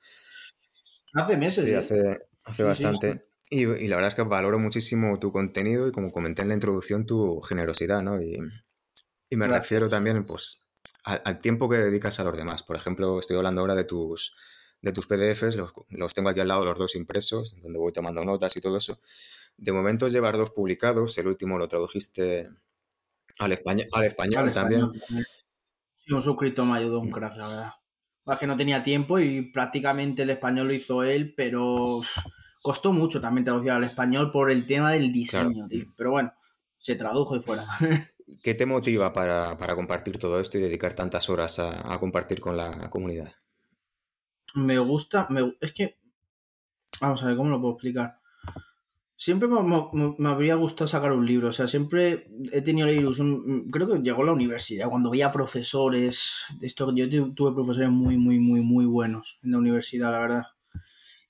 [1.15, 1.63] Hace meses.
[1.63, 1.77] Sí, ¿eh?
[1.77, 1.99] hace,
[2.43, 3.25] hace Sí, sí, bastante.
[3.53, 6.53] Y, y la verdad es que valoro muchísimo tu contenido y como comenté en la
[6.55, 8.19] introducción, tu generosidad, ¿no?
[8.19, 8.39] Y,
[9.29, 10.69] y me refiero también, pues,
[11.03, 12.63] al, al tiempo que dedicas a los demás.
[12.63, 14.35] Por ejemplo, estoy hablando ahora de tus,
[14.81, 18.25] de tus PDFs, los, los tengo aquí al lado los dos impresos, donde voy tomando
[18.25, 18.99] notas y todo eso.
[19.55, 22.49] De momento llevar dos publicados, el último lo tradujiste
[23.37, 24.81] al, español al español Al también.
[24.93, 25.25] español.
[25.97, 27.71] Sí, un suscriptor me ayudó un crack, la verdad.
[28.25, 32.01] Es que no tenía tiempo y prácticamente el español lo hizo él, pero
[32.63, 35.93] costó mucho también traducir al español por el tema del diseño, tío.
[35.97, 36.33] Pero bueno,
[36.79, 37.67] se tradujo y fuera.
[38.43, 42.39] ¿Qué te motiva para, para compartir todo esto y dedicar tantas horas a, a compartir
[42.39, 43.33] con la comunidad?
[44.55, 45.99] me gusta, me- es que,
[47.01, 48.19] vamos a ver, ¿cómo lo puedo explicar?
[49.15, 52.93] Siempre me, me- me habría gustado sacar un libro, o sea, siempre he tenido la
[52.93, 57.53] ilusión, creo que llegó a la universidad, cuando veía profesores, de esto, yo tu- tuve
[57.53, 60.43] profesores muy, muy, muy, muy buenos en la universidad, la verdad.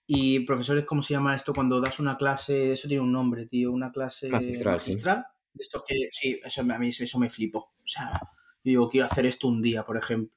[0.06, 1.54] Y profesores, ¿cómo se llama esto?
[1.54, 4.92] Cuando das una clase, eso tiene un nombre, tío, una clase Magistral, sí.
[4.92, 5.26] magistral.
[5.54, 7.60] De esto que, sí, eso me- a mí eso me flipó.
[7.84, 8.30] O sea, yo
[8.64, 10.36] digo, quiero hacer esto un día, por ejemplo.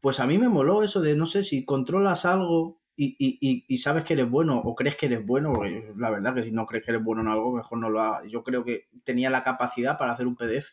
[0.00, 3.64] Pues a mí me moló eso de, no sé, si controlas algo y, y- y-
[3.68, 6.50] y sabes que eres bueno o crees que eres bueno, porque la verdad que si
[6.52, 8.30] no crees que eres bueno en algo, mejor no lo hagas.
[8.30, 10.72] Yo creo que tenía la capacidad para hacer un PDF.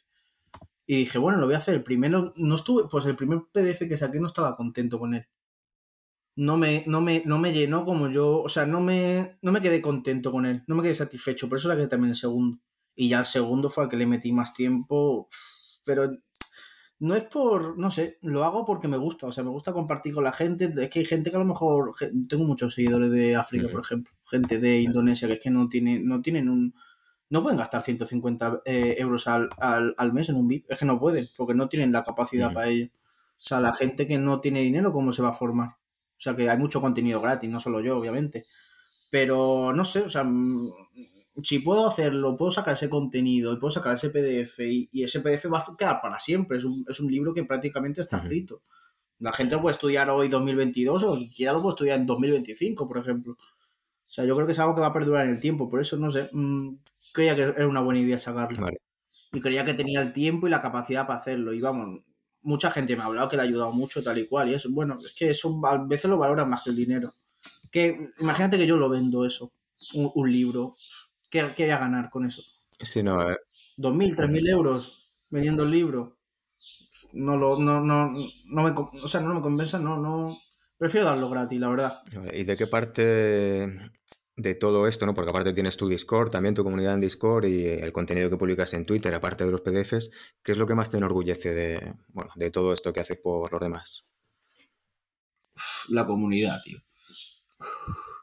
[0.85, 1.75] Y dije, bueno, lo voy a hacer.
[1.75, 5.27] El primero, no estuve, pues el primer PDF que saqué no estaba contento con él.
[6.37, 9.59] No me, no me, no me llenó como yo, o sea, no me, no me
[9.59, 12.59] quedé contento con él, no me quedé satisfecho, por eso saqué también el segundo.
[12.95, 15.27] Y ya el segundo fue al que le metí más tiempo,
[15.83, 16.11] pero
[16.99, 20.13] no es por, no sé, lo hago porque me gusta, o sea, me gusta compartir
[20.13, 20.73] con la gente.
[20.77, 21.91] Es que hay gente que a lo mejor,
[22.27, 25.99] tengo muchos seguidores de África, por ejemplo, gente de Indonesia, que es que no, tiene,
[25.99, 26.73] no tienen un,
[27.29, 30.85] no pueden gastar 150 eh, euros al, al, al mes en un VIP, es que
[30.85, 32.89] no pueden, porque no tienen la capacidad para ello.
[33.37, 35.75] O sea, la gente que no tiene dinero, ¿cómo se va a formar?
[36.17, 38.45] O sea, que hay mucho contenido gratis, no solo yo, obviamente.
[39.11, 40.71] Pero no sé, o sea, mm,
[41.43, 45.21] si puedo hacerlo, puedo sacar ese contenido y puedo sacar ese PDF y, y ese
[45.21, 46.57] PDF va a quedar para siempre.
[46.57, 48.63] Es un, es un libro que prácticamente está escrito.
[49.19, 52.97] La gente lo puede estudiar hoy 2022 o quiera lo puede estudiar en 2025, por
[52.97, 53.33] ejemplo.
[53.33, 55.69] O sea, yo creo que es algo que va a perdurar en el tiempo.
[55.69, 56.75] Por eso, no sé, mm,
[57.13, 58.61] creía que era una buena idea sacarlo.
[58.61, 58.77] Vale.
[59.33, 61.53] Y creía que tenía el tiempo y la capacidad para hacerlo.
[61.53, 62.01] Y vamos,
[62.47, 64.49] mucha gente me ha hablado que le ha ayudado mucho, tal y cual.
[64.49, 67.11] Y eso, bueno, es que eso a veces lo valoran más que el dinero.
[67.69, 69.51] Que imagínate que yo lo vendo eso,
[69.93, 70.73] un, un libro.
[71.29, 72.41] ¿Qué, ¿Qué voy a ganar con eso?
[72.79, 73.37] Sí, no, eh,
[73.77, 76.17] ¿2.000, 3.000 euros vendiendo el libro?
[77.11, 80.37] No lo, no, no, no me, o sea, no me compensa, no, no.
[80.77, 82.01] Prefiero darlo gratis, la verdad.
[82.33, 83.91] ¿Y de qué parte
[84.37, 85.13] de todo esto, no?
[85.13, 88.73] Porque aparte tienes tu Discord, también tu comunidad en Discord y el contenido que publicas
[88.73, 90.11] en Twitter, aparte de los PDFs,
[90.43, 93.51] ¿qué es lo que más te enorgullece de, bueno, de todo esto que haces por
[93.51, 94.07] los demás?
[95.89, 96.77] La comunidad, tío.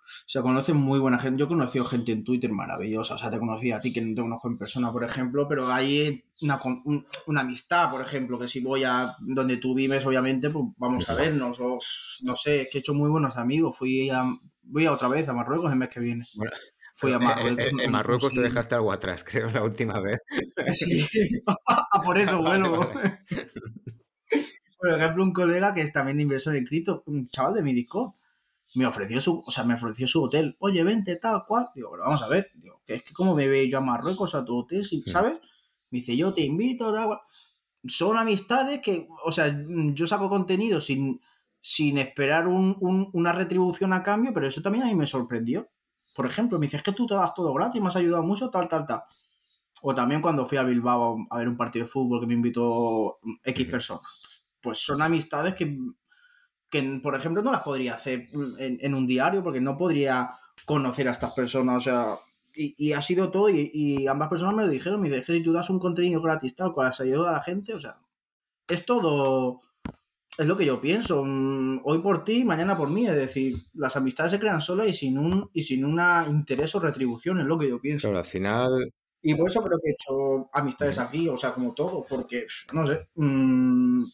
[0.07, 1.39] O sea, conocen muy buena gente.
[1.41, 3.15] Yo he conocido gente en Twitter maravillosa.
[3.15, 5.69] O sea, te conocí a ti que no te conozco en persona, por ejemplo, pero
[5.73, 10.51] hay una, un- una amistad, por ejemplo, que si voy a donde tú vives, obviamente,
[10.51, 11.59] pues vamos a vernos.
[11.61, 11.79] O
[12.23, 13.77] no sé, es que he hecho muy buenos amigos.
[13.77, 14.25] Fui a,
[14.65, 16.27] voy a otra vez a Marruecos el mes que viene.
[16.35, 16.53] Bueno,
[16.97, 17.65] Fui a Eh, Marruecos.
[17.65, 20.19] eh, en Marruecos te dejaste algo atrás, creo, la última vez.
[20.73, 21.07] Sí.
[21.69, 23.19] Ah, por eso Vale, vale.
[24.79, 28.11] Por ejemplo, un colega que es también inversor en cripto, un chaval de mi Discord,
[28.75, 30.57] me ofreció su, o sea, me ofreció su hotel.
[30.59, 31.69] Oye, vente, tal cual.
[31.75, 32.51] Digo, pero vamos a ver.
[32.55, 35.35] Digo, que es que cómo me ve yo a Marruecos, a tu hotel, si- ¿sabes?
[35.91, 37.19] Me dice, yo te invito, tal cual.
[37.87, 39.55] Son amistades que, o sea,
[39.95, 41.19] yo saco contenido sin,
[41.67, 45.71] sin esperar un- un- una retribución a cambio, pero eso también a mí me sorprendió.
[46.15, 48.51] Por ejemplo, me dice, es que tú te das todo gratis, me has ayudado mucho,
[48.51, 49.03] tal, tal, tal.
[49.81, 53.19] O también cuando fui a Bilbao a ver un partido de fútbol que me invitó
[53.43, 54.47] X personas.
[54.61, 55.79] Pues son amistades que,
[56.69, 58.27] que, por ejemplo, no las podría hacer
[58.59, 60.33] en, un diario porque no podría
[60.67, 62.19] conocer a estas personas, o sea,
[62.55, 65.71] y, ha sido todo, y, ambas personas me lo dijeron, me dijeron, si tú das
[65.71, 67.97] un contenido gratis tal cual has ayudado a la gente, o sea,
[68.69, 69.63] es todo,
[70.37, 73.97] es lo que yo pienso, mm, hoy por ti, mañana por mí, es decir, las
[73.97, 77.59] amistades se crean solas y sin un y sin una interés o retribución, es lo
[77.59, 78.09] que yo pienso.
[78.09, 78.93] Pero al final...
[79.27, 82.87] Y por eso creo que he hecho amistades aquí, o sea, como todo, porque, no
[82.87, 84.05] sé, mmm,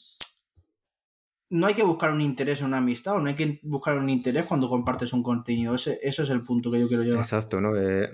[1.50, 4.08] no hay que buscar un interés en una amistad o no hay que buscar un
[4.08, 5.74] interés cuando compartes un contenido.
[5.74, 7.18] Ese, ese es el punto que yo quiero llegar.
[7.18, 7.76] Exacto, ¿no?
[7.76, 8.08] Eh,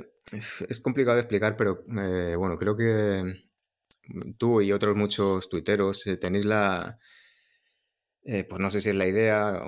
[0.69, 3.45] es complicado de explicar, pero eh, bueno, creo que
[4.39, 6.99] tú y otros muchos tuiteros eh, tenéis la...
[8.49, 9.63] pues no sé si es la idea,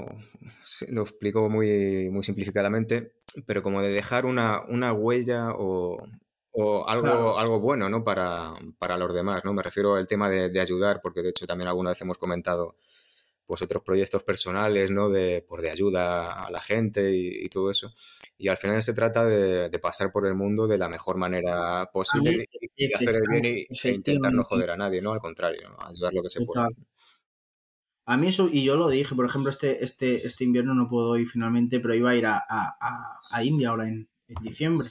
[0.89, 3.13] lo explico muy, muy simplificadamente,
[3.47, 6.03] pero como de dejar una, huella o,
[6.87, 8.03] algo, algo bueno ¿no?
[8.03, 8.55] para,
[8.99, 9.45] los demás.
[9.45, 9.53] ¿no?
[9.53, 12.75] Me refiero al tema de, de ayudar, porque de hecho también alguna vez hemos comentado
[13.49, 15.09] pues otros proyectos personales, ¿no?
[15.09, 17.95] De, pues, de ayuda a la gente y, todo eso.
[18.37, 22.47] Y al final se trata de, pasar por el mundo de la mejor manera posible
[22.77, 25.15] y, hacer el bien y, e intentar no joder a nadie, ¿no?
[25.15, 26.69] Al contrario, ayudar lo que se pueda.
[28.09, 31.19] A mí eso, y yo lo dije, por ejemplo, este, este, este invierno no puedo
[31.19, 34.09] ir finalmente, pero iba a ir a, a, India ahora en
[34.41, 34.89] diciembre.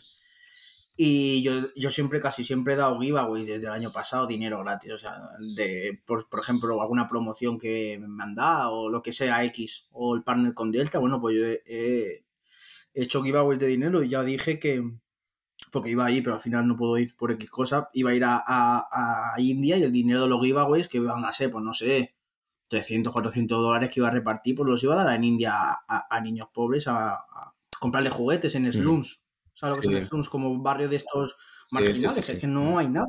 [1.00, 4.94] Y yo, yo siempre, casi siempre he dado giveaways desde el año pasado, dinero gratis.
[4.94, 5.20] O sea,
[5.56, 9.88] de, por, por ejemplo, alguna promoción que me han dado, o lo que sea X,
[9.92, 11.00] o el partner con Delta.
[11.00, 12.24] Bueno, pues yo he,
[12.94, 14.84] hecho giveaways de dinero y ya dije que,
[15.72, 18.16] porque iba a ir, pero al final no puedo ir por X cosa, iba a
[18.16, 21.52] ir a, a, a India y el dinero de los giveaways, que iban a ser,
[21.52, 22.17] pues no sé,
[22.68, 26.08] 300, 400 dólares que iba a repartir, pues los iba a dar en India a,
[26.10, 27.24] a niños pobres a,
[27.80, 29.22] comprarle juguetes en slums.
[29.54, 31.36] O sea, lo que son como barrio de estos
[31.72, 33.08] marginales, es que no hay nada.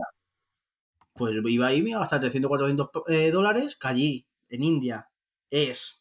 [1.12, 5.08] Pues iba ahí, me iba a gastar 300, 400 eh, dólares, que allí, en India,
[5.50, 6.00] es.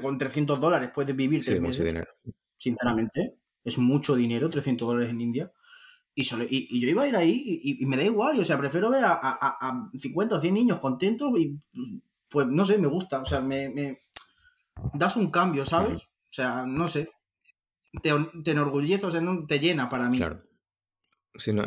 [0.00, 1.42] Con 300 dólares puedes vivir.
[1.60, 2.06] Mucho dinero.
[2.56, 5.52] Sinceramente, es mucho dinero, 300 dólares en India.
[6.18, 9.04] Y, y, yo iba a ir ahí y, me da igual, o sea, prefiero ver
[9.04, 11.54] a, a, 50 o 100 niños contentos y
[12.28, 14.00] pues no sé, me gusta, o sea, me, me
[14.94, 16.02] das un cambio, ¿sabes?
[16.02, 17.10] O sea, no sé
[18.02, 18.12] te,
[18.42, 20.18] te enorgullece, o sea, no, te llena para mí.
[20.18, 20.42] Claro.
[21.52, 21.64] no...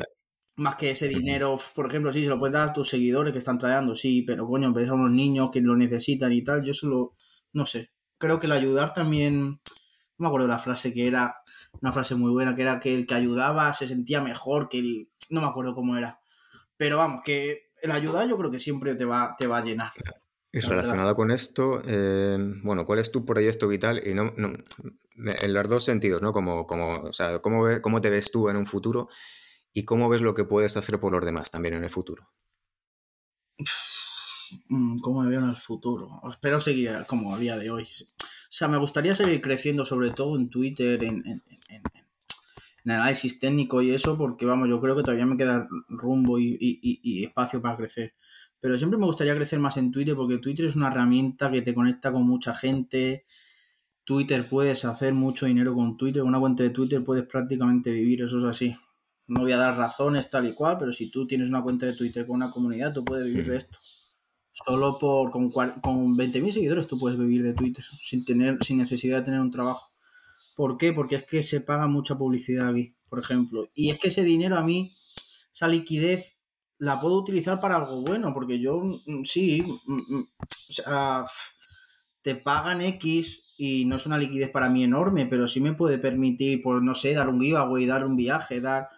[0.57, 3.39] Más que ese dinero, por ejemplo, sí, se lo puedes dar a tus seguidores que
[3.39, 6.73] están trayendo, sí, pero coño, ves a unos niños que lo necesitan y tal, yo
[6.73, 7.15] solo,
[7.53, 9.61] no sé, creo que el ayudar también,
[10.19, 11.41] no me acuerdo de la frase que era,
[11.81, 15.09] una frase muy buena, que era que el que ayudaba se sentía mejor, que el,
[15.29, 16.19] no me acuerdo cómo era,
[16.77, 19.91] pero vamos, que el ayudar yo creo que siempre te va, te va a llenar.
[20.51, 24.01] Y relacionado con esto, eh, bueno, ¿cuál es tu proyecto vital?
[24.05, 26.33] Y no, en los dos sentidos, ¿no?
[26.33, 29.09] Como, como, o sea, ¿cómo, ¿cómo te ves tú en un futuro
[29.71, 32.29] y cómo ves lo que puedes hacer por los demás también en el futuro?
[34.69, 36.21] Mm, ¿Cómo me veo en el futuro?
[36.29, 37.83] Espero seguir como a día de hoy.
[37.83, 41.81] O sea, me gustaría seguir creciendo, sobre todo en Twitter, en, en, en,
[42.85, 46.57] en análisis técnico y eso, porque vamos, yo creo que todavía me queda rumbo y,
[46.59, 48.13] y, y espacio para crecer.
[48.59, 51.73] Pero siempre me gustaría crecer más en Twitter porque Twitter es una herramienta que te
[51.73, 53.25] conecta con mucha gente.
[54.03, 56.21] Twitter puedes hacer mucho dinero con Twitter.
[56.21, 58.75] Con una cuenta de Twitter puedes prácticamente vivir, eso es así.
[59.27, 61.93] No voy a dar razones tal y cual, pero si tú tienes una cuenta de
[61.93, 63.77] Twitter con una comunidad, tú puedes vivir de esto.
[64.51, 69.19] Solo por con, con 20.000 seguidores tú puedes vivir de Twitter sin tener sin necesidad
[69.19, 69.91] de tener un trabajo.
[70.55, 70.91] ¿Por qué?
[70.91, 73.69] Porque es que se paga mucha publicidad aquí, por ejemplo.
[73.73, 74.91] Y es que ese dinero a mí,
[75.53, 76.35] esa liquidez
[76.79, 80.27] la puedo utilizar para algo bueno, porque yo mm, sí, mm, mm,
[82.21, 85.97] te pagan X y no es una liquidez para mí enorme, pero sí me puede
[85.99, 88.89] permitir, por no sé, dar un giveaway, dar un viaje, dar...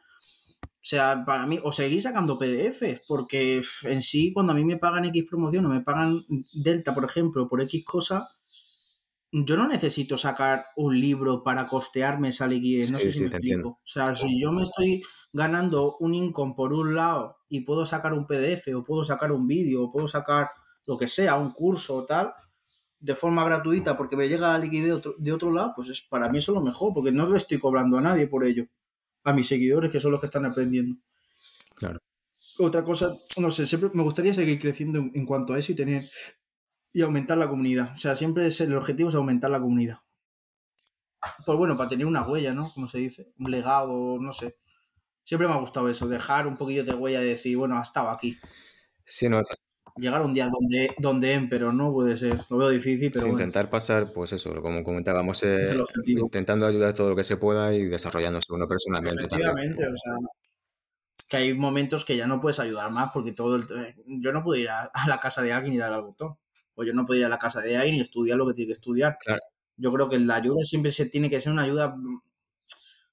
[0.82, 4.78] O sea, para mí, o seguir sacando PDFs, porque en sí, cuando a mí me
[4.78, 8.30] pagan X promoción o me pagan Delta, por ejemplo, por X cosa,
[9.32, 12.92] yo no necesito sacar un libro para costearme esa liquidez.
[12.92, 13.70] No sé si me explico.
[13.70, 18.14] O sea, si yo me estoy ganando un income por un lado y puedo sacar
[18.14, 20.50] un PDF o puedo sacar un vídeo o puedo sacar
[20.88, 22.34] lo que sea, un curso o tal,
[23.00, 26.40] de forma gratuita porque me llega la liquidez de otro, lado, pues es, para mí
[26.40, 28.66] eso es lo mejor, porque no le estoy cobrando a nadie por ello.
[29.24, 30.98] A mis seguidores, que son los que están aprendiendo.
[31.76, 32.00] Claro.
[32.60, 36.10] Otra cosa, no sé, siempre me gustaría seguir creciendo en, cuanto a eso y tener
[36.94, 37.94] y aumentar la comunidad.
[37.94, 40.00] O sea, siempre es el objetivo es aumentar la comunidad.
[41.46, 42.72] Pues bueno, para tener una huella, ¿no?
[42.74, 44.58] Como se dice, un legado, no sé.
[45.24, 48.10] Siempre me ha gustado eso, dejar un poquillo de huella y decir, bueno, ha estado
[48.10, 48.38] aquí.
[49.06, 49.40] Sí, no,
[49.98, 52.40] Llegar un día donde, donde pero no puede ser.
[52.50, 53.28] Lo veo difícil, pero.
[53.28, 57.86] Intentar pasar, pues eso, como comentábamos, eh, intentando ayudar todo lo que se pueda y
[57.86, 59.24] desarrollándose uno personalmente.
[59.24, 60.14] Efectivamente, o sea.
[61.28, 63.66] Que hay momentos que ya no puedes ayudar más porque todo el.
[64.06, 66.38] Yo no puedo ir a, la casa de alguien y darle al botón.
[66.74, 68.68] Pues yo no puedo ir a la casa de alguien y estudiar lo que tiene
[68.68, 69.18] que estudiar.
[69.20, 69.42] Claro.
[69.78, 72.22] Yo creo que la ayuda siempre se tiene que ser una ayuda mm,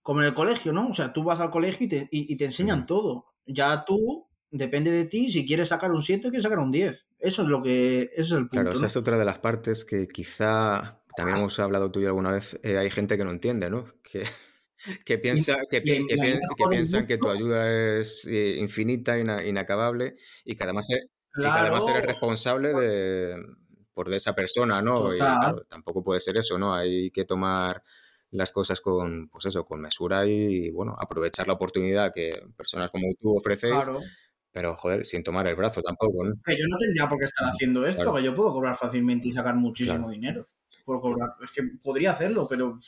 [0.03, 0.89] como en el colegio, ¿no?
[0.89, 3.27] O sea, tú vas al colegio y te, y, y te enseñan todo.
[3.47, 7.09] Ya tú, depende de ti, si quieres sacar un 7 o quieres sacar un 10.
[7.19, 8.87] Eso es lo que, ese es el punto, Claro, esa ¿no?
[8.87, 12.59] es otra de las partes que quizá también hemos hablado tú y alguna vez.
[12.63, 13.85] eh, hay gente que no entiende, ¿no?
[15.05, 20.15] Que, piensa que, pi- que, pi- piensan que tu ayuda es eh, infinita, ina- inacabable
[20.45, 21.11] y que además, e-
[21.43, 23.45] y que además claro, eres responsable de,
[23.93, 25.15] por de esa persona, ¿no?
[25.17, 26.75] Y claro, tampoco puede ser eso, ¿no?
[26.75, 27.83] Hay que tomar
[28.31, 33.09] las cosas con, pues eso, con mesura y, bueno, aprovechar la oportunidad que personas como
[33.21, 34.01] tú ofrecéis, claro.
[34.53, 36.35] Pero, joder, sin tomar el brazo tampoco, ¿no?
[36.45, 39.29] Que yo no tendría por qué estar haciendo esto, Claro, que yo puedo cobrar fácilmente
[39.29, 40.11] y sacar muchísimo claro.
[40.11, 40.49] dinero
[40.89, 41.35] por cobrar.
[41.45, 42.79] Es que podría hacerlo, pero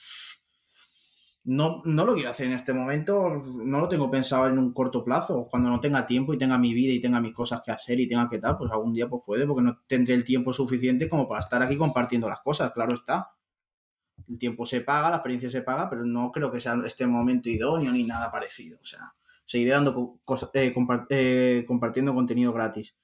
[1.45, 5.05] no, no lo quiero hacer en este momento, no lo tengo pensado en un corto
[5.05, 5.47] plazo.
[5.51, 8.09] Cuando no tenga tiempo y tenga mi vida y tenga mis cosas que hacer y
[8.09, 11.29] tenga que tal, pues algún día pues puede, porque no tendré el tiempo suficiente como
[11.29, 13.31] para estar aquí compartiendo las cosas, claro está.
[14.29, 17.51] El tiempo se paga, la experiencia se paga, pero no creo que sea este momento
[17.51, 18.79] idóneo ni nada parecido.
[18.81, 19.13] O sea,
[19.51, 20.73] seguiré dando co- cosas, eh,
[21.11, 22.97] eh, compartiendo contenido gratis.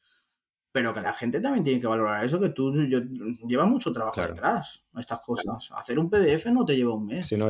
[0.73, 3.01] Pero que la gente también tiene que valorar eso, que tú yo,
[3.49, 4.35] lleva mucho trabajo Claro.
[4.35, 5.71] detrás, estas cosas.
[5.73, 7.27] Hacer un PDF no te lleva un mes.
[7.27, 7.49] Sí, no,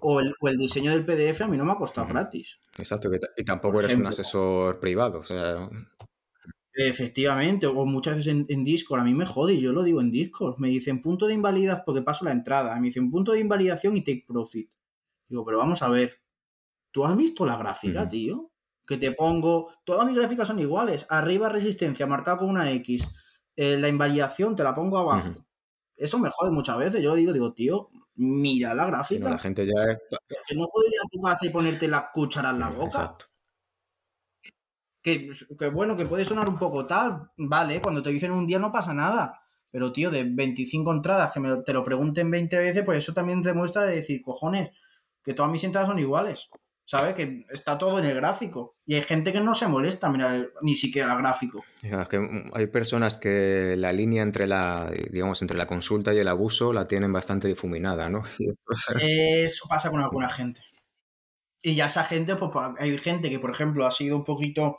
[0.00, 3.10] O el, o el diseño del PDF a mí no me ha costado gratis, Exacto,
[3.10, 5.68] que y tampoco eres un asesor privado, o sea,
[6.78, 10.02] Efectivamente, o muchas veces en, en Discord, a mí me jode, y yo lo digo
[10.02, 13.40] en Discord, me dicen punto de invalidad porque paso la entrada, me dicen punto de
[13.40, 14.70] invalidación y take profit.
[15.28, 16.20] Digo, pero vamos a ver,
[16.96, 18.52] ¿tú has visto la gráfica, tío?
[18.86, 23.06] Que te pongo, todas mis gráficas son iguales, arriba resistencia marcada con una X,
[23.54, 25.34] eh, la invalidación te la pongo abajo.
[25.94, 29.32] Eso me jode muchas veces, yo lo digo, digo, tío, mira la Si no, la
[29.32, 29.98] gráfica, gente ya es...
[30.10, 32.84] es que no puedes ir a tu casa y ponerte la cuchara en la boca.
[32.84, 33.26] Exacto.
[35.02, 38.58] Que, que bueno, que puede sonar un poco tal, vale, cuando te dicen un día
[38.58, 39.42] no pasa nada.
[39.70, 43.42] Pero, tío, de 25 entradas que me, te lo pregunten 20 veces, pues eso también
[43.42, 44.70] demuestra de decir, cojones,
[45.22, 46.48] que todas mis entradas son iguales.
[46.88, 47.14] ¿Sabes?
[47.14, 48.76] Que está todo en el gráfico.
[48.86, 51.64] Y hay gente que no se molesta, mira, ni siquiera el gráfico.
[51.82, 56.18] Ya, es que hay personas que la línea entre la, digamos, entre la consulta y
[56.18, 58.22] el abuso la tienen bastante difuminada, ¿no?
[59.00, 60.60] Eso pasa con alguna gente.
[61.60, 64.76] Y ya esa gente, pues pues, hay gente que, por ejemplo, ha sido un poquito,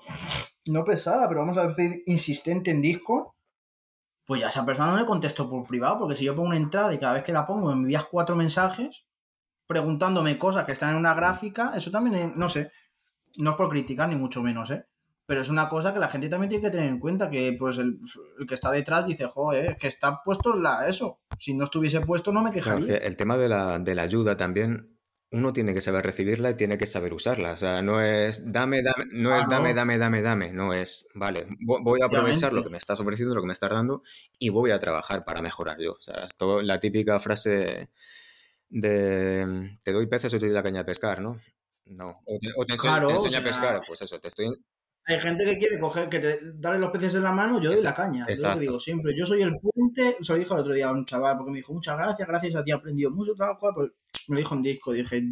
[0.69, 3.31] no pesada, pero vamos a decir insistente en Discord,
[4.25, 6.93] pues ya esa persona no le contesto por privado, porque si yo pongo una entrada
[6.93, 9.06] y cada vez que la pongo me envías cuatro mensajes
[9.67, 12.71] preguntándome cosas que están en una gráfica, eso también, es- no sé,
[13.37, 14.85] no es por criticar ni mucho menos, ¿eh?
[15.25, 17.77] Pero es una cosa que la gente también tiene que tener en cuenta, que pues
[17.77, 17.99] el,
[18.39, 21.21] el que está detrás dice, joder, es que está puesto la, eso.
[21.39, 22.85] Si no estuviese puesto no me Claro, quejaría.
[22.85, 24.97] que el tema de la, de la ayuda también,
[25.31, 27.51] uno tiene que saber recibirla y tiene que saber usarla.
[27.51, 30.53] O sea, no es dame, dame, no es dame, Claro, dame, dame, dame.
[30.53, 32.63] No es, vale, vo- voy a aprovechar lo obviamente.
[32.63, 34.01] que me estás ofreciendo, lo que me estás dando
[34.39, 35.93] y voy a trabajar para mejorar yo.
[35.93, 37.89] O sea, es todo la típica frase
[38.69, 41.39] de te doy peces o te doy la caña de pescar, ¿no?
[41.85, 42.21] No.
[42.25, 44.47] O te, o te ense- te Claro, o enseño a pescar, pues eso, te estoy...
[45.05, 47.81] hay gente que quiere coger, que te darle los peces en la mano, yo doy
[47.81, 48.25] la caña.
[48.27, 50.89] Yo lo que digo siempre, yo soy el puente, se lo dijo el otro día
[50.89, 53.57] a un chaval, porque me dijo, muchas gracias, gracias a ti he aprendido mucho, tal
[53.57, 53.91] cual, pues
[54.27, 55.23] me lo dijo en disco, dije,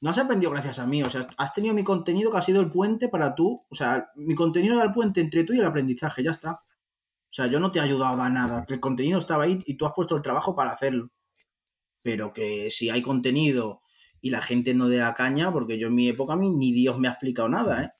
[0.00, 2.60] no has aprendido gracias a mí, o sea, has tenido mi contenido que ha sido
[2.60, 5.64] el puente para tú, o sea, mi contenido era el puente entre tú y el
[5.64, 6.52] aprendizaje, ya está.
[6.52, 9.92] O sea, yo no te ayudaba a nada, el contenido estaba ahí y tú has
[9.94, 11.10] puesto el trabajo para hacerlo.
[12.02, 13.82] Pero que si hay contenido
[14.20, 16.72] y la gente no le da caña, porque yo en mi época a mí ni
[16.72, 17.90] Dios me ha explicado nada, ¿eh?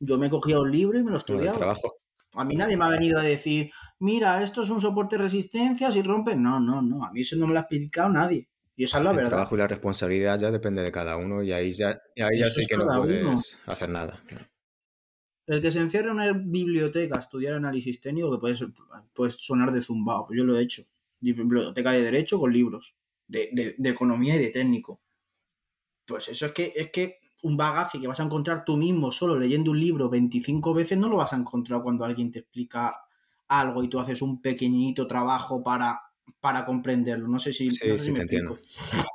[0.00, 1.52] Yo me cogía un libro y me lo el estudiaba.
[1.52, 1.92] trabajo.
[2.34, 3.70] A mí nadie me ha venido a decir,
[4.00, 6.36] mira, esto es un soporte de resistencia, si rompe.
[6.36, 7.04] No, no, no.
[7.04, 8.48] A mí eso no me lo ha explicado nadie.
[8.76, 9.30] Y esa es la El verdad.
[9.30, 12.46] trabajo y la responsabilidad ya depende de cada uno y ahí ya, y ahí ya
[12.46, 13.00] es que no uno.
[13.02, 14.20] puedes hacer nada.
[15.46, 18.72] El que se encierra en una biblioteca a estudiar análisis técnico, que puede, ser-
[19.12, 20.84] puede sonar de zumbao, yo lo he hecho.
[21.20, 22.96] Biblioteca de Derecho con libros,
[23.30, 25.00] de, de- de economía y de técnico.
[26.06, 29.38] Pues eso es que, es que un bagaje que vas a encontrar tú mismo solo
[29.38, 32.94] leyendo un libro 25 veces no lo vas a encontrar cuando alguien te explica
[33.48, 36.00] algo y tú haces un pequeñito trabajo para,
[36.40, 37.28] para comprenderlo.
[37.28, 38.54] No sé si, Sí, no sé sí, si me entiendo.
[38.54, 39.08] explico.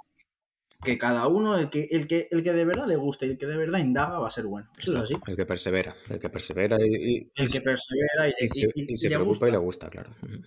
[0.84, 3.38] Que cada uno, el que, el, que, el que de verdad le gusta y el
[3.38, 4.70] que de verdad indaga va a ser bueno.
[4.78, 5.16] Eso es así.
[5.26, 9.10] El que persevera, el que persevera y, y- El que persevera y, y y- se
[9.10, 9.88] preocupa y le gusta.
[9.88, 10.12] gusta, claro.
[10.22, 10.44] Ujú.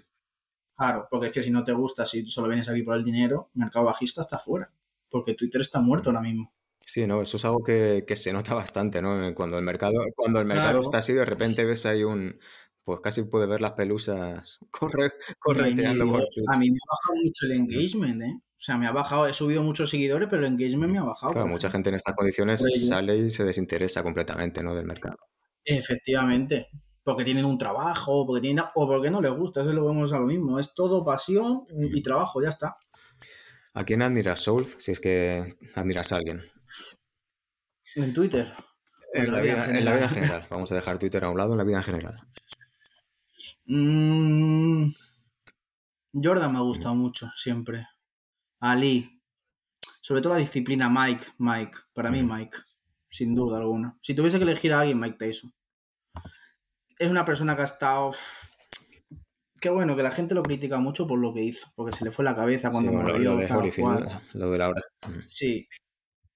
[0.79, 3.51] Claro, porque es que si no te gusta, si solo vienes aquí por el dinero,
[3.55, 4.71] mercado bajista está fuera.
[5.11, 6.53] Porque Twitter está muerto ahora mismo.
[6.87, 9.35] Sí, no, eso es algo que, que se nota bastante, ¿no?
[9.35, 10.83] Cuando el mercado, cuando el mercado Claro.
[10.83, 12.39] está así, de repente ves ahí un,
[12.85, 16.23] pues casi puedes ver las pelusas corre, correteando por.
[16.23, 18.35] A mí me ha bajado mucho el engagement, ¿eh?
[18.37, 21.33] O sea, me ha bajado, he subido muchos seguidores, pero el engagement me ha bajado.
[21.33, 22.87] Claro, mucha gente en estas condiciones ello.
[22.87, 24.75] sale y se desinteresa completamente, ¿no?
[24.75, 25.19] Del mercado.
[25.65, 26.69] Efectivamente.
[27.09, 30.19] Porque tienen un trabajo, porque tienen, o porque no les gusta, eso lo vemos a
[30.19, 30.59] lo mismo.
[30.59, 32.77] Es todo pasión y trabajo, ya está.
[33.73, 34.67] ¿A quién admiras, Soul?
[34.77, 36.43] Si es que admiras a alguien.
[37.95, 38.53] En Twitter.
[39.15, 40.47] En, la, vida, general.
[40.51, 42.21] Vamos a dejar Twitter a un lado en la vida en general.
[43.65, 44.91] Mm,
[46.13, 47.87] Jordan me ha gustado mucho, siempre.
[48.61, 49.23] Ali.
[50.03, 51.25] Sobre todo la disciplina Mike.
[51.39, 51.79] Mike.
[51.95, 52.59] Para mí, Mike.
[53.09, 53.97] Sin duda alguna.
[54.03, 55.55] Si tuviese que elegir a alguien, Mike Tyson.
[56.99, 58.13] Es una persona que ha estado.
[59.61, 62.11] Qué bueno, que la gente lo critica mucho por lo que hizo, porque se le
[62.11, 63.19] fue la cabeza cuando murió.
[63.19, 63.37] Lo,
[64.51, 64.83] de la hora.
[65.27, 65.69] Sí.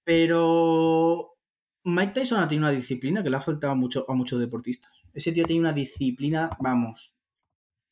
[0.05, 1.37] Pero
[1.85, 4.93] Mike Tyson ha tenido una disciplina que le ha faltado mucho a muchos deportistas.
[5.13, 7.15] Ese tío tiene una disciplina, vamos.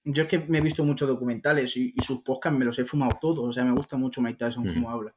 [0.04, 3.18] Yo es que me he visto muchos documentales y, sus podcasts me los he fumado
[3.20, 3.48] todos.
[3.48, 5.14] O sea, me gusta mucho Mike Tyson como habla.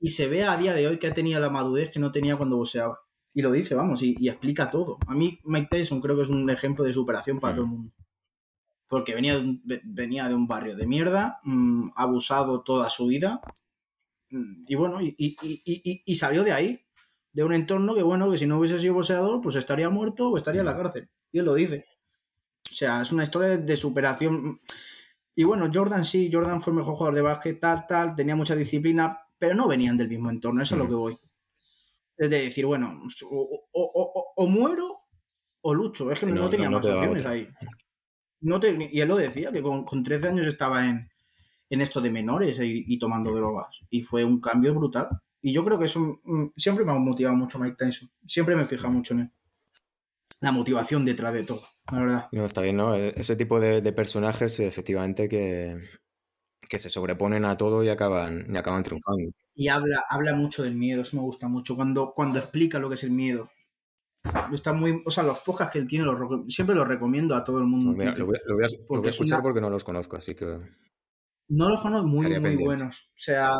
[0.00, 2.36] Y se ve a día de hoy que ha tenido la madurez que no tenía
[2.36, 3.00] cuando boxeaba.
[3.32, 4.98] Y lo dice, vamos, y, explica todo.
[5.06, 7.92] A mí Mike Tyson creo que es un ejemplo de superación para todo el mundo.
[8.88, 13.40] Porque venía de un, venía de un barrio de mierda, mm, abusado toda su vida.
[14.30, 15.14] Mm, y bueno, y,
[16.04, 16.80] y salió de ahí
[17.32, 20.36] de un entorno que, bueno, que si no hubiese sido boxeador, pues estaría muerto o
[20.36, 21.08] estaría en la cárcel.
[21.32, 21.86] Y él lo dice.
[22.70, 24.60] O sea, es una historia de, superación.
[25.34, 28.56] Y bueno, Jordan sí, Jordan fue el mejor jugador de básquet, tal, tal, tenía mucha
[28.56, 31.16] disciplina, pero no venían del mismo entorno, eso es lo que voy.
[32.20, 35.00] Es de decir, bueno, o, muero
[35.62, 36.12] o lucho.
[36.12, 37.48] Es que no, tenía más opciones ahí.
[38.42, 41.00] No y él lo decía, que con, 13 años estaba en,
[41.70, 43.80] en esto de menores y tomando drogas.
[43.88, 45.08] Y fue un cambio brutal.
[45.42, 48.10] Y yo creo que eso mm, siempre me ha motivado mucho Mike Tyson.
[48.26, 49.30] Siempre me fija mucho en él.
[50.40, 52.28] La motivación detrás de todo, la verdad.
[52.32, 52.94] No, está bien, ¿no?
[52.94, 55.76] E-, ese tipo de, personajes, efectivamente, que,
[56.68, 59.30] que, se sobreponen a todo y acaban, y acaban triunfando.
[59.60, 61.76] Y habla, habla mucho del miedo, eso me gusta mucho.
[61.76, 63.50] Cuando, cuando explica lo que es el miedo.
[64.54, 66.06] Está muy, o sea, los podcasts que él tiene
[66.48, 67.94] siempre los recomiendo a todo el mundo.
[67.94, 70.46] Pues lo, voy, a, escuchar porque no los conozco, así que.
[71.50, 72.96] No los conozco muy, muy buenos.
[72.96, 73.50] O sea,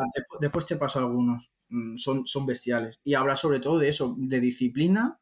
[0.41, 1.51] después te paso algunos.
[1.69, 3.03] Mm, son, son bestiales.
[3.05, 5.21] Y habla sobre todo de eso, de disciplina,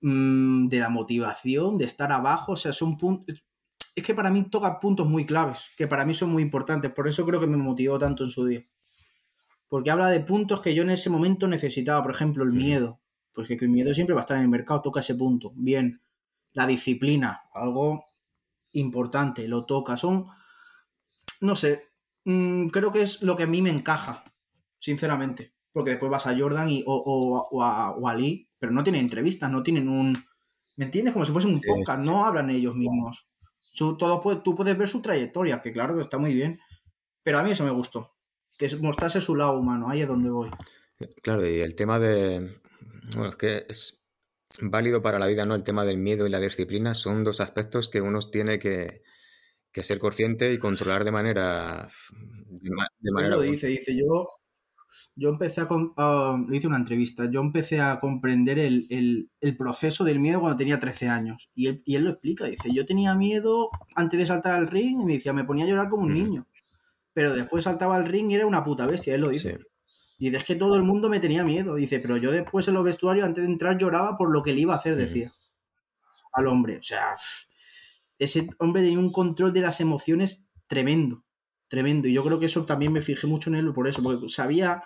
[0.00, 2.54] mm, de la motivación, de estar abajo.
[2.54, 3.44] O sea, son puntos.
[3.94, 6.90] Es que para mí toca puntos muy claves, que para mí son muy importantes.
[6.90, 8.66] Por eso creo que me motivó tanto en su día.
[9.72, 12.02] Porque habla de puntos que yo en ese momento necesitaba.
[12.02, 13.00] Por ejemplo, el miedo.
[13.32, 15.52] Pues que el miedo siempre va a estar en el mercado, toca ese punto.
[15.54, 16.02] Bien.
[16.52, 18.04] La disciplina, algo
[18.74, 19.96] importante, lo toca.
[19.96, 20.26] Son.
[21.40, 21.80] No sé.
[22.24, 24.24] Mm, creo que es lo que a mí me encaja,
[24.78, 29.62] sinceramente porque después vas a Jordan y, o, a, Lee, pero no tienen entrevistas, no
[29.62, 30.24] tienen un...
[30.76, 31.12] ¿Me entiendes?
[31.12, 33.24] Como si fuese un podcast, no hablan ellos mismos.
[33.72, 36.60] Su, todo tú puedes ver su trayectoria, que claro que está muy bien,
[37.22, 38.14] pero a mí eso me gustó,
[38.62, 40.48] que es mostrarse su lado humano, ahí es donde voy.
[41.20, 42.60] Claro, y el tema de...
[43.12, 44.06] Bueno, es que es
[44.60, 45.56] válido para la vida, ¿no?
[45.56, 49.02] El tema del miedo y la disciplina son dos aspectos que uno tiene que,
[49.72, 51.88] ser consciente y controlar de manera...
[52.50, 53.34] De, manera...
[53.34, 54.28] Lo dice, dice, yo
[55.16, 59.28] yo empecé a, uh, hice una entrevista, yo empecé a comprender el,
[59.58, 61.50] proceso del miedo cuando tenía 13 años.
[61.52, 65.00] Y él, y él, lo explica, dice, yo tenía miedo antes de saltar al ring
[65.00, 66.46] y me decía, me ponía a llorar como un niño.
[67.12, 69.58] Pero después saltaba al ring y era una puta bestia, él lo dice.
[70.18, 71.74] Y es que todo el mundo me tenía miedo.
[71.74, 74.60] Dice, pero yo después en los vestuarios, antes de entrar, lloraba por lo que le
[74.60, 75.32] iba a hacer, decía.
[76.32, 76.78] Al hombre.
[76.78, 77.14] O sea,
[78.18, 81.24] ese hombre tenía un control de las emociones tremendo
[81.72, 82.06] tremendo.
[82.06, 84.84] Y yo creo que eso también me fijé mucho en él por eso, porque sabía,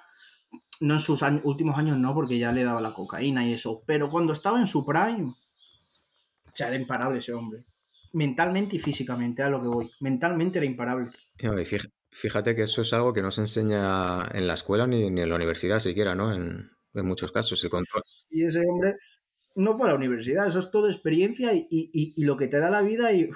[0.79, 4.09] no en sus últimos años no, porque ya le daba la cocaína y eso, pero
[4.09, 7.65] cuando estaba en su prime, o sea, era imparable ese hombre.
[8.13, 9.91] Mentalmente y físicamente, a lo que voy.
[9.99, 11.11] Mentalmente era imparable.
[11.37, 15.35] Fíjate que eso es algo que no se enseña en la escuela ni, en la
[15.35, 16.33] universidad siquiera, ¿no?
[16.35, 18.03] En, muchos casos, el control.
[18.31, 18.95] Y ese hombre
[19.57, 22.81] no fue a la universidad, eso es todo experiencia y, lo que te da la
[22.81, 23.29] vida y,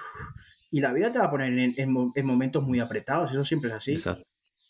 [0.70, 1.92] y la vida te va a poner en,
[2.24, 3.98] momentos muy apretados, eso siempre es así.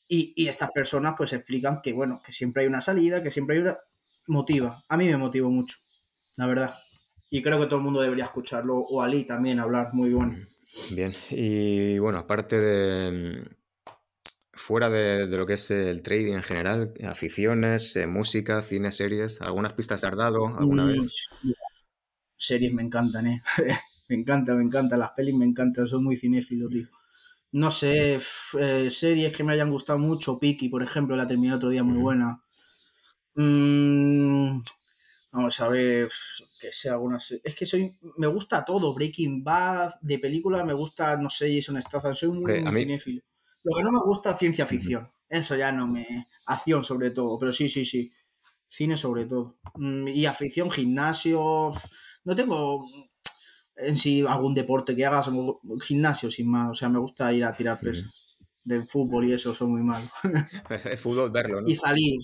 [0.08, 3.62] Y, estas personas pues explican que, bueno, que siempre hay una salida, que siempre hay
[3.62, 3.76] una...
[4.26, 4.84] Motiva.
[4.88, 5.76] A mí me motivó mucho,
[6.36, 6.74] la verdad.
[7.30, 10.36] Y creo que todo el mundo debería escucharlo, o Ali también hablar, muy bueno.
[10.90, 13.59] Bien, y bueno, aparte de...
[14.66, 19.72] Fuera de, lo que es el trading en general, aficiones, eh, música, cine, series, ¿algunas
[19.72, 21.28] pistas has dado alguna mm, vez?
[22.36, 23.40] Series me encantan, ¿eh?
[24.10, 24.96] Me encanta, me encanta.
[24.96, 25.86] Las pelis me encantan.
[25.86, 26.88] Soy muy cinéfilo, tío.
[27.52, 28.18] No sé,
[28.58, 30.36] eh, series que me hayan gustado mucho.
[30.36, 32.42] Piki, por ejemplo, la terminé otro día muy buena.
[33.36, 34.60] Mm,
[35.30, 36.10] vamos a ver,
[36.60, 37.18] que sea alguna.
[37.44, 37.92] Es que soy.
[38.16, 38.92] Me gusta todo.
[38.94, 42.16] Breaking Bad, de película, me gusta, no sé, Jason Statham.
[42.16, 43.22] Soy muy, cinéfilo.
[43.64, 45.10] Lo que no me gusta es ciencia ficción.
[45.28, 46.26] Eso ya no me.
[46.46, 47.38] Acción, sobre todo.
[47.38, 48.12] Pero sí, sí, sí.
[48.68, 49.58] Cine, sobre todo.
[49.74, 51.72] Mm, y afición, gimnasio.
[52.24, 52.84] No tengo
[53.82, 55.30] en sí algún deporte que hagas,
[55.82, 58.38] gimnasio sin más, o sea, me gusta ir a tirar pesas.
[58.62, 60.02] Del fútbol y eso, son muy mal.
[60.84, 61.68] El fútbol verlo, ¿no?
[61.68, 62.20] Y salir.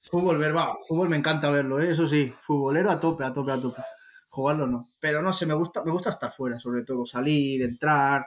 [0.00, 1.90] Fútbol ver, va, fútbol me encanta verlo, ¿eh?
[1.90, 3.82] eso sí, futbolero a tope, a tope, a tope.
[4.30, 4.88] Jugarlo no.
[4.98, 8.26] Pero no sé, me gusta, me gusta estar fuera, sobre todo, salir, entrar,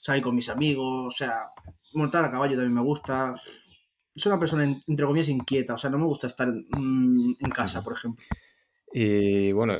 [0.00, 1.46] salir con mis amigos, o sea,
[1.94, 3.34] montar a caballo también me gusta.
[4.14, 7.82] Soy una persona, entre comillas, inquieta, o sea, no me gusta estar mm, en casa,
[7.82, 8.24] por ejemplo.
[8.92, 9.74] Y bueno,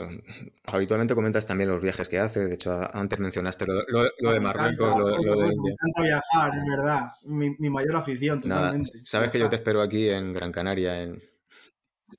[0.65, 2.49] habitualmente comentas también los viajes que haces.
[2.49, 7.07] De hecho, antes mencionaste lo, de Marruecos, lo, de Me encanta viajar, es verdad.
[7.23, 8.91] Mi, mayor afición, totalmente.
[9.05, 11.03] sabes que yo te espero aquí en Gran Canaria.
[11.03, 11.23] En,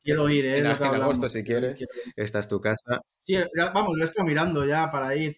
[0.03, 0.59] Quiero ir, ¿eh?
[0.59, 1.85] En, agosto, si quieres.
[2.15, 3.01] Esta es tu casa.
[3.21, 3.35] Sí,
[3.73, 5.35] vamos, lo estoy mirando ya para ir.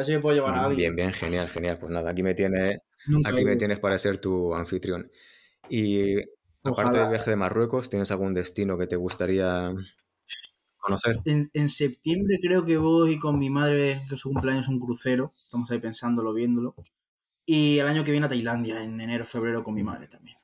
[0.00, 0.96] Ver si me puedo llevar a alguien.
[0.96, 1.76] Bien, bien, genial, genial.
[1.78, 2.84] Pues nada, aquí me, tiene,
[3.22, 5.10] aquí me tienes para ser tu anfitrión.
[5.68, 6.14] Y
[6.64, 9.74] aparte del viaje de Marruecos, ¿tienes algún destino que te gustaría
[10.78, 11.16] conocer?
[11.26, 15.32] En, septiembre creo que voy con mi madre, que su cumpleaños es un crucero.
[15.44, 16.74] Estamos ahí pensándolo, viéndolo.
[17.44, 20.38] Y el año que viene a Tailandia, en enero, febrero, con mi madre también.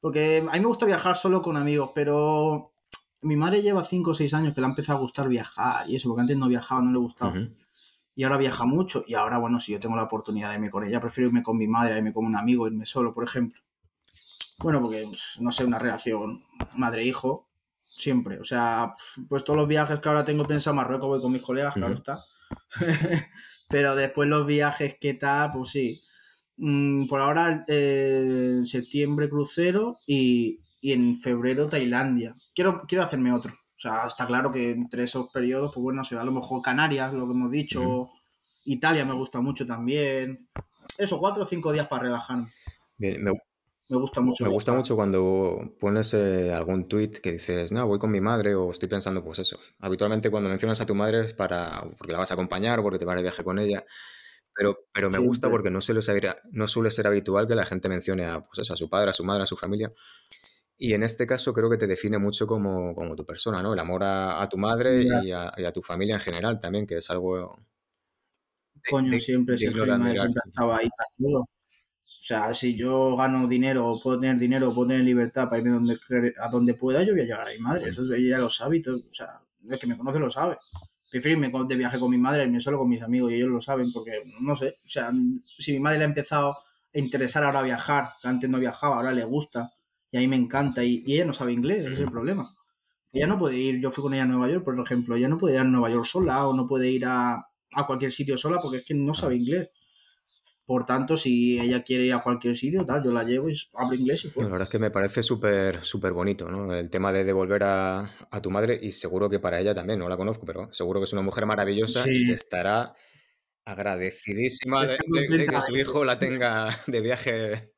[0.00, 2.72] Porque a mí me gusta viajar solo con amigos, pero
[3.20, 5.96] mi madre lleva 5 o 6 años que le ha empezado a gustar viajar y
[5.96, 7.34] eso, porque antes no viajaba, no le gustaba.
[8.14, 9.04] Y ahora viaja mucho.
[9.06, 11.56] Y ahora, bueno, si yo tengo la oportunidad de irme con ella, prefiero irme con
[11.56, 13.62] mi madre, irme con un amigo, irme solo, por ejemplo.
[14.58, 16.44] Bueno, porque, pues, no sé, una relación
[16.74, 17.48] madre-hijo,
[17.82, 18.38] siempre.
[18.40, 18.94] O sea,
[19.28, 22.18] pues todos los viajes que ahora tengo pensado, Marruecos voy con mis colegas, claro está.
[23.68, 26.00] Pero después los viajes que tal, pues sí.
[26.56, 32.36] Mm, por ahora, eh, en septiembre crucero y, en febrero Tailandia.
[32.54, 33.54] Quiero, quiero hacerme otro.
[33.82, 37.12] O sea, está claro que entre esos periodos, pues bueno, se a lo mejor Canarias,
[37.12, 38.10] lo que hemos dicho.
[38.64, 40.48] Italia me gusta mucho también.
[40.96, 42.52] Eso, cuatro o cinco días para relajarme.
[42.96, 44.44] Bien, me, me gusta mucho.
[44.44, 48.54] Me gusta mucho cuando pones eh, algún tweet que dices, no, voy con mi madre
[48.54, 49.58] o estoy pensando, pues eso.
[49.80, 53.00] Habitualmente cuando mencionas a tu madre es para, porque la vas a acompañar o porque
[53.00, 53.84] te vas de viaje con ella.
[54.54, 57.88] Pero, pero me gusta porque no suele, ser, no suele ser habitual que la gente
[57.88, 59.92] mencione a, pues eso, a su padre, a su madre, a su familia.
[60.84, 63.72] Y en este caso creo que te define mucho como, como tu persona, ¿no?
[63.72, 66.96] El amor a, tu madre y a, y a, tu familia en general también, que
[66.96, 67.56] es algo...
[68.90, 71.38] Coño, siempre, siempre, siempre estaba ahí tranquilo.
[71.42, 71.48] O
[72.24, 75.70] sea, si yo gano dinero, o puedo tener dinero, o puedo tener libertad para irme
[75.70, 76.00] donde,
[76.40, 77.84] a donde pueda, yo voy a llegar a mi madre.
[77.86, 78.96] Entonces ella lo sabe y todo.
[78.96, 80.56] O sea, el que me conoce lo sabe.
[81.12, 83.60] Prefiero irme de viaje con mi madre, irme solo con mis amigos y ellos lo
[83.60, 85.12] saben porque, no sé, o sea,
[85.60, 89.12] si mi madre le ha empezado a interesar ahora viajar, que antes no viajaba, ahora
[89.12, 89.70] le gusta
[90.12, 92.48] y a mí me encanta y, ella no sabe inglés, ese es el problema.
[93.12, 95.38] Ella no puede ir, yo fui con ella a Nueva York, por ejemplo, ella no
[95.38, 98.58] puede ir a Nueva York sola o no puede ir a, a cualquier sitio sola
[98.62, 99.70] porque es que no sabe inglés.
[100.64, 103.94] Por tanto, si ella quiere ir a cualquier sitio, tal, yo la llevo y hablo
[103.94, 104.48] inglés y fuera.
[104.48, 106.72] La verdad es que me parece súper súper bonito, ¿no?
[106.72, 108.10] El tema de devolver a,
[108.40, 111.12] tu madre y seguro que para ella también, no la conozco, pero seguro que es
[111.12, 112.94] una mujer maravillosa y que estará
[113.64, 117.72] agradecidísima de, que su hijo la tenga de viaje.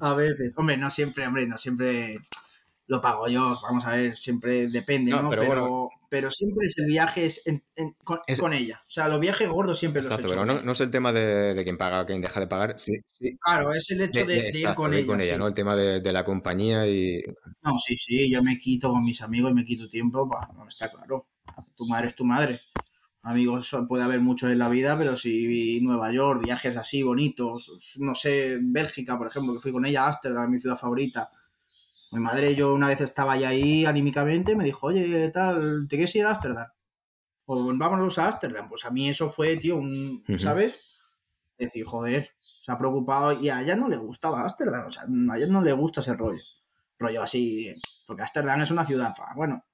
[0.00, 2.16] A veces, hombre, no siempre, hombre, no siempre
[2.86, 5.30] lo pago yo, vamos a ver, siempre depende, ¿no?
[5.30, 7.42] Pero, pero, siempre es el viaje es,
[8.38, 8.82] con, ella.
[8.86, 11.54] O sea, los viajes gordos siempre exacto, los pero no, no, es el tema de,
[11.54, 12.74] de, quién paga o quién deja de pagar.
[12.76, 13.38] Sí, sí.
[13.38, 15.06] Claro, es el hecho de, ir con ella.
[15.06, 15.46] con ella, ¿no?
[15.46, 17.22] El tema de, la compañía y.
[17.62, 20.68] No, sí, sí, yo me quito con mis amigos y me quito tiempo, pues, no
[20.68, 21.28] está claro.
[21.76, 22.60] Tu madre es tu madre.
[23.22, 28.14] Amigos puede haber muchos en la vida, pero si Nueva York, viajes así bonitos, no
[28.14, 31.30] sé, Bélgica, por ejemplo, que fui con ella a Ámsterdam, mi ciudad favorita
[32.12, 36.14] mi madre, yo una vez estaba ya ahí anímicamente, me dijo, oye, tal, ¿te quieres
[36.14, 36.68] ir a Ámsterdam?
[37.46, 38.68] O vámonos a Ámsterdam.
[38.68, 40.74] Pues a mí eso fue, tío, un, ¿sabes?
[41.56, 45.36] Decir, joder, se ha preocupado y a ella no le gustaba Ámsterdam, o sea, a
[45.38, 46.42] ella no le gusta ese rollo.
[46.98, 47.72] Rollo así,
[48.06, 49.64] porque Ámsterdam es una ciudad, bueno,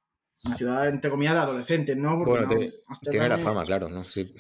[0.49, 2.25] una ciudad entre comillas de adolescentes, ¿no?
[2.25, 4.05] bueno, tiene la fama, claro, ¿no?
[4.05, 4.35] Sí.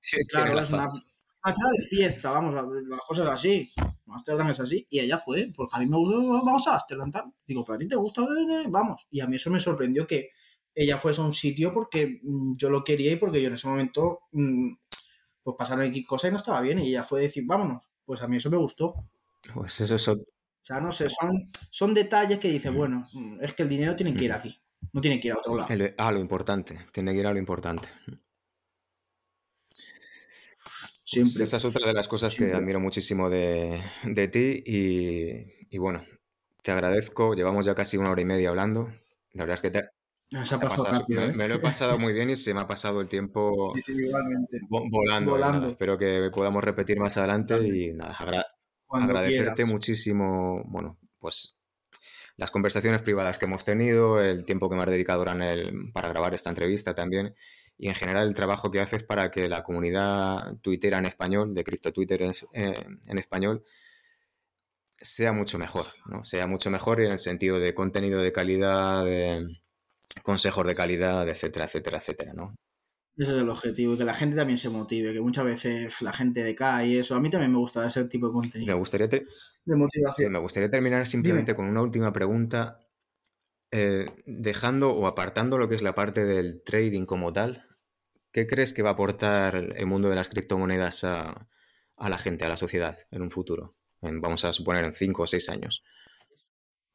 [0.30, 3.70] Claro, es una, una, ciudad de fiesta, vamos, las cosas así.
[4.06, 7.24] Amsterdam es así, y ella fue, porque a mí me gustó, vamos a Amsterdam, tal.
[7.46, 8.22] Digo, pero a ti te gusta,
[8.68, 9.06] vamos.
[9.10, 10.30] Y a mí eso me sorprendió que
[10.74, 13.68] ella fuese a un sitio porque mm, yo lo quería y porque yo en ese
[13.68, 14.72] momento, mm,
[15.42, 17.82] pues pasaron aquí cosas y no estaba bien, y ella fue a decir, vámonos.
[18.04, 18.94] Pues a mí eso me gustó.
[19.54, 20.12] Pues eso, eso.
[20.12, 22.76] O sea, no sé, son, son detalles que dice, mm.
[22.76, 23.08] bueno,
[23.40, 24.60] es que el dinero tiene que ir aquí,
[24.92, 25.68] no tiene que ir a otro lado.
[25.98, 27.88] ah, lo importante, tiene que ir a lo importante.
[31.04, 31.44] Siempre.
[31.44, 33.80] esa es otra de las cosas que admiro muchísimo de,
[34.30, 36.02] ti y, bueno,
[36.62, 37.34] te agradezco.
[37.34, 38.92] Llevamos ya casi una hora y media hablando.
[39.32, 41.32] La verdad es que te, ¿eh?
[41.34, 43.72] me, lo he pasado muy bien y se me ha pasado el tiempo
[44.68, 45.68] volando.
[45.70, 48.18] Espero que podamos repetir más adelante y nada,
[48.90, 51.57] agradecerte muchísimo, bueno, pues
[52.38, 55.36] las conversaciones privadas que hemos tenido, el tiempo que me has dedicado ahora
[55.92, 57.34] para grabar esta entrevista también
[57.76, 61.64] y en general el trabajo que haces para que la comunidad tuitera en español, de
[61.64, 63.64] cripto Twitter en, eh, en español,
[65.00, 66.24] sea mucho mejor, ¿no?
[66.24, 69.60] Sea mucho mejor en el sentido de contenido de calidad, de
[70.22, 72.54] consejos de calidad, etcétera, etcétera, etcétera, ¿no?
[73.18, 76.12] Ese es el objetivo, y que la gente también se motive, que muchas veces la
[76.12, 77.16] gente decae y eso.
[77.16, 78.72] A mí también me gusta ese tipo de contenido.
[78.72, 79.26] Me gustaría, de
[79.66, 80.30] motivación.
[80.30, 82.86] me gustaría terminar simplemente con una última pregunta,
[83.72, 87.66] eh, dejando o apartando lo que es la parte del trading como tal.
[88.30, 91.48] ¿Qué crees que va a aportar el mundo de las criptomonedas a,
[91.96, 93.74] a la gente, a la sociedad en un futuro?
[94.00, 95.82] vamos a suponer en 5 o 6 años.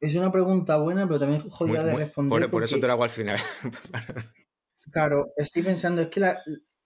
[0.00, 2.50] Es una pregunta buena, pero también jodida de responder.
[2.50, 3.38] Por, eso te lo hago al final.
[4.90, 6.22] claro, estoy pensando, es que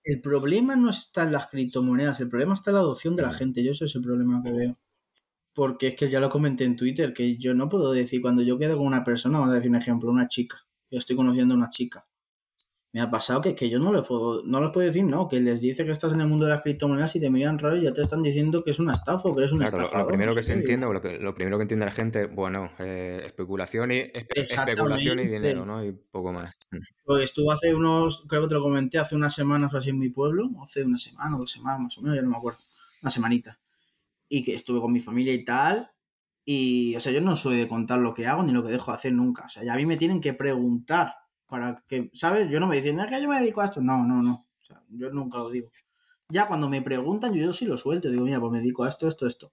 [0.04, 3.32] el problema no está en las criptomonedas, el problema está en la adopción de la
[3.32, 3.62] gente.
[3.64, 4.78] Yo ese es el problema que veo.
[5.54, 8.58] Porque es que ya lo comenté en Twitter, que yo no puedo decir, cuando yo
[8.58, 11.58] quedo con una persona, vamos a decir un ejemplo, una chica, yo estoy conociendo a
[11.58, 12.06] una chica,
[12.92, 15.40] me ha pasado que, que yo no les puedo, no les puedo decir, no, que
[15.40, 17.82] les dice que estás en el mundo de las criptomonedas y te miran raro y
[17.82, 20.34] ya te están diciendo que es una estafa o que eres un claro, Lo, primero
[20.34, 23.92] que se entiende, o lo, que, lo primero que entiende la gente, bueno, eh, especulación
[23.92, 25.84] y especulación y dinero, ¿no?
[25.84, 26.66] Y poco más.
[26.70, 26.78] Mm.
[27.04, 29.98] Pues estuve hace unos, creo que te lo comenté, hace unas semanas o así en
[29.98, 32.60] mi pueblo, hace una semana o dos semanas más o menos, ya no me acuerdo,
[33.02, 33.58] una semanita.
[34.30, 35.90] Y que estuve con mi familia y tal.
[36.44, 38.90] Y, o sea, yo no soy de contar lo que hago ni lo que dejo
[38.90, 39.44] de hacer nunca.
[39.44, 41.12] O sea, ya a mí me tienen que preguntar
[41.48, 42.48] para que, ¿sabes?
[42.50, 43.80] Yo no me dicen, es que yo me dedico a esto.
[43.80, 44.46] No, no, no.
[44.60, 45.70] O sea, yo nunca lo digo.
[46.28, 48.10] Ya cuando me preguntan, yo, yo sí lo suelto.
[48.10, 49.52] Digo, mira, pues me dedico a esto, esto, esto.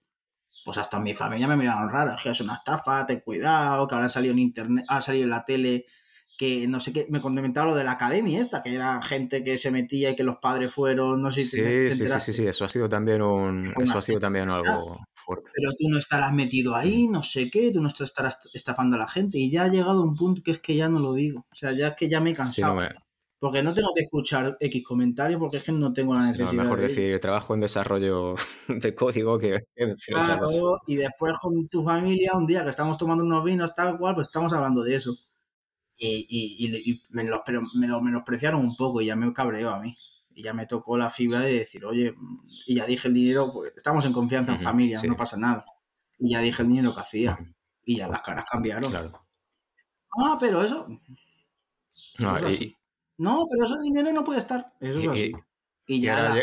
[0.64, 2.14] Pues hasta mi familia me miraron raro.
[2.14, 5.24] Es que es una estafa, ten cuidado, que ahora han salido en internet, ha salido
[5.24, 5.86] en la tele
[6.36, 9.56] que no sé qué, me comentaba lo de la academia esta, que era gente que
[9.56, 12.66] se metía y que los padres fueron, no sé si sí, sí, sí, sí, eso
[12.66, 15.50] ha sido también un, eso ha sido también algo fuerte.
[15.54, 19.08] Pero tú no estarás metido ahí, no sé qué, tú no estarás estafando a la
[19.08, 21.54] gente y ya ha llegado un punto que es que ya no lo digo, o
[21.54, 22.80] sea, ya es que ya me he cansado.
[23.38, 26.50] Porque no tengo que escuchar X comentarios porque es que no tengo la necesidad.
[26.50, 28.34] Sí, mejor decir, trabajo en desarrollo
[28.68, 29.60] de código que...
[30.06, 30.48] Claro,
[30.86, 34.28] y después con tu familia, un día que estamos tomando unos vinos, tal cual, pues
[34.28, 35.14] estamos hablando de eso.
[35.98, 39.94] Y, me, los, pero me lo menospreciaron un poco y ya me cabreó a mí.
[40.36, 42.14] Y ya me tocó la fibra de decir, oye,
[42.66, 45.64] y ya dije el dinero, pues estamos en confianza en familia, no pasa nada.
[46.18, 47.38] Y ya dije el dinero que hacía.
[47.82, 48.90] Y ya las caras cambiaron.
[48.90, 49.26] Claro.
[50.18, 50.86] Ah, pero eso.
[52.18, 52.32] No,
[53.16, 54.74] no, pero ese dinero no puede estar.
[54.78, 55.32] Eso es así.
[55.86, 56.34] Y, ya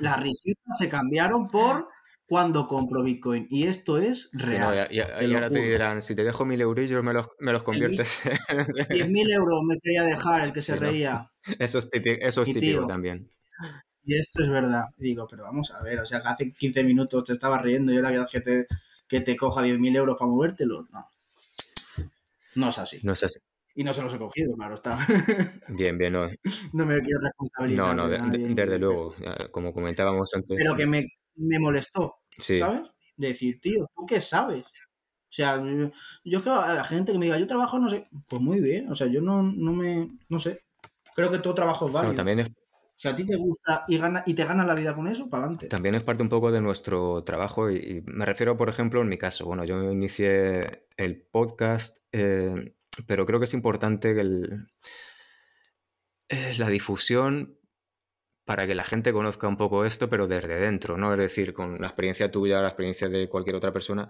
[0.00, 1.88] las risitas se cambiaron por
[2.30, 3.48] cuando compro Bitcoin.
[3.50, 4.86] Y esto es real.
[4.92, 8.22] y, ahora te dirán, si te dejo mil euros, me los, me los conviertes.
[9.08, 11.28] mil euros me quería dejar el que se reía.
[11.58, 13.28] Eso es típico, eso es típico también.
[14.02, 14.84] Y esto es verdad.
[14.96, 17.96] digo, pero vamos a ver, o sea, que hace 15 minutos te estaba riendo y
[17.98, 18.66] ahora que te,
[19.06, 20.88] que te coja 10.000 euros para movértelo.
[20.90, 21.10] No.
[22.54, 22.98] No es así.
[23.02, 23.40] No es así.
[23.74, 24.98] Y no se los he cogido, claro está.
[25.68, 26.28] Bien, bien, no.
[26.72, 27.94] no me quiero responsabilizar.
[27.94, 29.14] No, no, desde luego,
[29.50, 30.56] como comentábamos antes.
[30.56, 31.06] Pero que me,
[31.40, 32.16] me molestó.
[32.38, 32.90] ¿Sabes?
[33.16, 34.64] decir, tío, ¿tú qué sabes?
[34.64, 35.62] O sea,
[36.24, 38.90] yo, que a la gente que me diga, yo trabajo, no sé, pues muy bien,
[38.90, 40.58] o sea, yo no, no me, no sé,
[41.14, 42.14] creo que todo trabajo es válido.
[42.14, 42.50] también es...
[42.96, 45.44] Si a ti te gusta y, gana, y te gana la vida con eso, para
[45.44, 45.68] adelante.
[45.68, 49.16] También es parte un poco de nuestro trabajo y, me refiero, por ejemplo, en mi
[49.16, 52.74] caso, bueno, yo inicié el podcast, eh,
[53.06, 54.66] pero creo que es importante que el,
[56.28, 57.59] eh, la difusión
[58.50, 61.12] para que la gente conozca un poco esto, pero desde dentro, ¿no?
[61.12, 64.08] Es decir, con la experiencia tuya, la experiencia de cualquier otra persona,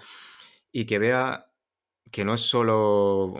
[0.72, 1.52] y que vea
[2.10, 3.34] que no es solo,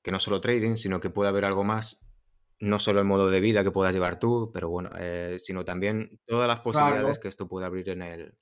[0.00, 2.08] que no solo trading, sino que puede haber algo más,
[2.60, 6.20] no solo el modo de vida que puedas llevar tú, pero bueno, eh, sino también
[6.24, 8.38] todas las posibilidades que esto puede abrir en el,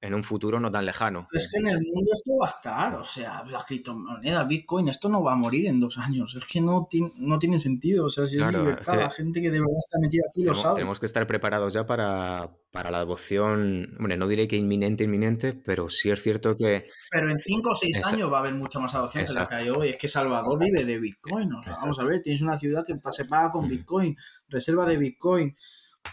[0.00, 1.26] en un futuro no tan lejano.
[1.32, 5.08] Es que en el mundo esto va a estar, o sea, las criptomonedas, Bitcoin, esto
[5.08, 8.26] no va a morir en dos años, es que no, no tiene sentido, o sea,
[8.26, 10.76] si es libertad, la gente que de verdad está metida aquí lo sabe.
[10.76, 15.54] Tenemos que estar preparados ya para, para la adopción, hombre, no diré que inminente, inminente,
[15.54, 16.88] pero sí es cierto que...
[17.10, 19.54] Pero en cinco o seis años va a haber mucha más adopción que la que
[19.54, 22.58] hay hoy, es que Salvador vive de Bitcoin, o sea, vamos a ver, tienes una
[22.58, 24.16] ciudad que se paga con Bitcoin,
[24.48, 25.56] reserva de Bitcoin,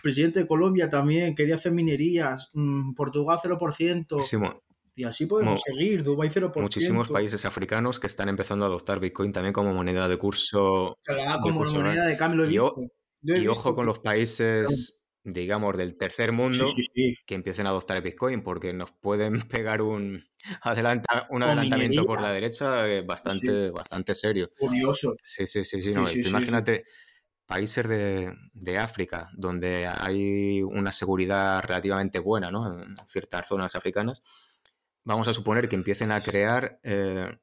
[0.02, 4.20] presidente de Colombia también quería hacer minerías, mm, Portugal 0%.
[4.95, 6.61] Y así podemos seguir, Dubai 0%.
[6.61, 10.98] Muchísimos países africanos que están empezando a adoptar Bitcoin también como moneda de curso.
[11.41, 12.45] como moneda de cambio,
[13.26, 16.65] y, ojo con los países, digamos, del tercer mundo
[17.26, 20.24] que empiecen a adoptar el Bitcoin porque nos pueden pegar un,
[20.61, 24.52] adelanta, un adelantamiento por la derecha eh, bastante, bastante serio.
[24.60, 25.15] Curioso.
[25.24, 25.91] Sí, sí, sí, sí.
[26.26, 26.86] imagínate
[27.45, 32.82] países de, África, donde hay una seguridad relativamente buena, ¿no?
[32.82, 34.22] En ciertas zonas africanas,
[35.03, 37.38] vamos a suponer que empiecen a crear eh,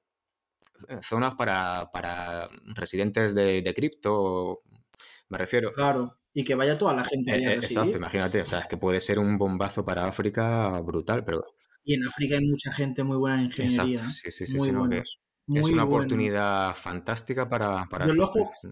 [1.02, 4.62] zonas para, residentes de, cripto,
[5.28, 5.72] me refiero.
[5.72, 6.18] Claro.
[6.32, 8.76] y que vaya toda la gente allá Eh, eh, exacto, imagínate, o sea, es que
[8.76, 11.44] puede ser un bombazo para África brutal, pero
[11.84, 14.00] Y en África hay mucha gente muy buena en ingeniería.
[14.00, 14.12] exacto, ¿eh?
[14.12, 15.02] sí, sí, sí, Muy sí, no, que
[15.54, 18.14] es una oportunidad fantástica para, para Yo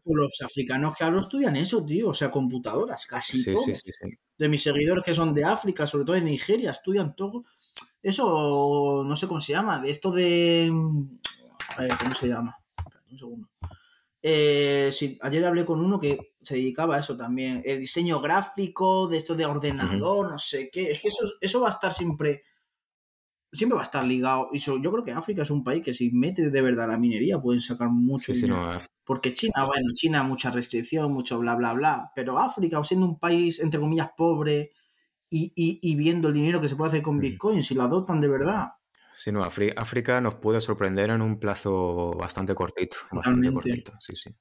[0.05, 2.11] los, africanos que hablo estudian eso, tío.
[2.11, 3.91] O sea, computadoras, casi Sí, sí, sí.
[4.37, 7.45] De mis seguidores que son de África, sobre todo de Nigeria, estudian todo.
[8.03, 10.73] Eso, no sé cómo se llama, de esto de...
[11.77, 12.57] A ver, ¿cómo se llama?
[13.11, 13.49] Un segundo.
[14.23, 17.63] Eh, sí, ayer hablé con uno que se dedicaba a eso también.
[17.65, 20.91] El diseño gráfico, de esto de ordenador, no sé qué.
[20.91, 22.43] Es que eso, eso va a estar siempre.
[23.53, 24.49] Siempre va a estar ligado.
[24.53, 27.41] Y yo creo que África es un país que si mete de verdad la minería
[27.41, 28.63] pueden sacar mucho Sí, sí, dinero.
[28.63, 32.11] no, Porque China, bueno, China mucha restricción, mucho bla, bla, bla.
[32.15, 34.71] Pero África, siendo un país, entre comillas, pobre
[35.31, 37.23] y, y- y viendo el dinero que se puede hacer con Ujú.
[37.23, 38.69] Bitcoin, si lo adoptan de verdad,
[39.15, 44.15] sí, no, Afri- África nos puede sorprender en un plazo bastante cortito, bastante cortito, sí,
[44.17, 44.35] sí.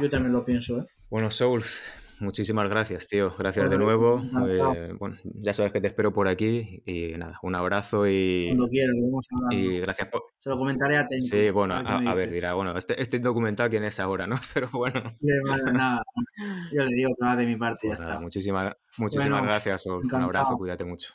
[0.00, 0.86] yo también lo pienso, ¿eh?
[1.10, 1.82] Bueno, Souls,
[2.20, 3.34] muchísimas gracias, tío.
[3.38, 4.22] Gracias de nuevo.
[4.48, 8.68] Eh, bueno, ya sabes que te espero por aquí y nada, un abrazo y, Cuando
[8.68, 9.56] quieras, vamos hablando.
[9.56, 10.22] y gracias por...
[10.38, 11.24] Se lo comentaré a Tenko.
[11.26, 14.36] Sí, bueno, a ver a, a dirá, bueno, este, este documental quién es ahora, ¿no?
[14.54, 16.02] Pero bueno, Sí, bueno, nada.
[16.72, 18.22] Yo le digo que va de mi parte, ya pues nada, está.
[18.22, 19.86] muchísimas, muchísimas Bueno, gracias.
[19.86, 21.14] Un abrazo, cuídate mucho.